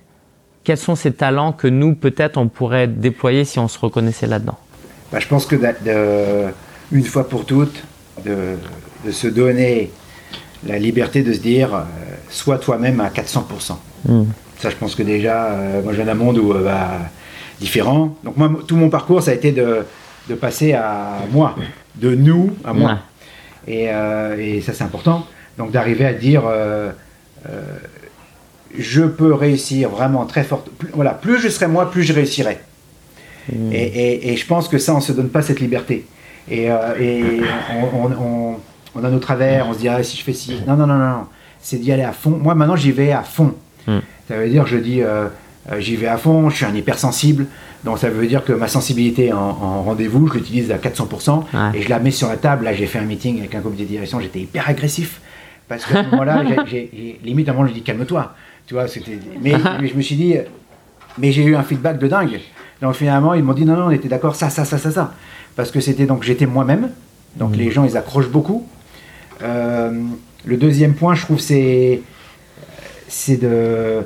Quels 0.69 0.77
sont 0.77 0.97
ces 0.97 1.13
talents 1.13 1.53
que 1.53 1.67
nous, 1.67 1.95
peut-être, 1.95 2.37
on 2.37 2.49
pourrait 2.49 2.89
déployer 2.89 3.47
si 3.47 3.59
on 3.59 3.69
se 3.69 3.79
reconnaissait 3.79 4.27
là-dedans 4.27 4.59
bah, 5.11 5.19
Je 5.19 5.27
pense 5.27 5.47
que 5.47 5.57
une 6.93 7.05
fois 7.05 7.27
pour 7.27 7.47
toutes, 7.47 7.83
de, 8.23 9.11
se 9.11 9.29
donner 9.29 9.91
la 10.67 10.79
liberté 10.79 11.23
de 11.23 11.33
se 11.33 11.39
dire 11.39 11.75
euh, 11.75 11.85
sois 12.29 12.59
toi-même 12.59 13.01
à 13.01 13.09
400%. 13.09 13.79
Hmm. 14.05 14.25
Ça, 14.59 14.69
je 14.69 14.77
pense 14.77 14.95
que 14.95 15.03
déjà, 15.03 15.53
euh, 15.53 15.83
moi, 15.83 15.95
j'ai 15.95 16.03
un 16.03 16.13
monde 16.13 16.37
où, 16.37 16.53
euh, 16.53 16.63
bah, 16.63 16.99
différent. 17.59 18.19
Donc, 18.23 18.37
moi, 18.37 18.51
tout 18.67 18.77
mon 18.77 18.91
parcours, 18.91 19.23
ça 19.23 19.31
a 19.31 19.35
été 19.35 19.53
de, 19.53 19.87
passer 20.35 20.75
à 20.75 21.21
moi, 21.33 21.57
de 21.95 22.15
nous 22.15 22.55
à 22.63 22.75
moi. 22.75 22.99
Et, 23.67 23.85
et, 23.85 24.61
ça, 24.61 24.75
c'est 24.75 24.85
important. 24.85 25.27
Donc, 25.57 25.71
d'arriver 25.71 26.05
à 26.05 26.13
dire 26.13 26.43
je 28.77 29.03
peux 29.03 29.33
réussir 29.33 29.89
vraiment 29.89 30.25
très 30.27 30.45
fort. 30.45 30.65
voilà, 30.93 31.13
plus 31.13 31.39
je 31.39 31.49
serai 31.49 31.69
moi, 31.69 31.91
plus 31.91 32.03
je 32.03 32.13
réussirai. 32.13 32.59
Hmm. 33.53 33.73
Et, 33.73 34.33
et, 34.33 34.37
je 34.37 34.47
pense 34.47 34.69
que 34.69 34.79
ça, 34.79 34.93
on 34.93 34.99
ne 34.99 35.03
se 35.03 35.13
donne 35.13 35.31
pas 35.31 35.43
cette 35.43 35.61
liberté. 35.61 36.05
Et, 36.51 36.65
et 36.65 37.41
on, 37.83 38.57
on, 38.95 39.05
a 39.05 39.11
nos 39.11 39.19
travers, 39.19 39.69
on 39.69 39.73
se 39.73 39.79
dit, 39.79 39.89
ah, 39.89 40.03
si 40.03 40.17
je 40.17 40.23
fais 40.23 40.33
ci. 40.33 40.61
Non, 40.67 40.77
non, 40.77 40.87
non, 40.87 40.99
non. 40.99 41.27
C'est 41.61 41.79
d'y 41.79 41.93
aller 41.93 42.03
à 42.03 42.13
fond. 42.13 42.31
Moi, 42.31 42.55
maintenant, 42.55 42.77
j'y 42.77 42.93
vais 42.93 43.13
à 43.13 43.23
fond. 43.23 43.55
Hmm. 43.87 44.01
Ça 44.29 44.37
veut 44.37 44.49
dire, 44.49 44.67
je 44.67 44.77
dis, 44.77 45.03
euh, 45.03 45.29
euh, 45.73 45.81
j'y 45.81 45.97
vais 45.97 46.07
à 46.07 46.17
fond, 46.17 46.51
je 46.51 46.57
suis 46.57 46.65
un 46.65 46.75
hypersensible. 46.75 47.47
Donc, 47.85 47.99
ça 47.99 48.11
veut 48.11 48.27
dire 48.27 48.45
que 48.45 48.53
ma 48.53 48.69
sensibilité 48.69 49.33
en, 49.33 49.83
rendez-vous, 49.83 50.27
je 50.29 50.35
l'utilise 50.35 50.71
à 50.71 50.77
400% 50.77 51.75
et 51.75 51.83
je 51.83 51.89
la 51.89 51.99
mets 51.99 52.11
sur 52.11 52.29
la 52.29 52.37
table. 52.37 52.65
Là, 52.65 52.75
j'ai 52.75 52.87
fait 52.87 52.99
un 52.99 53.05
meeting 53.05 53.39
avec 53.39 53.55
un 53.55 53.61
comité 53.61 53.85
de 53.85 53.89
direction, 53.89 54.21
j'étais 54.21 54.41
hyper 54.41 54.69
agressif. 54.69 55.21
Parce 55.69 55.85
que 55.85 55.97
à 55.97 56.05
ce 56.05 56.11
moment-là, 56.11 56.43
limite, 57.25 57.49
avant, 57.49 57.67
je 57.67 57.73
dis, 57.73 57.83
calme-toi. 57.83 58.35
Tu 58.69 58.75
vois, 58.75 58.85
mais, 59.41 59.55
mais 59.81 59.89
je 59.89 59.95
me 59.95 60.03
suis 60.03 60.15
dit, 60.15 60.37
mais 61.17 61.33
j'ai 61.33 61.43
eu 61.43 61.57
un 61.57 61.63
feedback 61.63 61.99
de 61.99 62.07
dingue. 62.07 62.39
Donc 62.83 62.95
finalement, 62.95 63.33
ils 63.33 63.43
m'ont 63.43 63.55
dit 63.55 63.65
non, 63.65 63.75
non, 63.77 63.87
on 63.87 63.91
était 63.91 64.09
d'accord, 64.09 64.37
ça, 64.37 64.51
ça, 64.51 64.67
ça, 64.67 64.77
ça, 64.77 64.91
ça. 64.91 65.15
Parce 65.57 65.71
que 65.71 65.81
c'était 65.81 66.05
donc 66.05 66.23
j'étais 66.23 66.45
moi-même. 66.45 66.91
Donc 67.37 67.53
hmm. 67.53 67.59
les 67.59 67.71
gens, 67.71 67.85
ils 67.85 67.97
accrochent 67.97 68.29
beaucoup. 68.29 68.69
Euh, 69.43 70.03
le 70.45 70.57
deuxième 70.59 70.93
point, 70.95 71.15
je 71.15 71.23
trouve, 71.23 71.41
c'est 71.41 72.03
c'est 73.09 73.39
de 73.39 74.03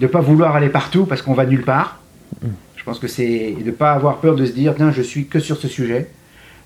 ne 0.00 0.06
pas 0.08 0.20
vouloir 0.20 0.56
aller 0.56 0.70
partout 0.70 1.06
parce 1.06 1.22
qu'on 1.22 1.34
va 1.34 1.46
nulle 1.46 1.64
part. 1.64 2.00
Hmm. 2.42 2.48
Je 2.74 2.82
pense 2.82 2.98
que 2.98 3.06
c'est 3.06 3.54
de 3.60 3.64
ne 3.64 3.70
pas 3.70 3.92
avoir 3.92 4.16
peur 4.16 4.34
de 4.34 4.44
se 4.44 4.52
dire, 4.52 4.74
tiens, 4.74 4.90
je 4.90 5.02
suis 5.02 5.28
que 5.28 5.38
sur 5.38 5.56
ce 5.56 5.68
sujet. 5.68 6.10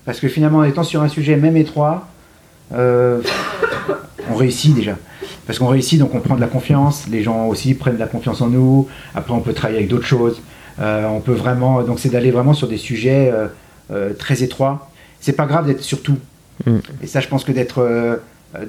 Parce 0.05 0.19
que 0.19 0.27
finalement, 0.27 0.59
en 0.59 0.63
étant 0.63 0.83
sur 0.83 1.03
un 1.03 1.09
sujet 1.09 1.35
même 1.35 1.57
étroit, 1.57 2.07
euh, 2.73 3.21
on 4.31 4.35
réussit 4.35 4.73
déjà. 4.73 4.97
Parce 5.45 5.59
qu'on 5.59 5.67
réussit, 5.67 5.99
donc 5.99 6.15
on 6.15 6.19
prend 6.19 6.35
de 6.35 6.41
la 6.41 6.47
confiance. 6.47 7.05
Les 7.09 7.23
gens 7.23 7.47
aussi 7.47 7.73
prennent 7.73 7.95
de 7.95 7.99
la 7.99 8.07
confiance 8.07 8.41
en 8.41 8.47
nous. 8.47 8.87
Après, 9.13 9.33
on 9.33 9.41
peut 9.41 9.53
travailler 9.53 9.79
avec 9.79 9.89
d'autres 9.89 10.05
choses. 10.05 10.41
Euh, 10.79 11.05
on 11.07 11.19
peut 11.19 11.33
vraiment, 11.33 11.83
donc 11.83 11.99
c'est 11.99 12.09
d'aller 12.09 12.31
vraiment 12.31 12.53
sur 12.53 12.67
des 12.67 12.77
sujets 12.77 13.31
très 14.17 14.41
étroits 14.43 14.89
c'est 15.23 15.33
pas 15.33 15.45
grave 15.45 15.65
d'être 15.65 15.81
sur 15.81 16.03
tout. 16.03 16.17
Mm. 16.65 16.77
Et 17.01 17.07
ça, 17.07 17.21
je 17.21 17.27
pense 17.29 17.45
que 17.45 17.53
d'être, 17.53 17.79
euh, 17.79 18.17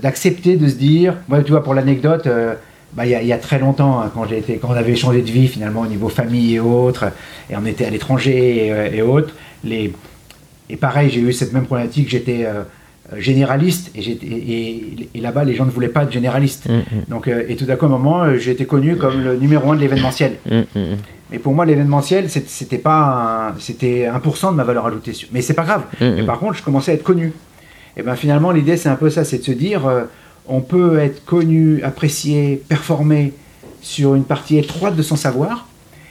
d'accepter 0.01 0.57
de 0.57 0.69
se 0.69 0.77
dire, 0.77 1.17
moi, 1.29 1.43
tu 1.43 1.51
vois, 1.51 1.65
pour 1.65 1.75
l'anecdote, 1.75 2.29
euh, 2.29 2.55
bah, 2.93 3.07
il 3.07 3.27
y, 3.27 3.33
a 3.33 3.39
très 3.39 3.59
longtemps, 3.59 4.01
hein, 4.01 4.11
quand 4.15 4.25
j'ai 4.29 4.39
été, 4.39 4.59
quand 4.59 4.69
on 4.69 4.77
avait 4.77 4.95
changé 4.95 5.21
de 5.21 5.31
vie 5.31 5.49
finalement 5.49 5.81
au 5.81 5.87
niveau 5.87 6.09
famille 6.09 6.55
et 6.55 6.61
autres, 6.61 7.07
et 7.51 7.57
on 7.57 7.67
était 7.67 7.85
à 7.85 7.91
l'étranger 7.91 8.67
et, 8.67 9.01
euh, 9.01 9.05
autres, 9.05 9.35
les, 9.65 9.93
et 10.71 10.77
pareil, 10.77 11.11
j'ai 11.11 11.21
eu 11.21 11.33
cette 11.33 11.53
même 11.53 11.65
problématique, 11.65 12.09
j'étais 12.09 12.47
généraliste 13.19 13.91
et, 13.95 14.01
et, 14.01 15.09
et, 15.15 15.21
là-bas 15.21 15.45
les 15.45 15.55
gens 15.55 15.67
ne 15.67 15.71
voulaient 15.71 15.89
pas 15.89 16.05
être 16.05 16.13
généraliste. 16.13 16.69
Mm, 16.69 16.73
mm. 16.73 16.83
Donc, 17.09 17.29
et 17.29 17.55
tout 17.57 17.67
d'un 17.67 17.77
coup, 17.77 17.85
à 17.85 17.89
un 17.89 17.91
moment, 17.91 18.37
j'ai 18.39 18.53
été 18.53 18.65
connu 18.65 18.97
comme 18.97 19.23
le 19.23 19.37
numéro 19.37 19.71
un 19.73 19.77
de 19.77 19.81
l'événementiel. 19.81 20.37
Et 21.33 21.39
pour 21.39 21.53
moi, 21.55 21.65
l'événementiel, 21.67 22.31
c'était 22.31 22.79
pas 22.79 23.55
c'était 23.59 24.09
1% 24.09 24.51
de 24.51 24.57
ma 24.57 24.65
valeur 24.65 24.87
ajoutée. 24.87 25.13
Mais 25.33 25.43
c'est 25.43 25.55
pas 25.55 25.65
grave. 25.65 25.83
Mais 26.01 26.23
par 26.23 26.39
contre, 26.39 26.55
je 26.55 26.63
commençais 26.63 26.93
à 26.93 26.95
être 26.95 27.03
connu. 27.03 27.33
Et 27.97 28.03
ben 28.03 28.17
finalement, 28.17 28.51
l'idée, 28.51 28.77
c'est 28.77 28.89
un 28.89 28.97
peu 28.97 29.11
ça, 29.11 29.25
c'est 29.25 29.39
de 29.39 29.45
se 29.45 29.53
dire, 29.53 29.87
euh, 29.87 30.05
on 30.49 30.61
peut 30.61 30.99
être 30.99 31.25
connu, 31.25 31.83
apprécié, 31.83 32.63
performé 32.69 33.33
sur 33.83 34.15
une 34.15 34.25
partie 34.25 34.59
étroite 34.59 34.97
de 34.97 35.03
son 35.03 35.17
savoir. 35.17 35.69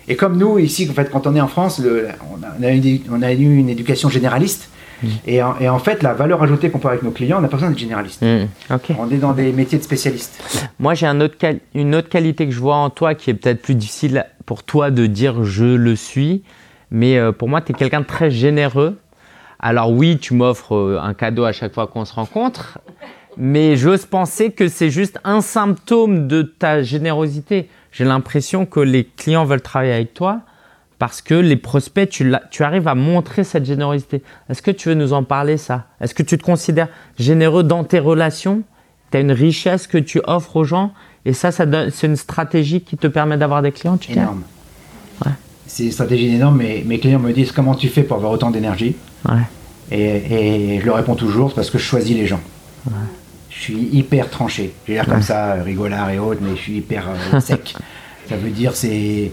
Et 0.08 0.16
comme 0.16 0.38
nous, 0.38 0.60
ici, 0.60 0.88
en 0.90 0.94
fait, 0.94 1.10
quand 1.10 1.28
on 1.28 1.36
est 1.36 1.42
en 1.42 1.48
France, 1.48 1.80
le, 1.80 2.08
on, 2.32 2.64
a, 2.64 2.74
eu, 2.74 3.02
on 3.12 3.22
a 3.22 3.34
eu 3.34 3.58
une 3.58 3.70
éducation 3.70 4.10
généraliste. 4.10 4.70
Mm. 5.04 5.08
Et, 5.28 5.42
en, 5.42 5.80
fait, 5.80 6.02
la 6.04 6.14
valeur 6.14 6.42
ajoutée 6.42 6.70
qu'on 6.70 6.80
peut 6.80 6.88
avec 6.88 7.04
nos 7.04 7.12
clients, 7.12 7.38
on 7.38 7.42
n'a 7.42 7.48
pas 7.48 7.58
besoin 7.58 7.70
d'être 7.70 7.80
généraliste. 7.80 8.24
On 8.98 9.10
est 9.10 9.18
dans 9.18 9.34
des 9.34 9.52
métiers 9.52 9.78
de 9.78 9.84
spécialistes. 9.84 10.42
Moi, 10.80 10.94
j'ai 10.94 11.06
un 11.06 11.22
autre 11.22 11.36
une 11.74 11.96
autre 11.96 12.10
qualité 12.10 12.46
que 12.46 12.52
je 12.52 12.60
vois 12.60 12.76
en 12.76 12.90
toi 12.90 13.16
qui 13.16 13.30
est 13.30 13.34
peut-être 13.34 13.62
plus 13.62 13.76
difficile 13.76 14.26
pour 14.46 14.64
toi 14.64 14.92
de 14.92 15.06
dire 15.06 15.44
je 15.44 15.66
le 15.66 15.96
suis, 15.96 16.44
mais 16.92 17.18
euh, 17.18 17.32
pour 17.32 17.50
moi, 17.50 17.62
tu 17.62 17.72
es 17.72 17.76
quelqu'un 17.76 18.02
de 18.02 18.06
très 18.06 18.32
généreux. 18.32 18.98
Alors 19.60 19.92
oui, 19.92 20.18
tu 20.18 20.34
m'offres 20.34 20.76
euh, 20.76 21.00
un 21.02 21.14
cadeau 21.14 21.46
à 21.46 21.52
chaque 21.52 21.74
fois 21.74 21.88
qu'on 21.88 22.06
se 22.06 22.14
rencontre, 22.14 22.80
mais 23.38 23.76
j'ose 23.78 24.06
penser 24.06 24.52
que 24.52 24.68
c'est 24.68 24.90
juste 24.90 25.20
un 25.24 25.42
symptôme 25.42 26.28
de 26.28 26.42
ta 26.42 26.82
générosité. 26.82 27.70
J'ai 27.92 28.06
l'impression 28.06 28.66
que 28.66 28.80
les 28.80 29.06
clients 29.06 29.46
veulent 29.46 29.62
travailler 29.62 29.94
avec 29.94 30.14
toi 30.14 30.42
parce 31.04 31.22
que 31.22 31.34
les 31.34 31.58
prospects, 31.58 32.08
tu, 32.08 32.34
tu 32.50 32.64
arrives 32.64 32.88
à 32.88 32.96
montrer 32.96 33.44
cette 33.44 33.66
générosité. 33.66 34.24
Est-ce 34.50 34.62
que 34.62 34.72
tu 34.72 34.88
veux 34.88 34.96
nous 34.96 35.12
en 35.12 35.26
parler 35.26 35.58
ça? 35.58 35.88
Est-ce 36.00 36.16
que 36.16 36.24
tu 36.24 36.38
te 36.38 36.44
considères 36.46 36.88
généreux 37.20 37.64
dans 37.64 37.84
tes 37.84 38.00
relations? 38.00 38.64
Tu 39.12 39.18
as 39.18 39.20
une 39.20 39.34
richesse 39.34 39.86
que 39.86 39.98
tu 39.98 40.22
offres 40.24 40.56
aux 40.56 40.64
gens? 40.64 40.94
Et 41.26 41.34
ça, 41.34 41.52
ça 41.52 41.66
c'est 41.92 42.08
une 42.08 42.16
stratégie 42.16 42.80
qui 42.80 42.96
te 42.96 43.08
permet 43.08 43.36
d'avoir 43.36 43.62
des 43.62 43.74
clients, 43.74 43.98
tu 43.98 44.14
Énorme. 44.14 44.44
Ouais. 45.26 45.34
C'est 45.68 45.84
une 45.84 45.92
stratégie 45.92 46.36
énorme, 46.36 46.56
mais 46.60 46.84
mes 46.86 47.00
clients 47.00 47.20
me 47.20 47.34
disent 47.34 47.52
comment 47.52 47.76
tu 47.76 47.90
fais 47.90 48.04
pour 48.04 48.16
avoir 48.16 48.32
autant 48.32 48.50
d'énergie? 48.50 48.96
Ouais. 49.28 49.42
et, 49.92 50.80
je 50.80 50.86
leur 50.86 50.96
réponds 50.96 51.16
toujours, 51.16 51.54
parce 51.54 51.70
que 51.70 51.78
je 51.78 51.84
choisis 51.84 52.16
les 52.16 52.28
gens. 52.28 52.40
Ouais. 52.86 52.94
Je 53.50 53.60
suis 53.60 53.90
hyper 53.92 54.30
tranché. 54.30 54.74
J'ai 54.88 54.94
l'air 54.94 55.06
comme 55.06 55.22
ça, 55.22 55.56
rigolard 55.56 56.10
et 56.12 56.20
autres, 56.20 56.40
mais 56.42 56.56
je 56.56 56.62
suis 56.62 56.78
hyper 56.78 57.10
euh, 57.10 57.42
sec. 57.42 57.76
ça 58.30 58.38
veut 58.38 58.52
dire 58.52 58.74
c'est, 58.74 59.32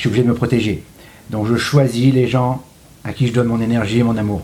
suis 0.00 0.08
obligé 0.08 0.22
de 0.24 0.28
me 0.30 0.34
protéger. 0.34 0.82
Donc 1.30 1.46
je 1.46 1.56
choisis 1.56 2.12
les 2.12 2.26
gens 2.26 2.62
à 3.04 3.12
qui 3.12 3.26
je 3.26 3.32
donne 3.32 3.46
mon 3.46 3.60
énergie 3.60 4.00
et 4.00 4.02
mon 4.02 4.16
amour. 4.16 4.42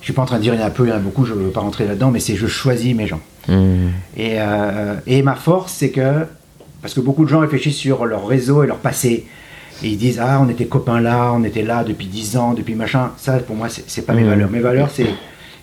Je 0.00 0.04
suis 0.04 0.12
pas 0.12 0.22
en 0.22 0.26
train 0.26 0.36
de 0.36 0.42
dire 0.42 0.54
il 0.54 0.60
y 0.60 0.62
en 0.62 0.66
a 0.66 0.70
peu, 0.70 0.84
il 0.84 0.90
y 0.90 0.92
en 0.92 0.96
a 0.96 1.00
beaucoup, 1.00 1.24
je 1.24 1.34
ne 1.34 1.40
veux 1.40 1.50
pas 1.50 1.60
rentrer 1.60 1.86
là-dedans, 1.86 2.10
mais 2.10 2.20
c'est 2.20 2.36
je 2.36 2.46
choisis 2.46 2.94
mes 2.94 3.06
gens. 3.06 3.20
Mmh. 3.48 3.88
Et, 4.16 4.34
euh, 4.38 4.94
et, 5.06 5.22
ma 5.22 5.34
force, 5.34 5.72
c'est 5.72 5.90
que, 5.90 6.26
parce 6.82 6.94
que 6.94 7.00
beaucoup 7.00 7.24
de 7.24 7.28
gens 7.28 7.40
réfléchissent 7.40 7.76
sur 7.76 8.04
leur 8.06 8.26
réseau 8.26 8.62
et 8.62 8.66
leur 8.66 8.78
passé, 8.78 9.26
et 9.82 9.88
ils 9.88 9.96
disent 9.96 10.20
Ah, 10.22 10.40
on 10.40 10.48
était 10.48 10.66
copains 10.66 11.00
là, 11.00 11.32
on 11.34 11.42
était 11.42 11.62
là 11.62 11.82
depuis 11.82 12.06
10 12.06 12.36
ans, 12.36 12.54
depuis 12.54 12.74
machin. 12.74 13.10
Ça, 13.16 13.38
pour 13.38 13.56
moi, 13.56 13.68
c'est 13.68 14.02
pas 14.02 14.12
mes 14.12 14.22
mmh. 14.22 14.28
valeurs. 14.28 14.50
Mes 14.50 14.60
valeurs, 14.60 14.90
c'est 14.92 15.08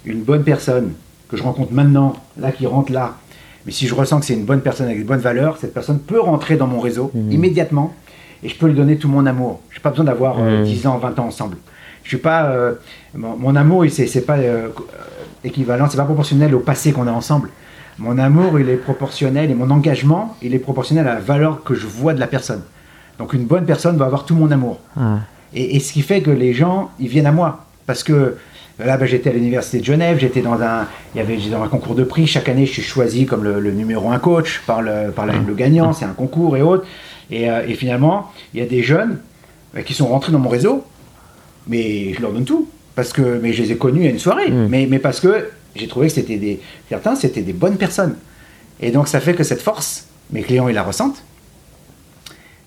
une 0.05 0.23
bonne 0.23 0.43
personne 0.43 0.91
que 1.29 1.37
je 1.37 1.43
rencontre 1.43 1.71
maintenant, 1.71 2.13
là, 2.37 2.51
qui 2.51 2.65
rentre 2.65 2.91
là. 2.91 3.15
Mais 3.65 3.71
si 3.71 3.87
je 3.87 3.95
ressens 3.95 4.19
que 4.19 4.25
c'est 4.25 4.33
une 4.33 4.45
bonne 4.45 4.61
personne 4.61 4.87
avec 4.87 4.99
de 4.99 5.07
bonnes 5.07 5.19
valeurs, 5.19 5.57
cette 5.57 5.73
personne 5.73 5.99
peut 5.99 6.19
rentrer 6.19 6.57
dans 6.57 6.67
mon 6.67 6.81
réseau 6.81 7.11
mmh. 7.13 7.31
immédiatement 7.31 7.93
et 8.43 8.49
je 8.49 8.55
peux 8.55 8.67
lui 8.67 8.75
donner 8.75 8.97
tout 8.97 9.07
mon 9.07 9.25
amour. 9.25 9.61
Je 9.69 9.77
n'ai 9.77 9.81
pas 9.81 9.89
besoin 9.89 10.05
d'avoir 10.05 10.35
10 10.35 10.85
euh, 10.85 10.89
ans, 10.89 10.97
20 10.97 11.19
ans 11.19 11.25
ensemble. 11.25 11.57
Je 12.03 12.09
suis 12.09 12.17
pas. 12.17 12.45
Euh, 12.45 12.73
mon, 13.15 13.55
amour, 13.55 13.85
c'est 13.89 14.25
pas 14.25 14.37
équivalent, 15.43 15.87
c'est 15.89 15.97
pas 15.97 16.03
proportionnel 16.03 16.53
au 16.53 16.59
passé 16.59 16.91
qu'on 16.91 17.07
a 17.07 17.11
ensemble. 17.11 17.49
Mon 17.99 18.17
amour, 18.17 18.59
il 18.59 18.69
est 18.69 18.75
proportionnel 18.75 19.51
et 19.51 19.53
mon 19.53 19.69
engagement, 19.69 20.35
il 20.41 20.53
est 20.55 20.59
proportionnel 20.59 21.07
à 21.07 21.15
la 21.15 21.19
valeur 21.19 21.63
que 21.63 21.75
je 21.75 21.85
vois 21.85 22.13
de 22.13 22.19
la 22.19 22.27
personne. 22.27 22.61
Donc 23.19 23.33
une 23.33 23.45
bonne 23.45 23.65
personne 23.65 23.97
va 23.97 24.05
avoir 24.05 24.25
tout 24.25 24.35
mon 24.35 24.51
amour. 24.51 24.79
Et, 25.53 25.79
ce 25.79 25.93
qui 25.93 26.01
fait 26.01 26.21
que 26.21 26.31
les 26.31 26.53
gens, 26.53 26.89
ils 26.99 27.07
viennent 27.07 27.27
à 27.27 27.31
moi. 27.31 27.65
Parce 27.85 28.03
que 28.03 28.37
là, 28.83 28.97
ben, 28.97 29.05
j'étais 29.05 29.29
à 29.29 29.33
l'université 29.33 29.79
de 29.79 29.85
Genève, 29.85 30.17
j'étais 30.19 30.41
dans 30.41 30.59
un, 30.61 30.87
il 31.13 31.19
y 31.19 31.21
avait 31.21 31.37
dans 31.51 31.61
un 31.61 31.67
concours 31.67 31.93
de 31.93 32.03
prix. 32.03 32.25
Chaque 32.25 32.49
année, 32.49 32.65
je 32.65 32.71
suis 32.71 32.81
choisi 32.81 33.25
comme 33.27 33.43
le, 33.43 33.71
numéro 33.71 34.09
un 34.09 34.19
coach 34.19 34.63
par 34.65 34.81
le, 34.81 35.11
par 35.11 35.27
ah. 35.29 35.33
le 35.45 35.53
gagnant. 35.53 35.93
C'est 35.93 36.05
un 36.05 36.13
concours 36.13 36.57
et 36.57 36.63
autres. 36.63 36.85
Et, 37.31 37.49
euh, 37.49 37.65
et, 37.67 37.75
finalement, 37.75 38.31
il 38.53 38.59
y 38.59 38.63
a 38.63 38.65
des 38.65 38.83
jeunes 38.83 39.19
euh, 39.75 39.81
qui 39.81 39.93
sont 39.93 40.07
rentrés 40.07 40.31
dans 40.31 40.39
mon 40.39 40.49
réseau, 40.49 40.85
mais 41.67 42.13
je 42.13 42.21
leur 42.21 42.31
donne 42.31 42.45
tout. 42.45 42.69
Parce 42.95 43.11
que, 43.11 43.39
mais 43.41 43.53
je 43.53 43.63
les 43.63 43.71
ai 43.71 43.77
connus 43.77 44.05
à 44.05 44.09
une 44.09 44.19
soirée. 44.19 44.49
Hmm. 44.49 44.67
Mais, 44.69 44.87
mais 44.89 44.99
parce 44.99 45.19
que 45.19 45.49
j'ai 45.75 45.87
trouvé 45.87 46.07
que 46.07 46.13
c'était 46.13 46.37
des, 46.37 46.59
certains, 46.89 47.15
c'était 47.15 47.41
des 47.41 47.53
bonnes 47.53 47.77
personnes. 47.77 48.15
Et 48.81 48.91
donc 48.91 49.07
ça 49.07 49.19
fait 49.19 49.33
que 49.33 49.43
cette 49.43 49.61
force, 49.61 50.07
mes 50.31 50.41
clients, 50.41 50.67
ils 50.67 50.75
la 50.75 50.83
ressentent. 50.83 51.23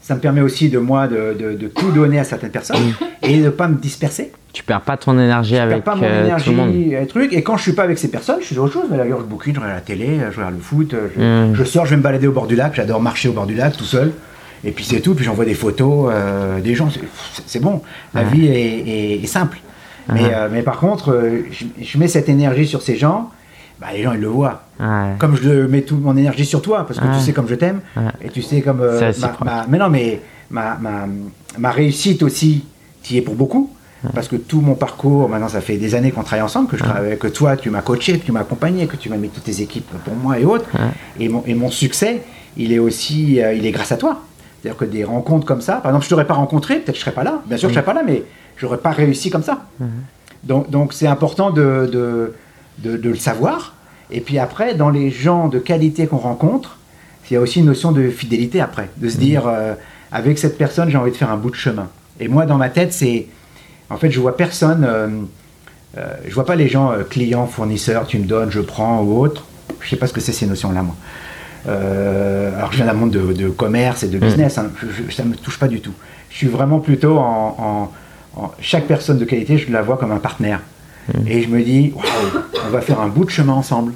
Ça 0.01 0.14
me 0.14 0.20
permet 0.20 0.41
aussi 0.41 0.68
de 0.68 0.78
moi 0.78 1.09
de, 1.09 1.37
de, 1.37 1.66
tout 1.66 1.91
donner 1.91 2.20
à 2.20 2.24
certaines 2.24 2.53
personnes 2.53 2.95
et 3.22 3.39
de 3.39 3.45
ne 3.47 3.51
pas 3.51 3.66
me 3.66 3.74
disperser. 3.74 4.30
Tu 4.53 4.62
perds 4.62 4.83
pas 4.83 4.97
ton 4.97 5.18
énergie 5.18 5.57
avec 5.57 5.83
pas 5.83 5.97
mon 5.97 6.05
euh, 6.05 6.24
énergie, 6.24 6.45
tout 6.45 6.51
le 6.53 6.57
monde. 6.57 7.09
Truc. 7.09 7.33
Et 7.33 7.43
quand 7.43 7.57
je 7.57 7.62
suis 7.62 7.72
pas 7.72 7.83
avec 7.83 7.99
ces 7.99 8.09
personnes, 8.09 8.39
je 8.41 8.47
suis 8.47 8.59
autre 8.59 8.72
chose. 8.72 8.85
Mais 8.89 8.97
d'ailleurs, 8.99 9.18
je 9.18 9.24
bouquine, 9.24 9.55
je 9.55 9.59
regarde 9.59 9.74
la 9.74 9.80
télé, 9.80 10.20
je 10.30 10.37
regarde 10.37 10.55
le 10.55 10.61
foot, 10.61 10.95
je, 11.16 11.20
mm. 11.20 11.66
sors, 11.66 11.87
je 11.87 11.91
vais 11.91 11.97
me 11.97 12.03
balader 12.03 12.28
au 12.28 12.33
bord 12.33 12.47
du 12.47 12.55
lac. 12.55 12.74
J'adore 12.74 13.01
marcher 13.01 13.28
au 13.28 13.33
bord 13.33 13.47
du 13.47 13.57
lac 13.57 13.76
tout 13.76 13.85
seul. 13.85 14.12
Et 14.64 14.72
puis 14.72 14.84
c'est 14.84 15.00
tout. 15.00 15.14
Puis 15.14 15.24
j'envoie 15.24 15.44
des 15.44 15.54
photos 15.54 16.11
euh, 16.12 16.61
des 16.61 16.74
gens. 16.74 16.88
C'est 17.46 17.61
bon. 17.61 17.82
La 18.14 18.24
vie 18.24 18.46
est, 18.46 19.22
est 19.22 19.26
simple. 19.26 19.59
Mais, 20.12 20.22
uh-huh. 20.22 20.34
euh, 20.34 20.48
mais 20.50 20.62
par 20.62 20.78
contre, 20.78 21.12
euh, 21.12 21.42
je, 21.80 21.98
mets 21.98 22.09
cette 22.09 22.28
énergie 22.28 22.66
sur 22.66 22.82
ces 22.82 22.96
gens 22.96 23.30
bah, 23.80 23.88
les 23.92 24.02
gens 24.02 24.12
ils 24.12 24.20
le 24.20 24.28
voient. 24.28 24.62
Ouais. 24.80 25.14
Comme 25.18 25.36
je 25.36 25.66
mets 25.66 25.82
toute 25.82 26.00
mon 26.00 26.16
énergie 26.16 26.46
sur 26.46 26.62
toi, 26.62 26.86
parce 26.86 26.98
que 26.98 27.07
tu 27.14 27.20
sais 27.20 27.32
comme 27.32 27.48
je 27.48 27.54
t'aime, 27.54 27.80
et 28.22 28.30
tu 28.30 28.40
sais 28.40 28.62
comme 28.62 28.80
euh, 28.80 29.12
ma, 29.20 29.36
ma- 29.44 29.66
mais 29.68 29.78
non 29.78 29.90
mais 29.90 30.20
ma, 30.50 30.76
ma, 30.76 31.07
ma 31.59 31.70
réussite 31.70 32.22
aussi, 32.22 32.64
qui 33.02 33.18
est 33.18 33.22
pour 33.22 33.34
beaucoup. 33.34 33.70
Parce 34.14 34.28
que 34.28 34.36
tout 34.36 34.61
mon 34.61 34.76
parcours, 34.76 35.28
maintenant 35.28 35.48
ça 35.48 35.61
fait 35.61 35.78
des 35.78 35.96
années 35.96 36.12
qu'on 36.12 36.22
travaille 36.22 36.44
ensemble, 36.44 36.68
que 36.68 36.76
je 36.76 36.84
travaille, 36.84 37.18
que 37.18 37.26
toi 37.26 37.57
tu 37.57 37.70
m'as 37.70 37.82
coaché, 37.82 38.18
que 38.18 38.24
tu 38.24 38.30
m'as 38.30 38.40
accompagné, 38.40 38.86
que 38.86 38.96
tu 38.96 39.09
m'as 39.09 39.16
mis 39.16 39.28
toutes 39.28 39.44
tes 39.44 39.61
équipes 39.61 39.90
pour 40.04 40.14
moi 40.14 40.38
et 40.38 40.44
autres. 40.44 40.66
Et, 41.18 41.28
mon, 41.28 41.42
et 41.46 41.54
mon 41.54 41.70
succès, 41.70 42.22
il 42.57 42.72
est 42.72 42.78
aussi, 42.78 43.40
il 43.54 43.66
est 43.66 43.72
grâce 43.72 43.90
à 43.90 43.96
toi. 43.96 44.22
C'est-à-dire 44.62 44.78
que 44.78 44.84
des 44.84 45.04
rencontres 45.04 45.46
comme 45.46 45.61
ça, 45.61 45.74
par 45.76 45.90
exemple, 45.90 46.04
je 46.04 46.11
t'aurais 46.11 46.26
pas 46.26 46.34
rencontré, 46.34 46.74
peut-être 46.76 46.92
que 46.92 46.94
je 46.96 47.00
serais 47.00 47.12
pas 47.12 47.24
là. 47.24 47.42
Bien 47.46 47.57
sûr, 47.57 47.68
je 47.68 47.74
serais 47.74 47.84
pas 47.84 47.94
là, 47.94 48.02
mais 48.04 48.24
j'aurais 48.57 48.78
pas 48.78 48.90
réussi 48.90 49.30
comme 49.30 49.42
ça. 49.42 49.66
Donc, 50.44 50.70
donc 50.70 50.92
c'est 50.92 51.07
important 51.07 51.50
de, 51.50 51.88
de, 51.92 52.34
de- 52.78 52.96
de 52.96 53.09
le 53.11 53.16
savoir. 53.16 53.74
Et 54.11 54.20
puis 54.20 54.38
après, 54.38 54.74
dans 54.74 54.90
les 54.90 55.11
gens 55.11 55.48
de 55.48 55.59
qualité 55.59 56.07
qu'on 56.07 56.18
rencontre, 56.18 56.78
il 57.30 57.34
y 57.34 57.36
a 57.36 57.40
aussi 57.40 57.59
une 57.61 57.66
notion 57.66 57.90
de 57.92 58.09
fidélité 58.09 58.61
après, 58.61 58.88
de 58.98 59.09
se 59.09 59.16
dire, 59.18 59.48
euh, 59.48 59.74
avec 60.12 60.38
cette 60.38 60.57
personne, 60.57 60.88
j'ai 60.90 60.96
envie 60.96 61.11
de 61.11 61.16
faire 61.16 61.30
un 61.30 61.36
bout 61.36 61.50
de 61.50 61.57
chemin. 61.57 61.88
Et 62.20 62.28
moi, 62.28 62.46
dans 62.46 62.57
ma 62.57 62.68
tête, 62.70 62.92
c'est, 62.92 63.26
en 63.90 63.96
fait, 63.96 64.11
je 64.12 64.20
vois 64.20 64.36
personne, 64.36 64.84
euh, 64.88 65.09
euh, 65.98 66.07
je 66.26 66.34
vois 66.34 66.46
pas 66.46 66.54
les 66.54 66.68
gens 66.68 66.92
euh, 66.92 67.02
clients, 67.02 67.46
fournisseurs, 67.48 68.07
tu 68.07 68.18
me 68.20 68.24
donnes, 68.26 68.50
je 68.50 68.61
prends 68.61 69.02
ou 69.02 69.18
autre. 69.20 69.44
Je 69.80 69.88
sais 69.90 69.96
pas 69.96 70.07
ce 70.07 70.12
que 70.12 70.20
c'est 70.20 70.32
ces 70.32 70.46
notions-là, 70.46 70.82
moi. 70.82 70.94
Euh, 71.69 72.57
alors, 72.57 72.71
je 72.73 72.77
viens 72.77 72.87
d'un 72.87 72.93
monde 72.93 73.11
de, 73.11 73.33
de 73.33 73.49
commerce 73.49 74.03
et 74.03 74.09
de 74.09 74.19
business, 74.19 74.59
hein, 74.59 74.71
je- 74.83 75.12
ça 75.12 75.25
me 75.25 75.35
touche 75.35 75.59
pas 75.59 75.69
du 75.69 75.81
tout. 75.81 75.93
Je 76.31 76.37
suis 76.37 76.47
vraiment 76.47 76.79
plutôt 76.81 77.19
en, 77.19 77.91
en- 78.37 78.41
en- 78.41 78.53
chaque 78.61 78.87
personne 78.87 79.19
de 79.19 79.25
qualité, 79.25 79.59
je 79.59 79.71
la 79.73 79.83
vois 79.83 79.97
comme 79.97 80.12
un 80.12 80.19
partenaire. 80.19 80.61
Et 81.27 81.43
je 81.43 81.49
me 81.49 81.62
dis, 81.62 81.93
waouh, 81.95 82.05
on 82.67 82.71
va 82.71 82.81
faire 82.81 83.01
un 83.01 83.09
bout 83.09 83.25
de 83.25 83.31
chemin 83.31 83.53
ensemble. 83.53 83.93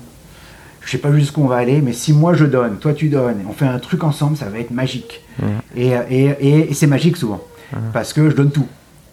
Je 0.82 0.90
sais 0.90 0.98
pas 0.98 1.12
jusqu'où 1.12 1.42
on 1.42 1.46
va 1.48 1.56
aller, 1.56 1.80
mais 1.80 1.92
si 1.92 2.12
moi 2.12 2.34
je 2.34 2.44
donne, 2.44 2.78
toi 2.78 2.92
tu 2.94 3.08
donnes, 3.08 3.38
on 3.48 3.52
fait 3.52 3.66
un 3.66 3.78
truc 3.78 4.02
ensemble, 4.02 4.36
ça 4.36 4.46
va 4.46 4.58
être 4.58 4.70
magique. 4.70 5.20
Et, 5.76 5.88
et- 6.10 6.34
et- 6.40 6.70
et 6.70 6.74
c'est 6.74 6.86
magique 6.86 7.16
souvent, 7.16 7.40
parce 7.92 8.12
que 8.12 8.30
je 8.30 8.34
donne 8.36 8.50
tout. 8.50 8.66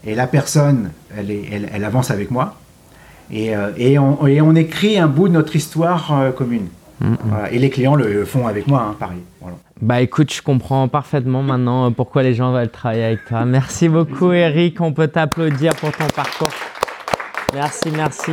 Et 0.05 0.16
la 0.16 0.28
personne, 0.28 0.91
elle, 1.18 1.30
est- 1.32 1.43
elle, 1.51 1.70
elle 1.74 1.84
avance 1.84 2.10
avec 2.12 2.32
moi, 2.32 2.55
et, 3.32 3.55
euh, 3.55 3.72
et 3.78 3.99
on, 3.99 4.26
et 4.28 4.41
on 4.41 4.55
écrit 4.55 4.97
un 4.97 5.08
bout 5.08 5.28
de 5.28 5.34
notre 5.34 5.55
histoire 5.55 6.18
euh, 6.18 6.32
Voilà. 6.99 7.51
Et 7.51 7.59
les 7.59 7.69
clients 7.69 7.95
le 7.95 8.25
font 8.25 8.47
avec 8.47 8.67
moi, 8.67 8.87
hein, 8.89 8.95
pareil. 8.99 9.19
Voilà. 9.41 9.57
Bah 9.81 10.01
écoute, 10.01 10.33
je 10.33 10.41
comprends 10.41 10.87
parfaitement 10.87 11.43
maintenant 11.43 11.87
euh, 11.87 11.89
pourquoi 11.91 12.23
les 12.23 12.33
gens 12.33 12.51
veulent 12.51 12.69
travailler 12.69 13.03
avec 13.03 13.25
toi. 13.25 13.45
Merci 13.45 13.89
beaucoup 13.89 14.31
Eric, 14.31 14.81
on 14.81 14.91
peut 14.91 15.07
t'applaudir 15.07 15.75
pour 15.75 15.91
ton 15.91 16.07
parcours. 16.07 16.49
Merci, 17.53 17.91
merci. 17.95 18.31